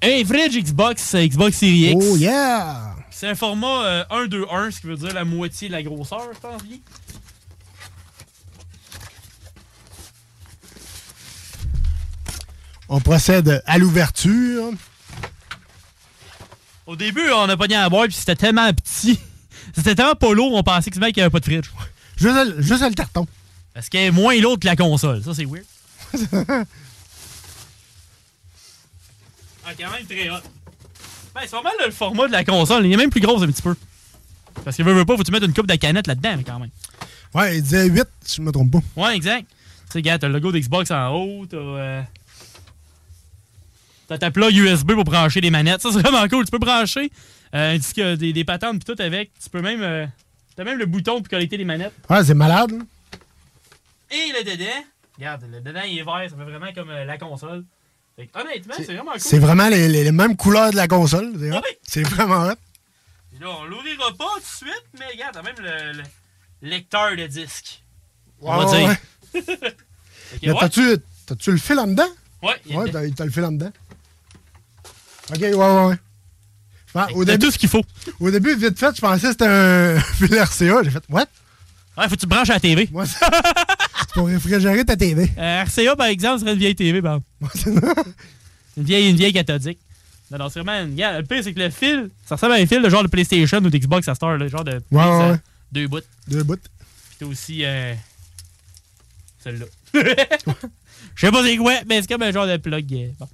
un 0.00 0.22
vrai 0.22 0.48
Xbox, 0.48 1.14
euh, 1.16 1.26
Xbox 1.26 1.56
Series 1.56 1.90
X. 1.90 2.04
Oh 2.08 2.16
yeah! 2.16 2.94
C'est 3.10 3.28
un 3.28 3.34
format 3.34 3.84
euh, 3.84 4.04
1-2-1, 4.10 4.70
ce 4.70 4.80
qui 4.80 4.86
veut 4.86 4.96
dire 4.96 5.12
la 5.12 5.24
moitié 5.24 5.66
de 5.68 5.72
la 5.72 5.82
grosseur, 5.82 6.22
je 6.32 6.38
pense 6.38 6.62
On 12.88 13.00
procède 13.00 13.62
à 13.66 13.78
l'ouverture. 13.78 14.70
Au 16.86 16.96
début, 16.96 17.28
on 17.30 17.48
a 17.48 17.56
pogné 17.56 17.76
à 17.76 17.88
boire, 17.88 18.04
puis 18.04 18.14
c'était 18.14 18.36
tellement 18.36 18.72
petit. 18.72 19.18
C'était 19.74 19.94
tellement 19.94 20.14
pas 20.14 20.32
lourd, 20.32 20.54
on 20.54 20.62
pensait 20.62 20.88
que 20.90 20.96
ce 20.96 21.00
mec 21.00 21.16
avait 21.18 21.28
pas 21.28 21.40
de 21.40 21.44
fridge. 21.44 21.66
Juste, 22.16 22.60
juste 22.62 22.82
le 22.82 22.94
carton. 22.94 23.26
Parce 23.74 23.88
qu'elle 23.88 24.06
est 24.06 24.10
moins 24.10 24.34
lourde 24.40 24.60
que 24.60 24.66
la 24.66 24.74
console. 24.74 25.22
Ça, 25.22 25.34
c'est 25.34 25.44
weird. 25.44 25.64
Ah, 29.64 29.72
quand 29.78 29.90
même 29.90 30.06
très 30.06 30.30
hot. 30.30 30.40
Ben, 31.34 31.42
c'est 31.42 31.50
vraiment 31.50 31.68
le 31.84 31.90
format 31.90 32.26
de 32.26 32.32
la 32.32 32.42
console. 32.44 32.86
Il 32.86 32.92
est 32.92 32.96
même 32.96 33.10
plus 33.10 33.20
gros 33.20 33.42
un 33.42 33.46
petit 33.46 33.60
peu. 33.62 33.76
Parce 34.64 34.74
qu'il 34.76 34.84
veut, 34.84 34.94
veut 34.94 35.04
pas, 35.04 35.12
faut 35.14 35.22
que 35.22 35.26
tu 35.26 35.32
mettes 35.32 35.44
une 35.44 35.52
coupe 35.52 35.66
de 35.66 35.74
canette 35.74 36.06
là-dedans, 36.06 36.36
mais 36.38 36.42
quand 36.44 36.58
même. 36.58 36.70
Ouais, 37.34 37.58
il 37.58 37.62
disait 37.62 37.86
8, 37.86 38.04
si 38.24 38.36
je 38.36 38.42
me 38.42 38.50
trompe 38.50 38.72
pas. 38.72 38.80
Ouais, 38.96 39.14
exact. 39.14 39.46
Tu 39.86 39.92
sais, 39.92 40.02
gars, 40.02 40.18
t'as 40.18 40.28
le 40.28 40.34
logo 40.34 40.52
d'Xbox 40.52 40.90
en 40.90 41.10
haut, 41.10 41.44
t'as. 41.46 41.56
euh, 41.58 42.02
T'as 44.08 44.18
ta 44.18 44.30
plug 44.30 44.54
USB 44.54 44.92
pour 44.94 45.04
brancher 45.04 45.40
les 45.40 45.50
manettes. 45.50 45.82
Ça, 45.82 45.90
c'est 45.92 46.00
vraiment 46.00 46.26
cool. 46.28 46.44
Tu 46.44 46.50
peux 46.50 46.58
brancher 46.58 47.10
euh, 47.54 47.74
un 47.74 47.78
disque, 47.78 48.00
des, 48.00 48.32
des 48.32 48.44
patentes 48.44 48.78
pis 48.84 48.84
tout 48.94 49.00
avec. 49.00 49.30
Tu 49.42 49.48
peux 49.50 49.60
même. 49.60 49.82
euh, 49.82 50.06
T'as 50.56 50.64
même 50.64 50.78
le 50.78 50.86
bouton 50.86 51.18
pour 51.20 51.28
connecter 51.28 51.56
les 51.56 51.64
manettes. 51.64 51.92
Ouais, 52.10 52.24
c'est 52.24 52.34
malade. 52.34 52.72
hein. 52.72 52.84
Et 54.10 54.32
le 54.32 54.42
dedans. 54.44 54.64
Regarde, 55.16 55.44
le 55.52 55.60
dedans 55.60 55.82
il 55.86 55.98
est 55.98 56.02
vert, 56.02 56.22
ça 56.30 56.36
fait 56.36 56.42
vraiment 56.50 56.72
comme 56.74 56.90
euh, 56.90 57.04
la 57.04 57.18
console. 57.18 57.64
Fait 58.16 58.26
que, 58.26 58.38
honnêtement, 58.40 58.74
c'est 58.76 58.84
vraiment 58.94 59.12
cool. 59.12 59.20
C'est 59.20 59.38
vraiment 59.38 59.68
les, 59.68 59.88
les- 59.88 60.04
les 60.04 60.12
mêmes 60.12 60.36
couleurs 60.36 60.70
de 60.70 60.76
la 60.76 60.88
console. 60.88 61.32
C'est 61.38 61.52
hot. 61.52 61.60
C'est 61.82 62.02
vraiment 62.02 62.46
hot. 62.48 62.54
Et 63.36 63.42
là, 63.44 63.50
on 63.60 63.64
l'ouvrira 63.66 64.10
pas 64.18 64.24
tout 64.34 64.40
de 64.40 64.44
suite, 64.44 64.84
mais 64.98 65.06
regarde, 65.12 65.34
t'as 65.34 65.42
même 65.42 65.54
le, 65.60 65.98
le 65.98 66.68
lecteur 66.68 67.14
de 67.14 67.26
disque. 67.26 67.82
On 68.40 68.58
Ouais, 68.58 68.64
va 68.64 68.76
dire. 68.78 68.88
ouais. 68.88 69.42
Mais 70.42 70.50
ouais. 70.52 70.56
t'as-tu, 70.60 71.50
le 71.52 71.56
fil 71.58 71.78
en 71.78 71.86
dedans? 71.86 72.08
Ouais, 72.42 72.54
Ouais, 72.74 72.90
t'as 72.90 73.24
le 73.24 73.30
fil 73.30 73.44
en 73.44 73.52
dedans. 73.52 73.70
Ok, 75.30 75.40
ouais, 75.40 75.54
ouais, 75.54 75.84
ouais. 75.86 75.94
Ouais, 76.94 77.02
au 77.14 77.24
t'as 77.24 77.32
début, 77.32 77.46
tout 77.46 77.52
ce 77.52 77.58
qu'il 77.58 77.68
faut. 77.68 77.84
Au 78.18 78.30
début, 78.30 78.54
vite 78.56 78.78
fait, 78.78 78.94
je 78.96 79.00
pensais 79.00 79.20
que 79.20 79.28
c'était 79.32 79.46
un 79.46 80.00
fil 80.14 80.34
RCA. 80.34 80.82
J'ai 80.84 80.90
fait, 80.90 81.02
what? 81.10 81.26
Ouais, 81.96 82.04
faut 82.08 82.14
que 82.14 82.20
tu 82.20 82.26
branches 82.26 82.48
à 82.50 82.54
la 82.54 82.60
TV. 82.60 82.88
Ouais, 82.92 83.04
c'est 83.06 84.12
pour 84.14 84.26
réfrigérer 84.26 84.84
ta 84.84 84.96
TV. 84.96 85.30
Euh, 85.36 85.64
RCA, 85.64 85.96
par 85.96 86.06
exemple, 86.06 86.40
serait 86.40 86.52
une 86.54 86.58
vieille 86.58 86.74
TV, 86.76 87.00
ben. 87.00 87.20
une 88.76 88.82
vieille, 88.84 89.10
une 89.10 89.16
vieille 89.16 89.32
cathodique. 89.32 89.78
Non, 90.30 90.38
non, 90.38 90.48
c'est 90.48 90.60
vraiment. 90.60 90.84
une- 90.84 90.96
le 90.96 91.22
pire, 91.22 91.42
c'est 91.42 91.52
que 91.52 91.58
le 91.60 91.70
fil, 91.70 92.08
ça 92.26 92.36
ressemble 92.36 92.52
à 92.54 92.56
un 92.56 92.66
fil 92.66 92.82
de 92.82 92.88
genre 92.88 93.02
de 93.02 93.08
PlayStation 93.08 93.58
ou 93.58 93.68
d'Xbox 93.70 94.06
à 94.08 94.14
Star, 94.14 94.36
le 94.36 94.48
genre 94.48 94.64
de. 94.64 94.72
Ouais, 94.72 94.80
prise, 94.90 94.96
ouais, 94.98 95.02
euh, 95.24 95.32
ouais. 95.32 95.38
Deux 95.72 95.88
bouts. 95.88 96.00
Deux 96.28 96.42
bouts. 96.42 96.56
Puis 96.56 97.16
t'as 97.18 97.26
aussi. 97.26 97.64
Euh, 97.64 97.94
Celle-là. 99.42 99.66
Je 101.14 101.26
sais 101.26 101.30
pas 101.32 101.42
c'est 101.42 101.56
quoi, 101.56 101.74
mais 101.86 102.00
c'est 102.02 102.08
comme 102.08 102.22
un 102.22 102.32
genre 102.32 102.46
de 102.46 102.56
plug. 102.56 102.92
euh, 102.92 103.08
Bon. 103.18 103.28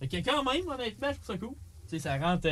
Fait 0.00 0.08
que 0.08 0.16
quand 0.18 0.44
même, 0.44 0.62
honnêtement, 0.68 1.08
je 1.10 1.14
trouve 1.14 1.26
ça 1.26 1.38
cool. 1.38 1.54
Tu 1.88 1.96
sais, 1.96 1.98
ça 2.00 2.16
rentre 2.18 2.48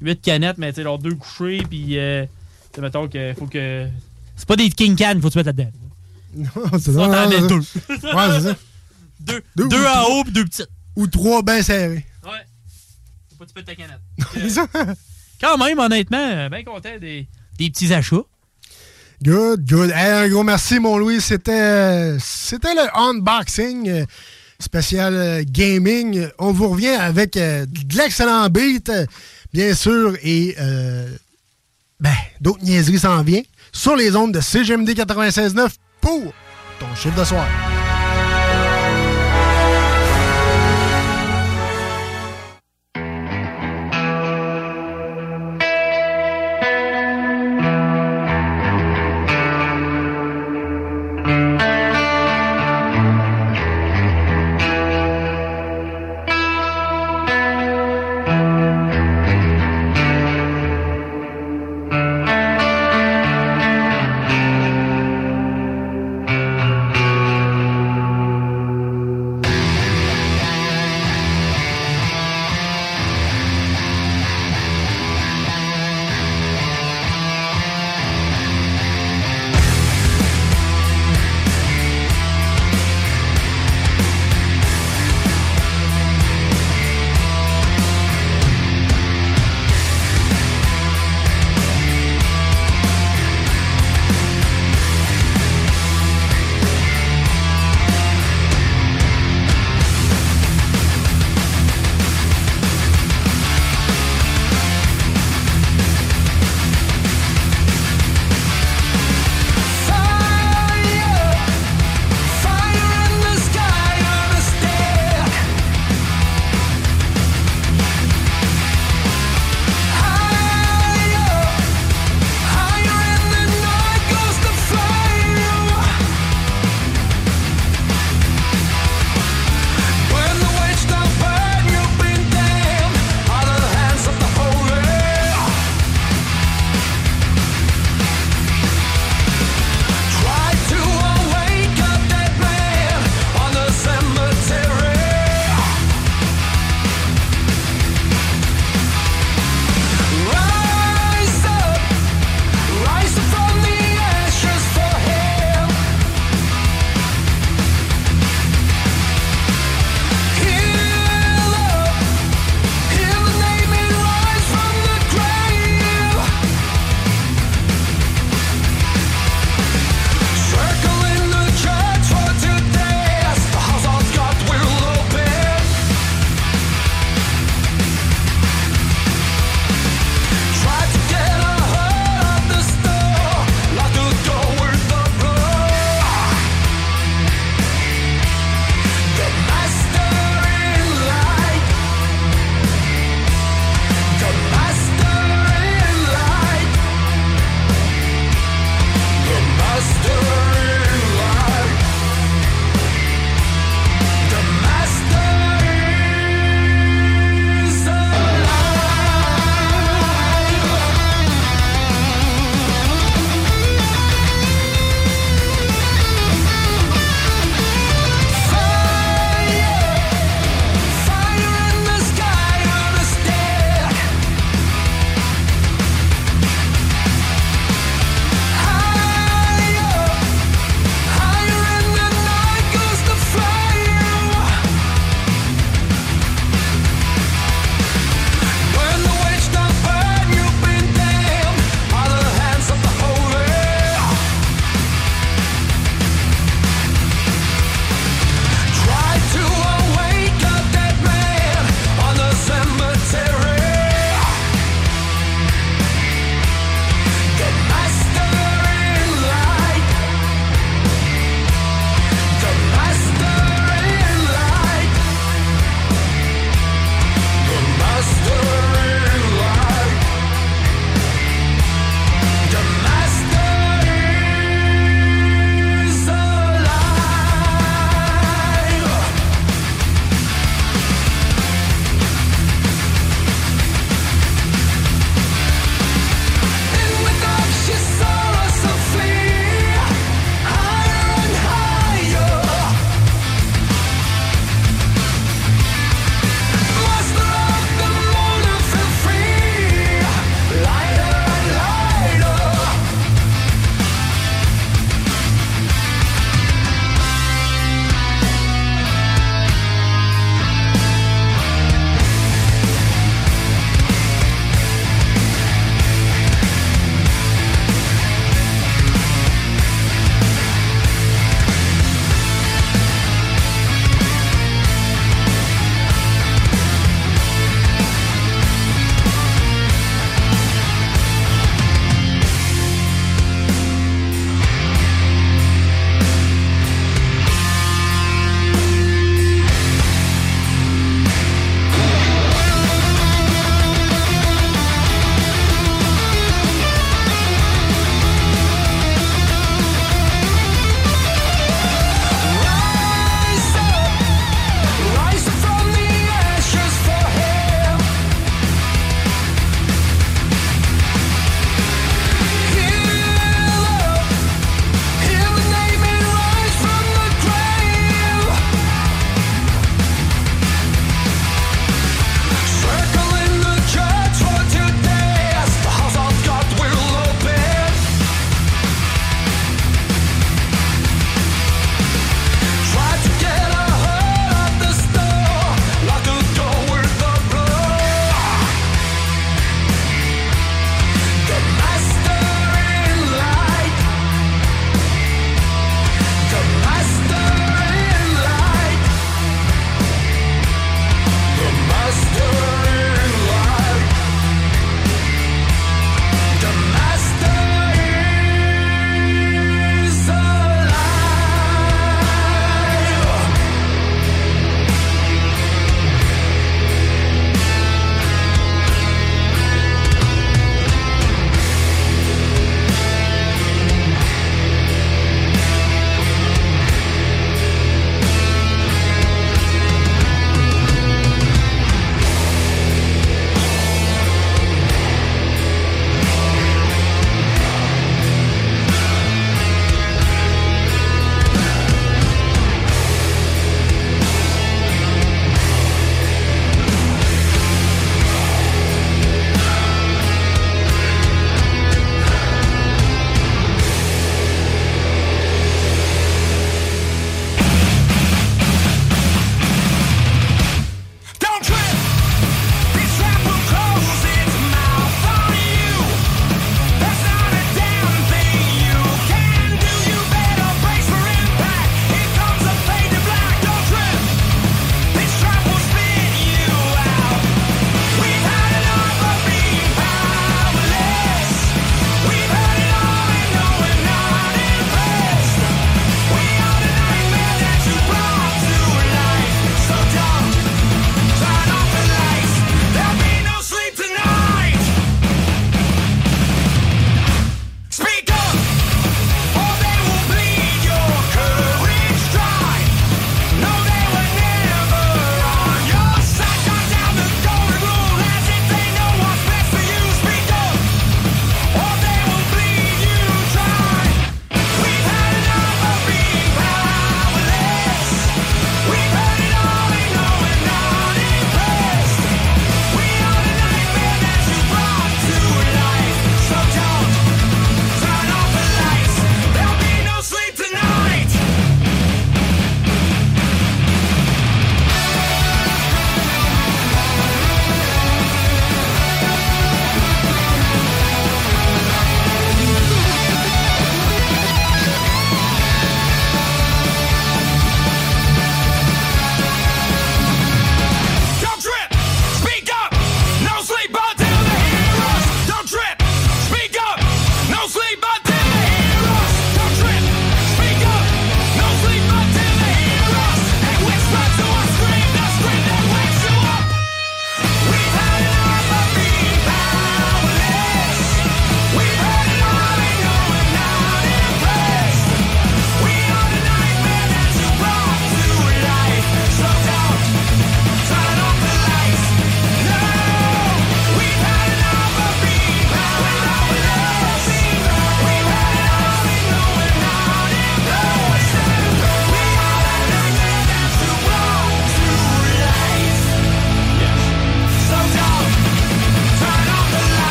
8 0.00 0.20
canettes, 0.22 0.58
mais 0.58 0.70
tu 0.72 0.76
sais, 0.76 0.82
genre 0.82 0.98
deux 0.98 1.14
couchées, 1.14 1.62
puis. 1.68 1.98
Euh, 1.98 2.24
mettons 2.78 3.08
que 3.08 3.34
faut 3.38 3.46
que. 3.46 3.86
C'est 4.36 4.46
pas 4.46 4.56
des 4.56 4.70
King 4.70 4.96
Can, 4.96 5.14
faut 5.20 5.28
que 5.28 5.32
tu 5.32 5.38
mettes 5.38 5.46
là-dedans. 5.46 5.70
Non, 6.34 6.48
c'est 6.78 6.92
Ça, 6.92 7.08
ça. 7.10 7.24
t'en 7.24 7.30
c'est 7.30 7.46
deux. 7.48 7.62
ça. 7.62 8.16
Ouais, 8.16 8.40
c'est 8.40 8.48
ça. 8.50 8.56
Deux, 9.20 9.42
Deux 9.56 9.68
deux 9.68 9.86
en 9.86 10.04
haut, 10.10 10.24
puis 10.24 10.32
deux 10.32 10.44
petites. 10.44 10.68
Ou 10.94 11.06
trois 11.06 11.42
bien 11.42 11.62
serrés. 11.62 12.04
Ouais. 12.24 12.30
Pas 13.38 13.46
tu 13.46 13.54
peux 13.54 13.62
ta 13.62 13.74
canette. 13.74 13.98
Euh, 14.76 14.94
quand 15.40 15.56
même, 15.58 15.78
honnêtement, 15.78 16.18
euh, 16.18 16.48
bien 16.48 16.64
content 16.64 16.98
des, 17.00 17.26
des 17.58 17.70
petits 17.70 17.92
achats. 17.94 18.22
Good, 19.22 19.64
good. 19.68 19.90
Hey, 19.90 20.26
un 20.26 20.28
gros 20.28 20.42
merci, 20.44 20.78
mon 20.78 20.98
Louis. 20.98 21.20
C'était, 21.20 22.16
c'était 22.20 22.74
le 22.74 22.88
unboxing 22.96 23.88
euh, 23.88 24.04
spécial 24.60 25.14
euh, 25.14 25.42
gaming. 25.46 26.28
On 26.38 26.52
vous 26.52 26.68
revient 26.68 26.88
avec 26.88 27.36
euh, 27.36 27.66
de 27.66 27.96
l'excellent 27.96 28.48
beat, 28.48 28.90
bien 29.52 29.74
sûr, 29.74 30.16
et 30.22 30.56
euh, 30.60 31.08
ben, 32.00 32.14
d'autres 32.40 32.62
niaiseries 32.62 32.98
s'en 32.98 33.22
viennent 33.22 33.44
sur 33.72 33.96
les 33.96 34.16
ondes 34.16 34.32
de 34.32 34.40
CGMD 34.40 34.90
96.9 34.90 35.68
pour 36.00 36.32
ton 36.80 36.94
chiffre 36.94 37.18
de 37.18 37.24
soir. 37.24 37.46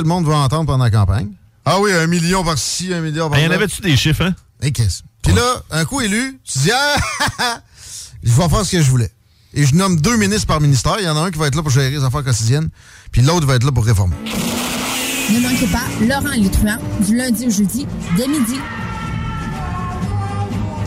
le 0.00 0.08
monde 0.08 0.26
va 0.26 0.36
entendre 0.36 0.66
pendant 0.66 0.84
la 0.84 0.90
campagne. 0.90 1.28
Ah 1.64 1.78
oui, 1.80 1.92
un 1.92 2.06
million 2.06 2.42
par-ci, 2.42 2.92
un 2.92 3.00
million 3.00 3.28
par-là. 3.28 3.44
Il 3.44 3.46
y 3.46 3.48
en 3.48 3.54
avait-tu 3.54 3.80
des 3.82 3.96
chiffres, 3.96 4.24
hein? 4.24 4.34
Et 4.62 4.72
qu'est-ce? 4.72 5.02
Puis 5.22 5.32
là, 5.32 5.62
un 5.70 5.84
coup 5.84 6.00
élu, 6.00 6.38
tu 6.44 6.58
dis, 6.60 6.70
ah, 6.72 7.60
je 8.22 8.32
vais 8.32 8.48
faire 8.48 8.64
ce 8.64 8.72
que 8.72 8.82
je 8.82 8.90
voulais. 8.90 9.10
Et 9.52 9.66
je 9.66 9.74
nomme 9.74 10.00
deux 10.00 10.16
ministres 10.16 10.46
par 10.46 10.60
ministère. 10.60 10.96
Il 10.98 11.04
y 11.04 11.08
en 11.08 11.16
a 11.16 11.20
un 11.20 11.30
qui 11.30 11.38
va 11.38 11.46
être 11.48 11.54
là 11.56 11.62
pour 11.62 11.70
gérer 11.70 11.90
les 11.90 12.04
affaires 12.04 12.24
quotidiennes, 12.24 12.68
puis 13.12 13.22
l'autre 13.22 13.46
va 13.46 13.56
être 13.56 13.64
là 13.64 13.72
pour 13.72 13.84
réformer. 13.84 14.16
Ne 14.24 15.40
manquez 15.40 15.66
pas 15.66 15.82
Laurent 16.00 16.34
Létruant 16.36 16.78
du 17.06 17.16
lundi 17.16 17.46
au 17.46 17.50
jeudi 17.50 17.86
dès 18.16 18.26
midi. 18.26 18.58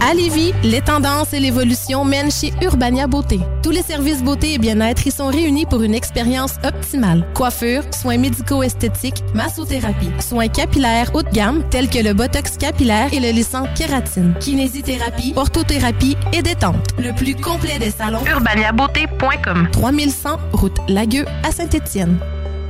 À 0.05 0.13
Lévis, 0.13 0.51
les 0.63 0.81
tendances 0.81 1.31
et 1.31 1.39
l'évolution 1.39 2.03
mènent 2.03 2.29
chez 2.29 2.51
Urbania 2.61 3.07
Beauté. 3.07 3.39
Tous 3.63 3.69
les 3.69 3.81
services 3.81 4.21
beauté 4.21 4.55
et 4.55 4.57
bien-être 4.57 5.07
y 5.07 5.11
sont 5.11 5.27
réunis 5.27 5.65
pour 5.65 5.81
une 5.81 5.93
expérience 5.93 6.55
optimale. 6.65 7.25
Coiffure, 7.33 7.83
soins 7.93 8.17
médico-esthétiques, 8.17 9.23
massothérapie, 9.33 10.11
soins 10.19 10.49
capillaires 10.49 11.09
haut 11.15 11.23
de 11.23 11.29
gamme 11.29 11.63
tels 11.69 11.89
que 11.89 11.99
le 11.99 12.13
botox 12.13 12.57
capillaire 12.57 13.13
et 13.13 13.21
le 13.21 13.29
lissant 13.29 13.65
kératine, 13.75 14.33
kinésithérapie, 14.41 15.31
orthothérapie 15.37 16.17
et 16.33 16.41
détente. 16.41 16.85
Le 16.99 17.13
plus 17.15 17.35
complet 17.35 17.79
des 17.79 17.91
salons, 17.91 18.25
urbaniabeauté.com. 18.25 19.69
3100 19.71 20.37
route 20.51 20.79
Lagueux 20.89 21.25
à 21.43 21.51
Saint-Étienne. 21.51 22.19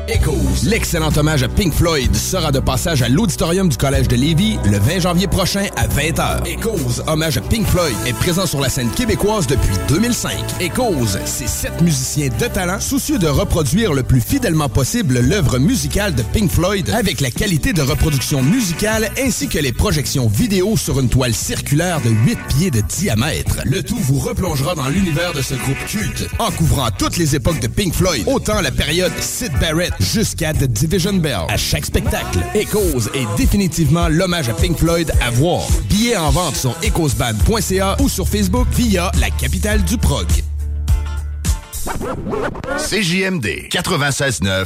Echoes, 0.09 0.65
l'excellent 0.65 1.15
hommage 1.15 1.43
à 1.43 1.47
Pink 1.47 1.73
Floyd 1.73 2.13
sera 2.13 2.51
de 2.51 2.59
passage 2.59 3.01
à 3.01 3.07
l'auditorium 3.07 3.69
du 3.69 3.77
Collège 3.77 4.09
de 4.09 4.17
Lévis 4.17 4.57
le 4.65 4.77
20 4.77 4.99
janvier 4.99 5.27
prochain 5.27 5.67
à 5.77 5.87
20h. 5.87 6.45
Echoes, 6.45 7.01
hommage 7.07 7.37
à 7.37 7.41
Pink 7.41 7.65
Floyd, 7.65 7.95
est 8.05 8.13
présent 8.13 8.45
sur 8.45 8.59
la 8.59 8.67
scène 8.67 8.89
québécoise 8.91 9.47
depuis 9.47 9.75
2005. 9.87 10.33
Echoes, 10.59 11.17
c'est 11.23 11.47
sept 11.47 11.81
musiciens 11.81 12.27
de 12.27 12.47
talent 12.47 12.81
soucieux 12.81 13.17
de 13.17 13.27
reproduire 13.27 13.93
le 13.93 14.03
plus 14.03 14.19
fidèlement 14.19 14.67
possible 14.67 15.21
l'œuvre 15.21 15.57
musicale 15.57 16.13
de 16.15 16.23
Pink 16.23 16.51
Floyd 16.51 16.89
avec 16.89 17.21
la 17.21 17.31
qualité 17.31 17.71
de 17.71 17.81
reproduction 17.81 18.43
musicale 18.43 19.09
ainsi 19.17 19.47
que 19.47 19.59
les 19.59 19.71
projections 19.71 20.27
vidéo 20.27 20.75
sur 20.75 20.99
une 20.99 21.09
toile 21.09 21.33
circulaire 21.33 22.01
de 22.01 22.09
8 22.09 22.39
pieds 22.49 22.71
de 22.71 22.81
diamètre. 22.81 23.59
Le 23.63 23.81
tout 23.81 23.99
vous 23.99 24.19
replongera 24.19 24.75
dans 24.75 24.89
l'univers 24.89 25.31
de 25.31 25.41
ce 25.41 25.53
groupe 25.53 25.85
culte 25.87 26.27
en 26.39 26.51
couvrant 26.51 26.89
toutes 26.91 27.15
les 27.15 27.37
époques 27.37 27.61
de 27.61 27.67
Pink 27.67 27.93
Floyd, 27.93 28.23
autant 28.27 28.59
la 28.59 28.71
période 28.71 29.13
Sid 29.21 29.53
Barrett 29.61 29.92
jusqu'à 29.99 30.53
The 30.53 30.65
Division 30.65 31.13
Bell. 31.13 31.41
À 31.49 31.57
chaque 31.57 31.85
spectacle, 31.85 32.39
Echoes 32.53 33.09
est 33.13 33.27
définitivement 33.37 34.07
l'hommage 34.07 34.49
à 34.49 34.53
Pink 34.53 34.77
Floyd 34.77 35.11
à 35.21 35.29
voir. 35.31 35.61
Billets 35.89 36.17
en 36.17 36.29
vente 36.31 36.55
sur 36.55 36.75
echoesband.ca 36.83 37.97
ou 37.99 38.09
sur 38.09 38.27
Facebook 38.27 38.67
via 38.71 39.11
la 39.19 39.29
capitale 39.29 39.83
du 39.83 39.97
prog. 39.97 40.27
CJMD 42.77 43.67
96.9 43.69 44.65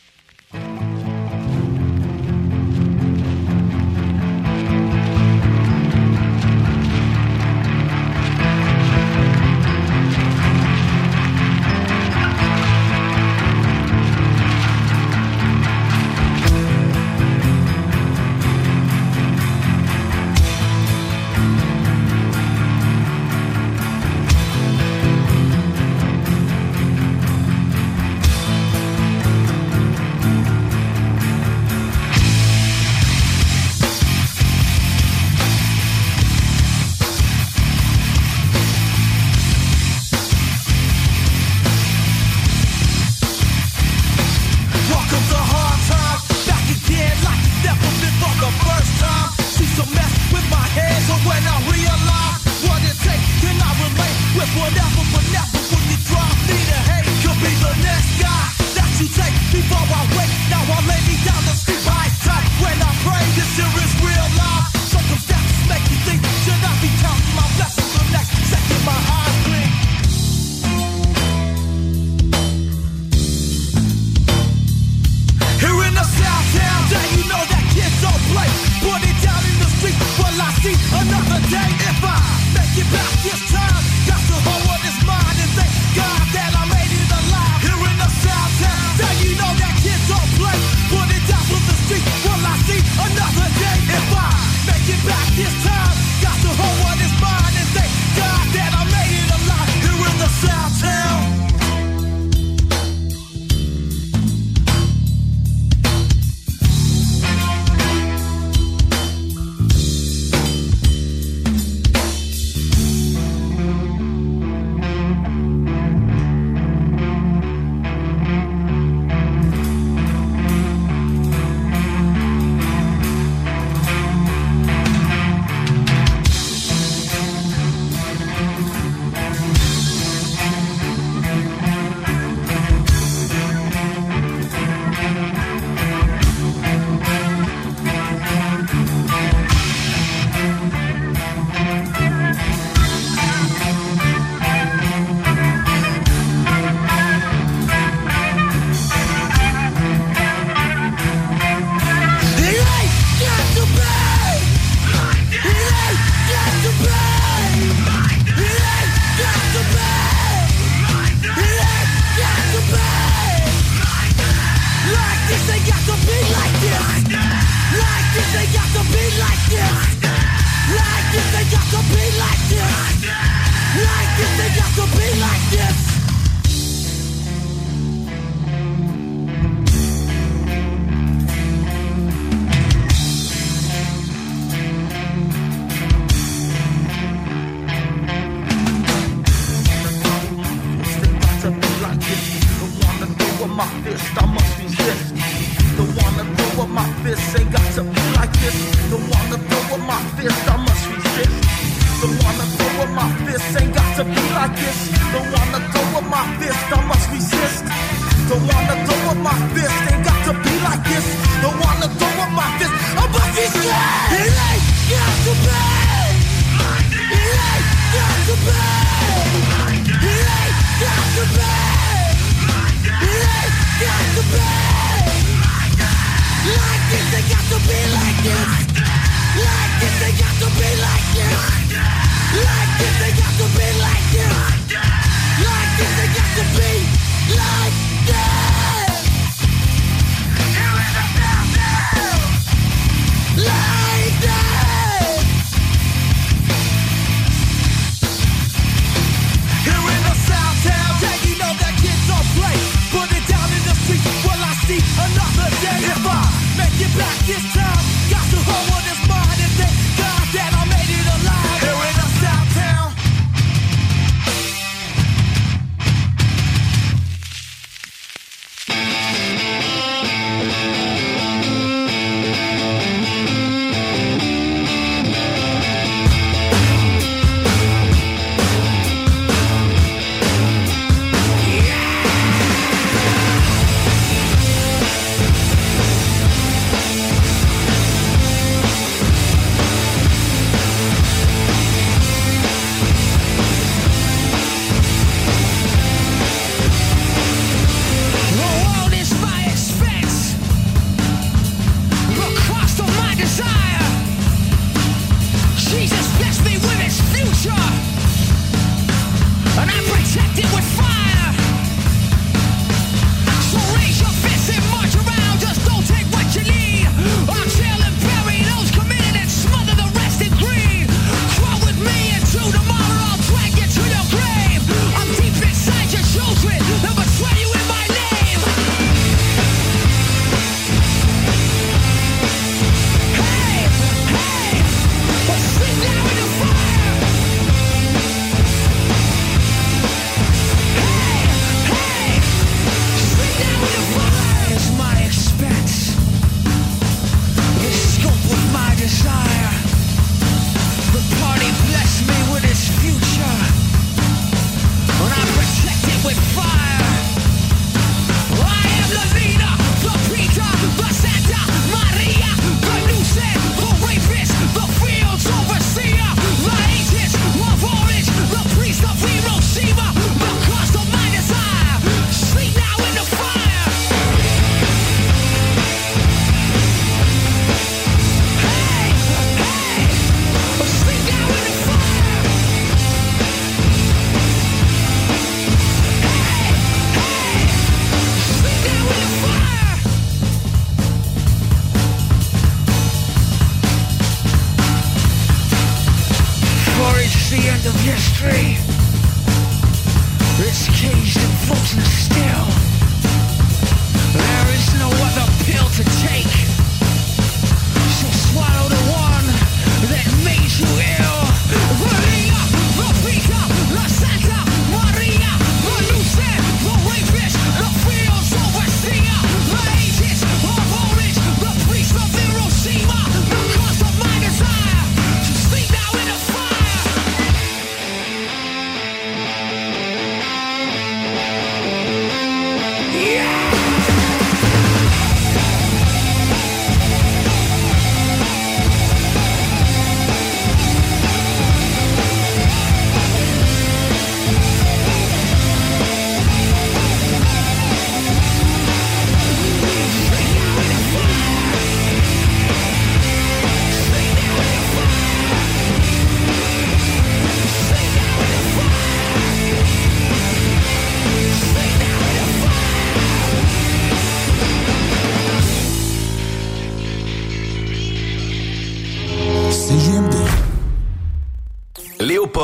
like 237.41 237.80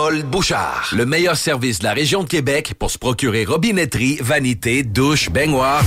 Le 0.10 1.06
meilleur 1.06 1.36
service 1.36 1.80
de 1.80 1.84
la 1.84 1.94
région 1.94 2.24
de 2.24 2.30
Québec 2.30 2.76
pour 2.80 2.92
se 2.92 2.98
procurer 2.98 3.44
robinetterie, 3.44 4.18
vanité, 4.22 4.84
douche, 4.84 5.30
baignoire. 5.30 5.84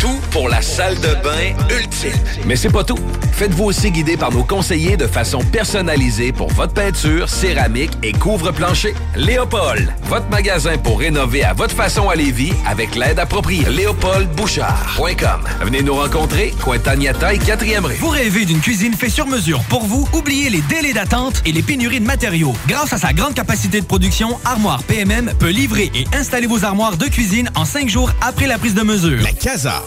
Tout 0.00 0.20
pour 0.30 0.48
la 0.48 0.62
salle 0.62 0.94
de 0.96 1.14
bain 1.22 1.54
ultime. 1.76 2.12
Mais 2.46 2.56
c'est 2.56 2.70
pas 2.70 2.84
tout. 2.84 2.98
Faites-vous 3.32 3.64
aussi 3.64 3.90
guider 3.90 4.16
par 4.16 4.32
nos 4.32 4.44
conseillers 4.44 4.96
de 4.96 5.06
façon 5.06 5.40
personnalisée 5.40 6.32
pour 6.32 6.52
votre 6.52 6.72
peinture, 6.72 7.28
céramique 7.28 7.92
et 8.02 8.12
couvre-plancher. 8.12 8.94
Léopold, 9.16 9.92
votre 10.04 10.28
magasin 10.28 10.76
pour 10.78 11.00
rénover 11.00 11.44
à 11.44 11.52
votre 11.52 11.74
façon 11.74 12.08
à 12.08 12.14
Lévis 12.14 12.52
avec 12.66 12.94
l'aide 12.94 13.18
appropriée. 13.18 13.68
LéopoldBouchard.com. 13.68 15.40
Venez 15.62 15.82
nous 15.82 15.94
rencontrer, 15.94 16.54
Cointagnata 16.62 17.34
et 17.34 17.38
4e 17.38 17.84
rue. 17.84 17.94
Vous 17.94 18.08
rêvez 18.08 18.44
d'une 18.44 18.60
cuisine 18.60 18.94
faite 18.94 19.10
sur 19.10 19.26
mesure 19.26 19.62
pour 19.68 19.84
vous? 19.84 20.08
Oubliez 20.12 20.50
les 20.50 20.62
délais 20.62 20.92
d'attente 20.92 21.42
et 21.44 21.52
les 21.52 21.62
pénuries 21.62 22.00
de 22.00 22.06
matériaux. 22.06 22.54
Grâce 22.66 22.92
à 22.92 22.98
sa 22.98 23.12
grande 23.12 23.34
capacité 23.34 23.80
de 23.80 23.86
production, 23.86 24.38
Armoire 24.44 24.82
PMM 24.84 25.32
peut 25.38 25.50
livrer 25.50 25.90
et 25.94 26.06
installer 26.12 26.46
vos 26.46 26.64
armoires 26.64 26.96
de 26.96 27.06
cuisine 27.06 27.50
en 27.54 27.64
cinq 27.64 27.88
jours 27.88 28.10
après 28.20 28.46
la 28.46 28.58
prise 28.58 28.74
de 28.74 28.82
mesure. 28.82 29.22
La 29.22 29.32
Casa, 29.32 29.84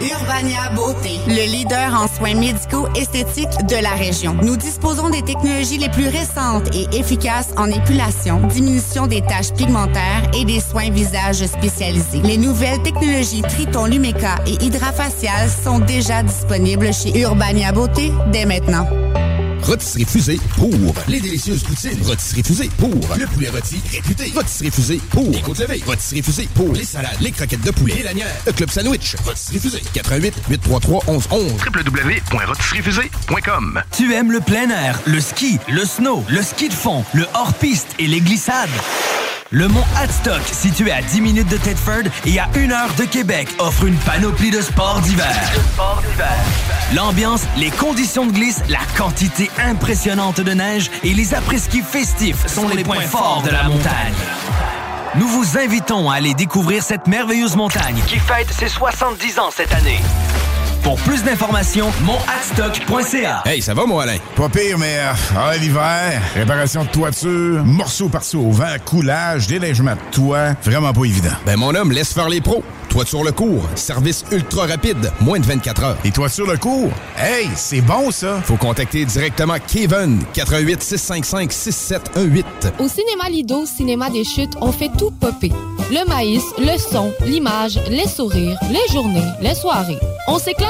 Urbania 0.00 0.70
Beauté, 0.74 1.20
le 1.26 1.50
leader 1.52 1.94
en 1.94 2.08
soins 2.08 2.34
médicaux 2.34 2.88
esthétiques 2.96 3.66
de 3.68 3.82
la 3.82 3.90
région. 3.90 4.34
Nous 4.42 4.56
disposons 4.56 5.10
des 5.10 5.20
technologies 5.20 5.76
les 5.76 5.90
plus 5.90 6.08
récentes 6.08 6.74
et 6.74 6.86
efficaces 6.96 7.50
en 7.58 7.66
épilation, 7.66 8.46
diminution 8.46 9.06
des 9.06 9.20
taches 9.20 9.52
pigmentaires 9.52 10.30
et 10.34 10.46
des 10.46 10.60
soins 10.60 10.90
visage 10.90 11.44
spécialisés. 11.44 12.22
Les 12.24 12.38
nouvelles 12.38 12.82
technologies 12.82 13.42
Triton 13.42 13.84
Lumeca 13.84 14.36
et 14.46 14.64
Hydrafacial 14.64 15.50
sont 15.50 15.80
déjà 15.80 16.22
disponibles 16.22 16.94
chez 16.94 17.20
Urbania 17.20 17.72
Beauté 17.72 18.10
dès 18.32 18.46
maintenant. 18.46 18.86
Rôtisserie 19.62 20.04
Fusée 20.04 20.40
pour 20.56 20.70
les 21.08 21.20
délicieuses 21.20 21.62
poutines. 21.62 21.98
Rôtisserie 22.04 22.42
Fusée 22.42 22.70
pour 22.78 22.90
le 23.16 23.26
poulet 23.26 23.48
rôti 23.48 23.80
réputé. 23.92 24.32
Rôtisserie 24.34 24.70
Fusée 24.70 25.00
pour 25.10 25.30
les 25.30 25.40
côtes 25.40 25.58
levées. 25.58 25.82
Rôtisserie 25.86 26.22
Fusée 26.22 26.48
pour 26.54 26.72
les 26.72 26.84
salades, 26.84 27.16
les 27.20 27.30
croquettes 27.30 27.62
de 27.62 27.70
poulet 27.70 28.00
et 28.00 28.02
lanières. 28.02 28.34
Le 28.46 28.52
club 28.52 28.70
sandwich. 28.70 29.16
Rôtisserie 29.24 29.58
Fusée. 29.58 29.82
88 29.92 30.34
833 30.48 31.04
1111 31.06 31.52
www.rotisseriefusée.com 31.74 33.82
Tu 33.96 34.12
aimes 34.14 34.32
le 34.32 34.40
plein 34.40 34.70
air, 34.70 35.00
le 35.06 35.20
ski, 35.20 35.58
le 35.68 35.84
snow, 35.84 36.24
le 36.28 36.42
ski 36.42 36.68
de 36.68 36.74
fond, 36.74 37.04
le 37.12 37.26
hors-piste 37.34 37.88
et 37.98 38.06
les 38.06 38.20
glissades? 38.20 38.68
Le 39.52 39.66
mont 39.66 39.82
Hadstock, 39.96 40.42
situé 40.44 40.92
à 40.92 41.02
10 41.02 41.20
minutes 41.22 41.48
de 41.48 41.56
Thetford 41.56 42.04
et 42.24 42.38
à 42.38 42.48
1 42.54 42.70
heure 42.70 42.94
de 42.94 43.02
Québec, 43.02 43.48
offre 43.58 43.84
une 43.84 43.96
panoplie 43.96 44.52
de 44.52 44.60
sports 44.60 45.00
d'hiver. 45.00 45.26
L'ambiance, 46.94 47.42
les 47.56 47.70
conditions 47.70 48.26
de 48.26 48.30
glisse, 48.32 48.62
la 48.68 48.78
quantité 48.96 49.50
impressionnante 49.58 50.40
de 50.40 50.52
neige 50.52 50.88
et 51.02 51.14
les 51.14 51.34
après-ski 51.34 51.82
festifs 51.82 52.46
sont 52.46 52.68
les 52.68 52.84
points 52.84 53.00
forts 53.00 53.42
de 53.44 53.50
la 53.50 53.64
montagne. 53.64 54.14
Nous 55.16 55.26
vous 55.26 55.58
invitons 55.58 56.08
à 56.08 56.14
aller 56.14 56.34
découvrir 56.34 56.84
cette 56.84 57.08
merveilleuse 57.08 57.56
montagne 57.56 58.00
qui 58.06 58.20
fête 58.20 58.52
ses 58.52 58.68
70 58.68 59.40
ans 59.40 59.50
cette 59.50 59.74
année. 59.74 59.98
Pour 60.82 60.96
plus 60.96 61.22
d'informations, 61.22 61.90
monadstock.ca. 62.02 63.42
Hey, 63.44 63.60
ça 63.60 63.74
va, 63.74 63.84
mon 63.84 63.98
Alain? 63.98 64.16
Pas 64.34 64.48
pire, 64.48 64.78
mais 64.78 64.98
euh, 64.98 65.12
ah, 65.36 65.56
l'hiver, 65.56 66.20
réparation 66.34 66.84
de 66.84 66.88
toiture, 66.88 67.64
morceaux 67.64 68.08
par-ci 68.08 68.36
au 68.36 68.50
vent, 68.50 68.76
coulage, 68.84 69.46
déneigement 69.46 69.92
de 69.92 70.00
toit, 70.10 70.54
vraiment 70.64 70.92
pas 70.92 71.04
évident. 71.04 71.28
Ben, 71.44 71.56
mon 71.56 71.74
homme, 71.74 71.92
laisse 71.92 72.12
faire 72.12 72.28
les 72.28 72.40
pros. 72.40 72.64
Toiture 72.88 73.22
le 73.22 73.30
cours, 73.30 73.62
service 73.76 74.24
ultra 74.32 74.66
rapide, 74.66 75.12
moins 75.20 75.38
de 75.38 75.46
24 75.46 75.84
heures. 75.84 75.96
Et 76.04 76.10
toiture 76.10 76.46
le 76.50 76.56
cours? 76.56 76.90
Hey, 77.16 77.48
c'est 77.54 77.82
bon, 77.82 78.10
ça! 78.10 78.40
Faut 78.42 78.56
contacter 78.56 79.04
directement 79.04 79.54
Kevin, 79.64 80.24
88 80.32 80.82
655 80.82 81.52
6718. 81.52 82.46
Au 82.80 82.88
Cinéma 82.88 83.28
Lido, 83.30 83.64
Cinéma 83.64 84.10
des 84.10 84.24
Chutes, 84.24 84.54
on 84.60 84.72
fait 84.72 84.90
tout 84.98 85.12
popper. 85.12 85.52
Le 85.92 86.08
maïs, 86.08 86.42
le 86.58 86.76
son, 86.78 87.12
l'image, 87.24 87.78
les 87.88 88.08
sourires, 88.08 88.58
les 88.70 88.92
journées, 88.92 89.26
les 89.40 89.54
soirées. 89.54 89.98
On 90.26 90.38
s'éclate 90.38 90.69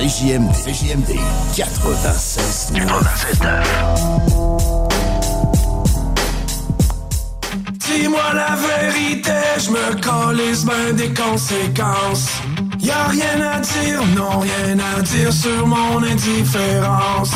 CJMD, 0.00 0.50
CJMD 0.54 1.12
96 1.54 2.72
Dis-moi 7.78 8.22
la 8.34 8.56
vérité, 8.56 9.30
je 9.58 9.70
me 9.70 9.94
calisse 10.00 10.64
ben 10.64 10.96
des 10.96 11.12
conséquences. 11.12 12.30
Y'a 12.80 13.08
rien 13.08 13.42
à 13.42 13.60
dire, 13.60 14.00
non 14.16 14.38
rien 14.38 14.78
à 14.78 15.02
dire 15.02 15.32
sur 15.34 15.66
mon 15.66 16.02
indifférence. 16.02 17.32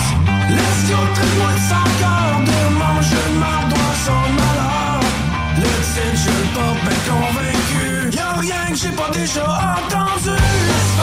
L'esquion 0.48 1.04
très 1.14 1.36
loin 1.36 1.52
de 1.52 1.64
son 1.68 1.84
corps, 2.00 2.40
de 2.40 2.60
mon 2.72 3.02
jeu 3.02 3.24
de 3.30 3.38
malheur. 3.40 5.00
Le 5.58 5.72
titre, 5.92 6.16
je 6.16 6.30
le 6.30 6.44
porte 6.54 6.96
convaincu. 7.10 8.16
Y'a 8.16 8.32
rien 8.40 8.70
que 8.70 8.76
j'ai 8.76 8.92
pas 8.92 9.10
déjà 9.12 9.44
entendu. 9.44 10.30
Laisse 10.30 10.94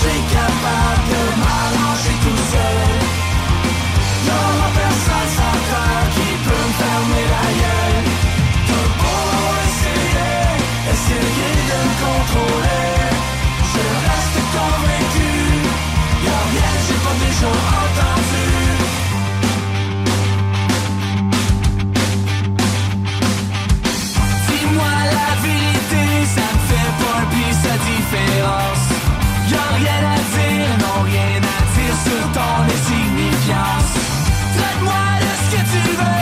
suis 0.00 0.22
capable 0.34 1.05
grâce. 28.46 28.88
Y'a 29.50 29.66
rien 29.80 30.00
à 30.14 30.18
dire, 30.34 30.72
non 30.84 31.02
rien 31.04 31.40
à 31.56 31.60
dire 31.74 31.96
sur 32.06 32.24
ton 32.36 32.54
insignifiance. 32.74 33.92
Traite-moi 34.56 35.04
de 35.24 35.30
ce 35.42 35.56
que 35.56 35.62
tu 35.72 35.96
veux. 35.96 36.15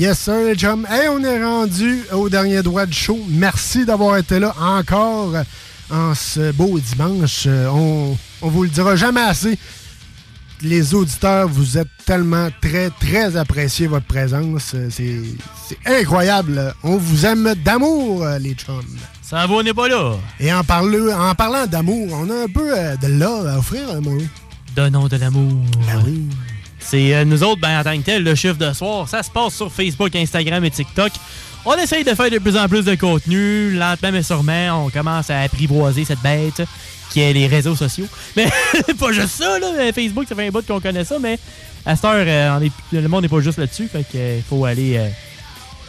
Yes, 0.00 0.18
sir, 0.18 0.44
les 0.46 0.54
chums. 0.54 0.86
Hey, 0.88 1.08
on 1.10 1.22
est 1.22 1.44
rendu 1.44 2.04
au 2.14 2.30
dernier 2.30 2.62
droit 2.62 2.86
du 2.86 2.96
show. 2.96 3.18
Merci 3.28 3.84
d'avoir 3.84 4.16
été 4.16 4.38
là 4.38 4.54
encore 4.58 5.34
euh, 5.34 5.42
en 5.90 6.14
ce 6.14 6.52
beau 6.52 6.78
dimanche. 6.80 7.44
Euh, 7.46 7.68
on, 7.68 8.16
on 8.40 8.48
vous 8.48 8.62
le 8.62 8.70
dira 8.70 8.96
jamais 8.96 9.20
assez. 9.20 9.58
Les 10.62 10.94
auditeurs, 10.94 11.48
vous 11.48 11.76
êtes 11.76 11.90
tellement 12.06 12.48
très, 12.62 12.88
très 12.88 13.36
appréciés 13.36 13.88
votre 13.88 14.06
présence. 14.06 14.72
Euh, 14.74 14.88
c'est 14.90 15.76
incroyable. 15.84 16.74
On 16.82 16.96
vous 16.96 17.26
aime 17.26 17.54
d'amour, 17.62 18.24
les 18.40 18.54
chums. 18.54 18.80
Ça 19.20 19.46
va, 19.46 19.52
on 19.52 19.62
n'est 19.62 19.74
pas 19.74 19.88
là. 19.88 20.14
Et 20.40 20.50
en, 20.50 20.60
en 20.60 21.34
parlant 21.34 21.66
d'amour, 21.66 22.08
on 22.12 22.30
a 22.30 22.44
un 22.44 22.48
peu 22.48 22.70
de 23.02 23.18
love 23.18 23.46
à 23.46 23.58
offrir, 23.58 24.00
mon 24.00 24.16
Donnons 24.74 25.08
de 25.08 25.16
l'amour. 25.18 25.52
Ben 25.86 26.02
oui. 26.06 26.26
C'est 26.80 27.14
euh, 27.14 27.24
nous 27.24 27.42
autres, 27.42 27.60
ben, 27.60 27.80
en 27.80 27.84
tant 27.84 27.96
que 27.96 28.02
tel, 28.02 28.24
le 28.24 28.34
chiffre 28.34 28.56
de 28.56 28.72
soir, 28.72 29.08
ça 29.08 29.22
se 29.22 29.30
passe 29.30 29.54
sur 29.54 29.72
Facebook, 29.72 30.14
Instagram 30.14 30.64
et 30.64 30.70
TikTok. 30.70 31.12
On 31.64 31.74
essaye 31.74 32.04
de 32.04 32.14
faire 32.14 32.30
de 32.30 32.38
plus 32.38 32.56
en 32.56 32.68
plus 32.68 32.84
de 32.84 32.94
contenu. 32.94 33.72
Lentement 33.72 34.12
mais 34.12 34.22
sûrement, 34.22 34.86
on 34.86 34.90
commence 34.90 35.30
à 35.30 35.40
apprivoiser 35.40 36.04
cette 36.04 36.20
bête 36.20 36.62
qui 37.10 37.20
est 37.20 37.32
les 37.32 37.46
réseaux 37.46 37.74
sociaux. 37.74 38.06
Mais 38.36 38.48
pas 38.98 39.12
juste 39.12 39.36
ça, 39.40 39.58
là. 39.58 39.72
Euh, 39.78 39.92
Facebook, 39.92 40.26
ça 40.28 40.34
fait 40.34 40.46
un 40.46 40.50
bout 40.50 40.64
qu'on 40.66 40.80
connaît 40.80 41.04
ça, 41.04 41.18
mais 41.18 41.38
à 41.84 41.96
cette 41.96 42.04
heure, 42.04 42.24
euh, 42.26 42.68
le 42.92 43.08
monde 43.08 43.22
n'est 43.22 43.28
pas 43.28 43.40
juste 43.40 43.58
là-dessus. 43.58 43.88
Fait 43.88 44.04
qu'il 44.04 44.42
faut 44.48 44.64
aller 44.64 45.10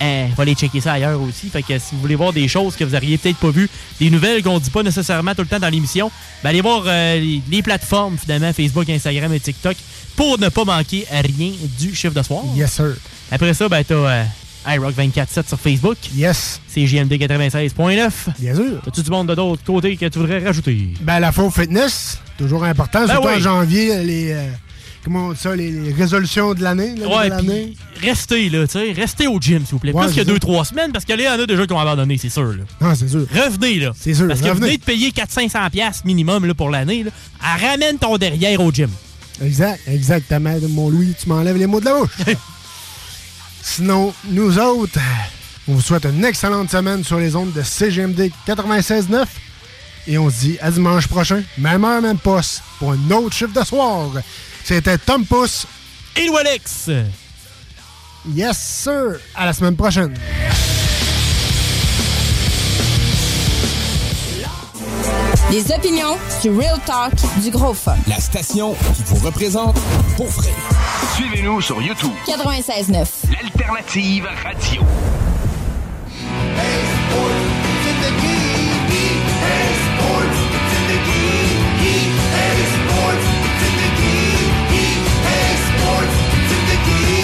euh, 0.02 0.26
hein, 0.26 0.30
faut 0.36 0.42
aller 0.42 0.56
checker 0.56 0.82
ça 0.82 0.94
ailleurs 0.94 1.22
aussi. 1.22 1.50
Fait 1.50 1.62
que 1.62 1.78
si 1.78 1.94
vous 1.94 2.02
voulez 2.02 2.16
voir 2.16 2.34
des 2.34 2.48
choses 2.48 2.76
que 2.76 2.84
vous 2.84 2.96
auriez 2.96 3.18
peut-être 3.18 3.38
pas 3.38 3.52
vues, 3.52 3.70
des 4.00 4.10
nouvelles 4.10 4.44
qu'on 4.44 4.60
dit 4.60 4.70
pas 4.70 4.84
nécessairement 4.84 5.34
tout 5.36 5.42
le 5.42 5.48
temps 5.48 5.60
dans 5.60 5.70
l'émission, 5.70 6.12
ben 6.44 6.50
allez 6.50 6.62
voir 6.62 6.84
euh, 6.86 7.20
les, 7.20 7.42
les 7.50 7.62
plateformes 7.62 8.18
finalement, 8.18 8.52
Facebook, 8.54 8.90
Instagram 8.90 9.34
et 9.34 9.40
TikTok, 9.40 9.76
pour 10.16 10.40
ne 10.40 10.50
pas 10.50 10.66
manquer 10.66 11.06
rien 11.12 11.52
du 11.80 11.96
chiffre 11.96 12.14
de 12.14 12.22
soir. 12.24 12.44
Yes, 12.56 12.74
sir. 12.74 12.96
Après 13.32 13.54
ça, 13.54 13.70
ben 13.70 13.84
t'as 13.84 13.96
euh, 13.96 14.24
iRock 14.68 14.96
24-7 14.96 15.48
sur 15.48 15.60
Facebook. 15.60 15.98
Yes. 16.16 16.60
C'est 16.68 16.86
JMD 16.86 17.14
96.9. 17.14 18.12
Bien 18.40 18.56
sûr. 18.56 18.82
As-tu 18.86 19.02
du 19.02 19.10
monde 19.10 19.28
de 19.28 19.34
l'autre 19.34 19.64
côté 19.64 19.96
que 19.98 20.06
tu 20.06 20.20
voudrais 20.20 20.40
rajouter? 20.44 20.90
Ben, 21.02 21.20
la 21.20 21.32
faux 21.32 21.50
fitness, 21.50 22.20
toujours 22.38 22.64
important. 22.64 23.06
Ben 23.06 23.14
surtout 23.14 23.28
oui. 23.28 23.36
en 23.36 23.40
janvier, 23.40 24.04
les, 24.04 24.32
euh, 24.34 24.50
comment 25.04 25.34
ça, 25.36 25.56
les, 25.56 25.92
résolutions 25.94 26.54
de 26.54 26.62
l'année. 26.64 26.94
Ouais, 27.06 27.30
l'année? 27.30 27.74
restez 28.02 28.50
là, 28.50 28.66
tu 28.68 28.74
sais. 28.74 28.92
Restez 28.94 29.28
au 29.28 29.40
gym, 29.40 29.60
s'il 29.66 29.74
vous 29.74 29.80
plaît. 29.80 29.92
Ouais, 29.94 30.06
Plus 30.08 30.16
que 30.16 30.24
ça. 30.26 30.32
2-3 30.32 30.66
semaines, 30.70 30.92
parce 30.92 31.06
que 31.06 31.14
là, 31.14 31.20
il 31.20 31.26
y 31.26 31.30
en 31.30 31.44
a 31.44 31.46
déjà 31.46 31.66
qui 31.68 31.74
ont 31.74 31.80
abandonné, 31.80 32.18
c'est 32.18 32.30
sûr. 32.30 32.54
Là. 32.54 32.64
Non, 32.80 32.96
c'est 32.96 33.08
sûr. 33.08 33.26
Revenez, 33.34 33.80
là. 33.80 33.92
C'est 33.98 34.14
sûr, 34.14 34.28
Parce 34.28 34.42
que 34.42 34.48
revenez. 34.48 34.66
venez 34.68 34.78
de 34.78 34.84
payer 34.84 35.10
400-500$ 35.12 35.70
piastres 35.70 36.06
minimum 36.06 36.46
là, 36.46 36.54
pour 36.54 36.70
l'année. 36.70 37.04
là. 37.04 37.12
Ah, 37.42 37.58
ramène 37.58 37.98
ton 37.98 38.18
derrière 38.18 38.60
au 38.62 38.72
gym. 38.72 38.90
Exact, 39.44 39.80
exactement. 39.88 40.56
Mon 40.70 40.90
Louis, 40.90 41.14
tu 41.20 41.28
m'enlèves 41.30 41.58
les 41.58 41.68
mots 41.68 41.80
de 41.80 41.86
la 41.86 41.94
bouche. 42.00 42.10
Sinon, 43.62 44.14
nous 44.30 44.58
autres, 44.60 45.00
on 45.68 45.74
vous 45.74 45.82
souhaite 45.82 46.06
une 46.06 46.26
excellente 46.26 46.70
semaine 46.72 47.04
sur 47.04 47.20
les 47.20 47.36
ondes 47.36 47.54
de 47.54 47.62
CGMD 47.62 48.32
96.9. 48.48 49.26
Et 50.08 50.18
on 50.18 50.30
se 50.32 50.40
dit 50.40 50.58
à 50.62 50.72
dimanche 50.72 51.08
prochain, 51.08 51.44
même 51.60 51.86
heure, 51.86 52.02
même 52.02 52.18
poste, 52.18 52.64
pour 52.80 52.92
un 52.92 53.12
autre 53.12 53.36
chiffre 53.36 53.54
de 53.60 53.64
soir. 53.66 54.10
C'était 54.64 54.98
Tom 54.98 55.26
Pousse. 55.26 55.66
Et 56.16 56.30
Alex. 56.38 56.90
Yes, 58.34 58.58
sir. 58.58 59.20
À 59.36 59.46
la 59.46 59.54
semaine 59.54 59.76
prochaine. 59.76 60.14
Les 65.52 65.70
opinions 65.70 66.16
sur 66.40 66.56
Real 66.58 66.80
Talk 66.86 67.14
du 67.42 67.50
Gros 67.50 67.74
Fun. 67.74 67.98
La 68.08 68.20
station 68.22 68.74
qui 68.96 69.04
vous 69.08 69.26
représente 69.26 69.78
pour 70.16 70.28
vrai. 70.28 70.50
Suivez-nous 71.16 71.60
sur 71.60 71.82
YouTube. 71.82 72.12
96.9. 72.26 73.06
L'alternative 73.32 74.28
radio. 74.44 74.82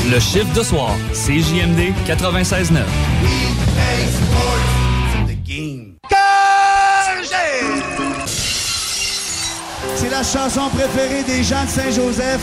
Le 0.09 0.21
chiffre 0.21 0.53
de 0.53 0.63
soir, 0.63 0.91
CJMD 1.11 1.91
96.9. 2.07 2.77
C'est 9.95 10.09
la 10.09 10.23
chanson 10.23 10.69
préférée 10.69 11.23
des 11.23 11.43
gens 11.43 11.65
de 11.65 11.69
Saint-Joseph. 11.69 12.39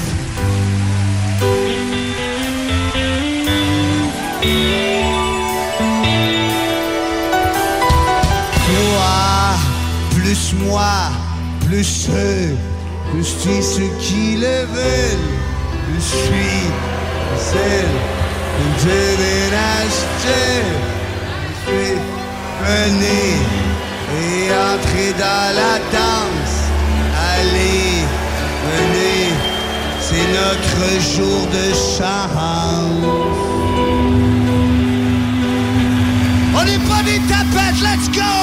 Toi, 8.67 9.55
plus 10.11 10.55
moi, 10.67 11.11
plus 11.67 12.11
eux, 12.11 12.57
plus 13.11 13.35
tu 13.43 13.49
es 13.49 13.63
ceux 13.63 13.91
qui 14.01 14.37
le 14.37 14.67
veulent, 14.67 15.19
plus 15.87 16.11
je 16.11 16.94
suis 17.37 17.53
celle 17.53 17.95
de 18.59 18.97
déménager. 19.17 20.63
Je 21.47 21.71
suis 21.71 21.97
venu 22.65 23.23
et 24.23 24.51
entrer 24.53 25.13
dans 25.19 25.49
la 25.55 25.75
danse. 25.93 26.57
Allez, 27.33 28.05
venez, 28.71 29.27
c'est 30.01 30.29
notre 30.41 30.87
jour 31.17 31.41
de 31.53 31.67
chance. 31.75 32.25
On 36.57 36.63
n'est 36.65 36.85
pas 36.89 37.03
des 37.05 37.21
tapettes, 37.29 37.81
let's 37.83 38.09
go! 38.11 38.35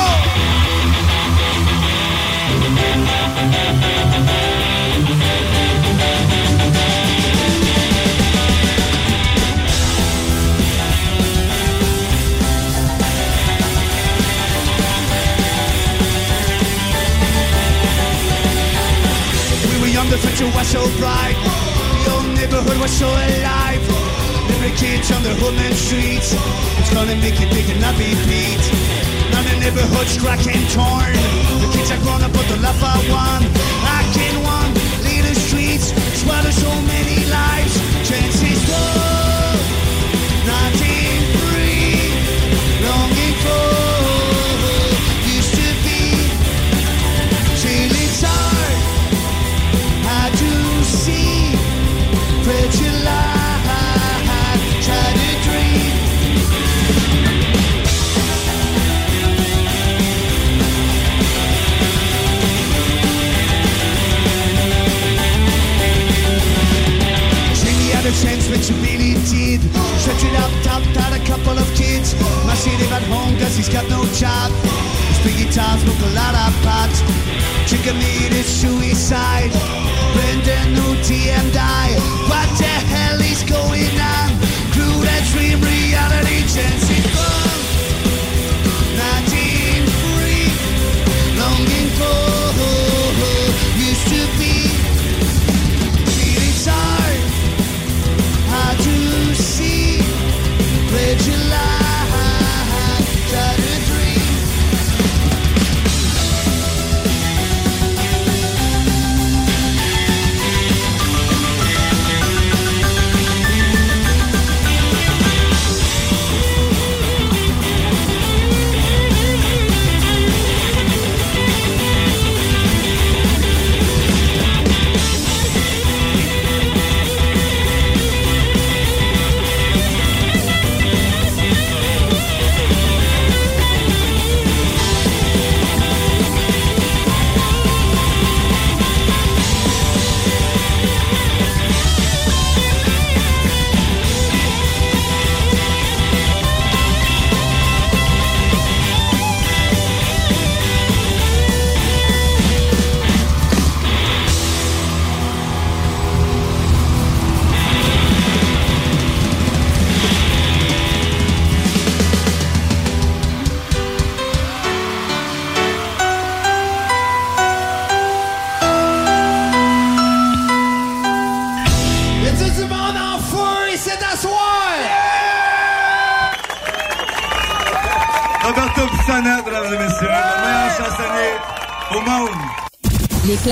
The 20.12 20.18
future 20.18 20.52
was 20.52 20.68
so 20.68 20.84
bright. 21.00 21.40
The 22.04 22.12
old 22.12 22.28
neighborhood 22.36 22.78
was 22.84 22.92
so 22.92 23.08
alive. 23.08 23.80
Every 24.52 24.76
kids 24.76 25.10
on 25.10 25.24
the 25.24 25.32
Hoodman 25.40 25.72
streets. 25.72 26.36
It's 26.80 26.92
gonna 26.94 27.16
make 27.16 27.40
you 27.40 27.48
think 27.48 27.72
and 27.72 27.80
not 27.80 27.96
be 27.96 28.12
beat. 28.28 28.60
Now 29.32 29.42
the 29.48 29.56
neighborhood's 29.64 30.20
cracked 30.20 30.48
and 30.52 30.68
torn. 30.76 31.16
The 31.64 31.70
kids 31.72 31.92
are 31.96 32.02
grown 32.04 32.22
up, 32.28 32.34
but 32.34 32.46
the 32.52 32.60
love 32.60 32.76
I 32.84 33.00
want. 33.08 33.48
I 33.88 34.04
can 34.12 34.36
one 34.44 34.72
lead 35.08 35.24
the 35.24 35.36
streets. 35.48 35.96
Swallow 36.20 36.52
so 36.52 36.72
many 36.92 37.24
lives. 37.32 37.91
Had 68.52 68.60
when 68.60 68.62
you 68.68 68.76
really 68.84 69.14
did. 69.30 69.62
Stretch 70.00 70.24
it 70.24 70.36
out, 70.36 70.52
top, 70.64 70.84
out 71.04 71.14
a 71.14 71.24
couple 71.26 71.58
of 71.58 71.68
kids. 71.76 72.14
My 72.46 72.56
city 72.56 72.86
at 72.92 73.04
home 73.04 73.38
cause 73.40 73.56
he's 73.56 73.70
got 73.70 73.88
no 73.90 74.04
job. 74.16 74.52
His 75.10 75.20
big 75.24 75.38
guitar 75.38 75.78
smoke 75.78 76.00
a 76.00 76.12
lot 76.16 76.36
of 76.36 76.54
pot. 76.64 76.92
Chicken 77.68 77.98
meat 77.98 78.34
is 78.34 78.46
suicide. 78.46 79.52
Brendan 80.14 80.76
Uti 80.76 81.30
and 81.30 81.56
I. 81.56 81.96
What 82.28 82.50
the 82.58 82.76
hell 82.92 83.20
is 83.22 83.44
going 83.44 83.96
on? 84.00 84.30
Crew 84.74 84.96
that 85.06 85.24
dream 85.32 85.60
reality 85.62 86.42
chance 86.52 87.01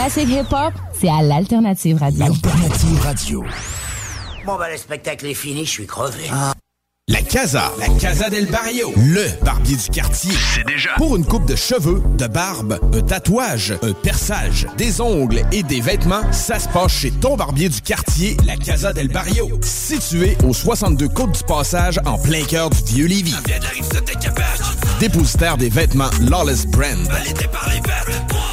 Les 0.10 0.24
classiques 0.24 0.38
hip-hop, 0.40 0.74
c'est 1.00 1.10
à 1.10 1.22
l'Alternative 1.22 1.98
Radio. 2.00 2.24
Alternative 2.24 3.02
Radio. 3.04 3.44
Bon, 4.44 4.58
ben, 4.58 4.72
le 4.72 4.78
spectacle 4.78 5.28
est 5.28 5.36
fini, 5.36 5.66
je 5.66 5.70
suis 5.70 5.86
crevé. 5.86 6.24
La 7.08 7.22
Casa, 7.22 7.72
la 7.78 7.88
Casa 8.00 8.30
del 8.30 8.48
Barrio, 8.48 8.92
le 8.96 9.28
barbier 9.44 9.76
du 9.76 9.90
quartier. 9.90 10.32
C'est 10.56 10.66
déjà. 10.66 10.92
Pour 10.98 11.16
une 11.16 11.26
coupe 11.26 11.46
de 11.46 11.56
cheveux, 11.56 12.02
de 12.18 12.26
barbe, 12.28 12.80
un 12.94 13.02
tatouage, 13.02 13.74
un 13.84 13.94
perçage, 13.94 14.68
des 14.78 15.00
ongles 15.00 15.42
et 15.52 15.62
des 15.64 15.82
vêtements, 15.82 16.32
ça 16.32 16.60
se 16.60 16.68
passe 16.70 16.92
chez 16.92 17.12
ton 17.12 17.36
barbier 17.36 17.70
du 17.70 17.82
quartier, 17.82 18.36
la 18.46 18.58
Casa 18.58 18.94
del 18.94 19.10
Barrio. 19.10 19.48
Situé 19.62 20.38
au 20.44 20.54
62 20.54 21.08
Côte 21.10 21.38
du 21.38 21.44
Passage, 21.44 22.00
en 22.06 22.18
plein 22.18 22.44
cœur 22.44 22.72
du 22.72 22.84
vieux 22.84 23.08
Lévis. 23.08 23.36
Dépositaire 25.00 25.56
des 25.56 25.70
vêtements 25.70 26.10
Lawless 26.30 26.68
Brand. 26.68 27.08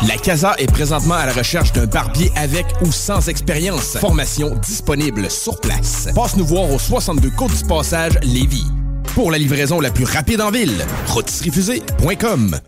La 0.07 0.17
Casa 0.17 0.55
est 0.59 0.71
présentement 0.71 1.15
à 1.15 1.27
la 1.27 1.33
recherche 1.33 1.73
d'un 1.73 1.87
barbier 1.87 2.31
avec 2.37 2.67
ou 2.83 2.93
sans 2.93 3.29
expérience. 3.29 3.97
Formation 3.99 4.55
disponible 4.57 5.29
sur 5.29 5.61
place. 5.61 6.09
Passe 6.15 6.37
nous 6.37 6.47
voir 6.47 6.71
au 6.71 6.79
62 6.79 7.31
Côte 7.31 7.57
du 7.57 7.65
Passage, 7.65 8.13
Lévis. 8.23 8.67
Pour 9.15 9.33
la 9.33 9.39
livraison 9.39 9.81
la 9.81 9.91
plus 9.91 10.05
rapide 10.05 10.41
en 10.41 10.53
ville, 10.53 10.87
rôtisseriefusée.com. 11.09 12.61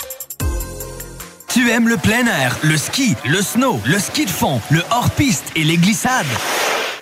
Tu 1.48 1.70
aimes 1.70 1.88
le 1.88 1.96
plein 1.96 2.26
air, 2.26 2.58
le 2.62 2.76
ski, 2.76 3.14
le 3.24 3.40
snow, 3.42 3.80
le 3.86 3.98
ski 3.98 4.24
de 4.24 4.30
fond, 4.30 4.60
le 4.70 4.82
hors-piste 4.90 5.44
et 5.54 5.62
les 5.64 5.76
glissades? 5.76 6.26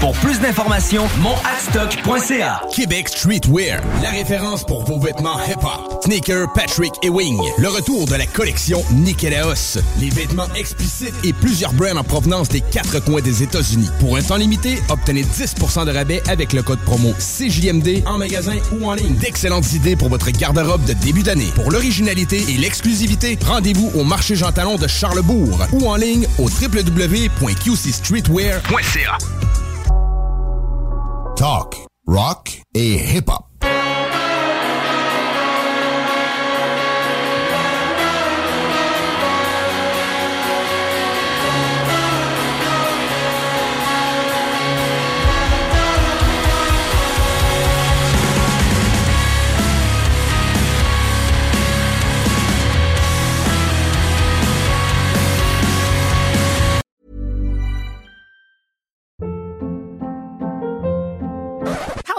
Pour 0.00 0.12
plus 0.12 0.38
d'informations, 0.38 1.08
monadstock.ca. 1.20 2.62
Québec 2.72 3.08
Streetwear, 3.08 3.80
la 4.00 4.10
référence 4.10 4.62
pour 4.64 4.84
vos 4.84 5.00
vêtements 5.00 5.40
hip-hop. 5.44 6.04
Sneaker, 6.04 6.46
Patrick 6.54 6.92
et 7.02 7.08
Wing. 7.08 7.36
Le 7.58 7.66
retour 7.68 8.06
de 8.06 8.14
la 8.14 8.26
collection 8.26 8.84
Nikélaos. 8.92 9.78
Les 9.98 10.10
vêtements 10.10 10.46
explicites 10.54 11.14
et 11.24 11.32
plusieurs 11.32 11.72
brands 11.72 11.96
en 11.96 12.04
provenance 12.04 12.48
des 12.48 12.60
quatre 12.60 13.02
coins 13.04 13.20
des 13.20 13.42
États-Unis. 13.42 13.88
Pour 13.98 14.16
un 14.16 14.22
temps 14.22 14.36
limité, 14.36 14.80
obtenez 14.88 15.24
10% 15.24 15.86
de 15.86 15.90
rabais 15.90 16.22
avec 16.28 16.52
le 16.52 16.62
code 16.62 16.78
promo 16.80 17.12
CJMD 17.18 18.04
en 18.06 18.18
magasin 18.18 18.54
ou 18.72 18.88
en 18.88 18.94
ligne. 18.94 19.16
D'excellentes 19.16 19.72
idées 19.72 19.96
pour 19.96 20.10
votre 20.10 20.30
garde-robe 20.30 20.84
de 20.84 20.92
début 20.92 21.24
d'année. 21.24 21.50
Pour 21.56 21.72
l'originalité 21.72 22.44
et 22.48 22.56
l'exclusivité, 22.56 23.36
rendez-vous 23.44 23.90
au 23.96 24.04
marché 24.04 24.36
Jean 24.36 24.52
Talon 24.52 24.76
de 24.76 24.86
Charlebourg 24.86 25.66
ou 25.72 25.88
en 25.88 25.96
ligne 25.96 26.28
au 26.38 26.44
www.qcstreetwear.ca. 26.44 29.18
Talk, 31.38 31.86
rock 32.08 32.62
et 32.74 32.98
hip-hop. 32.98 33.47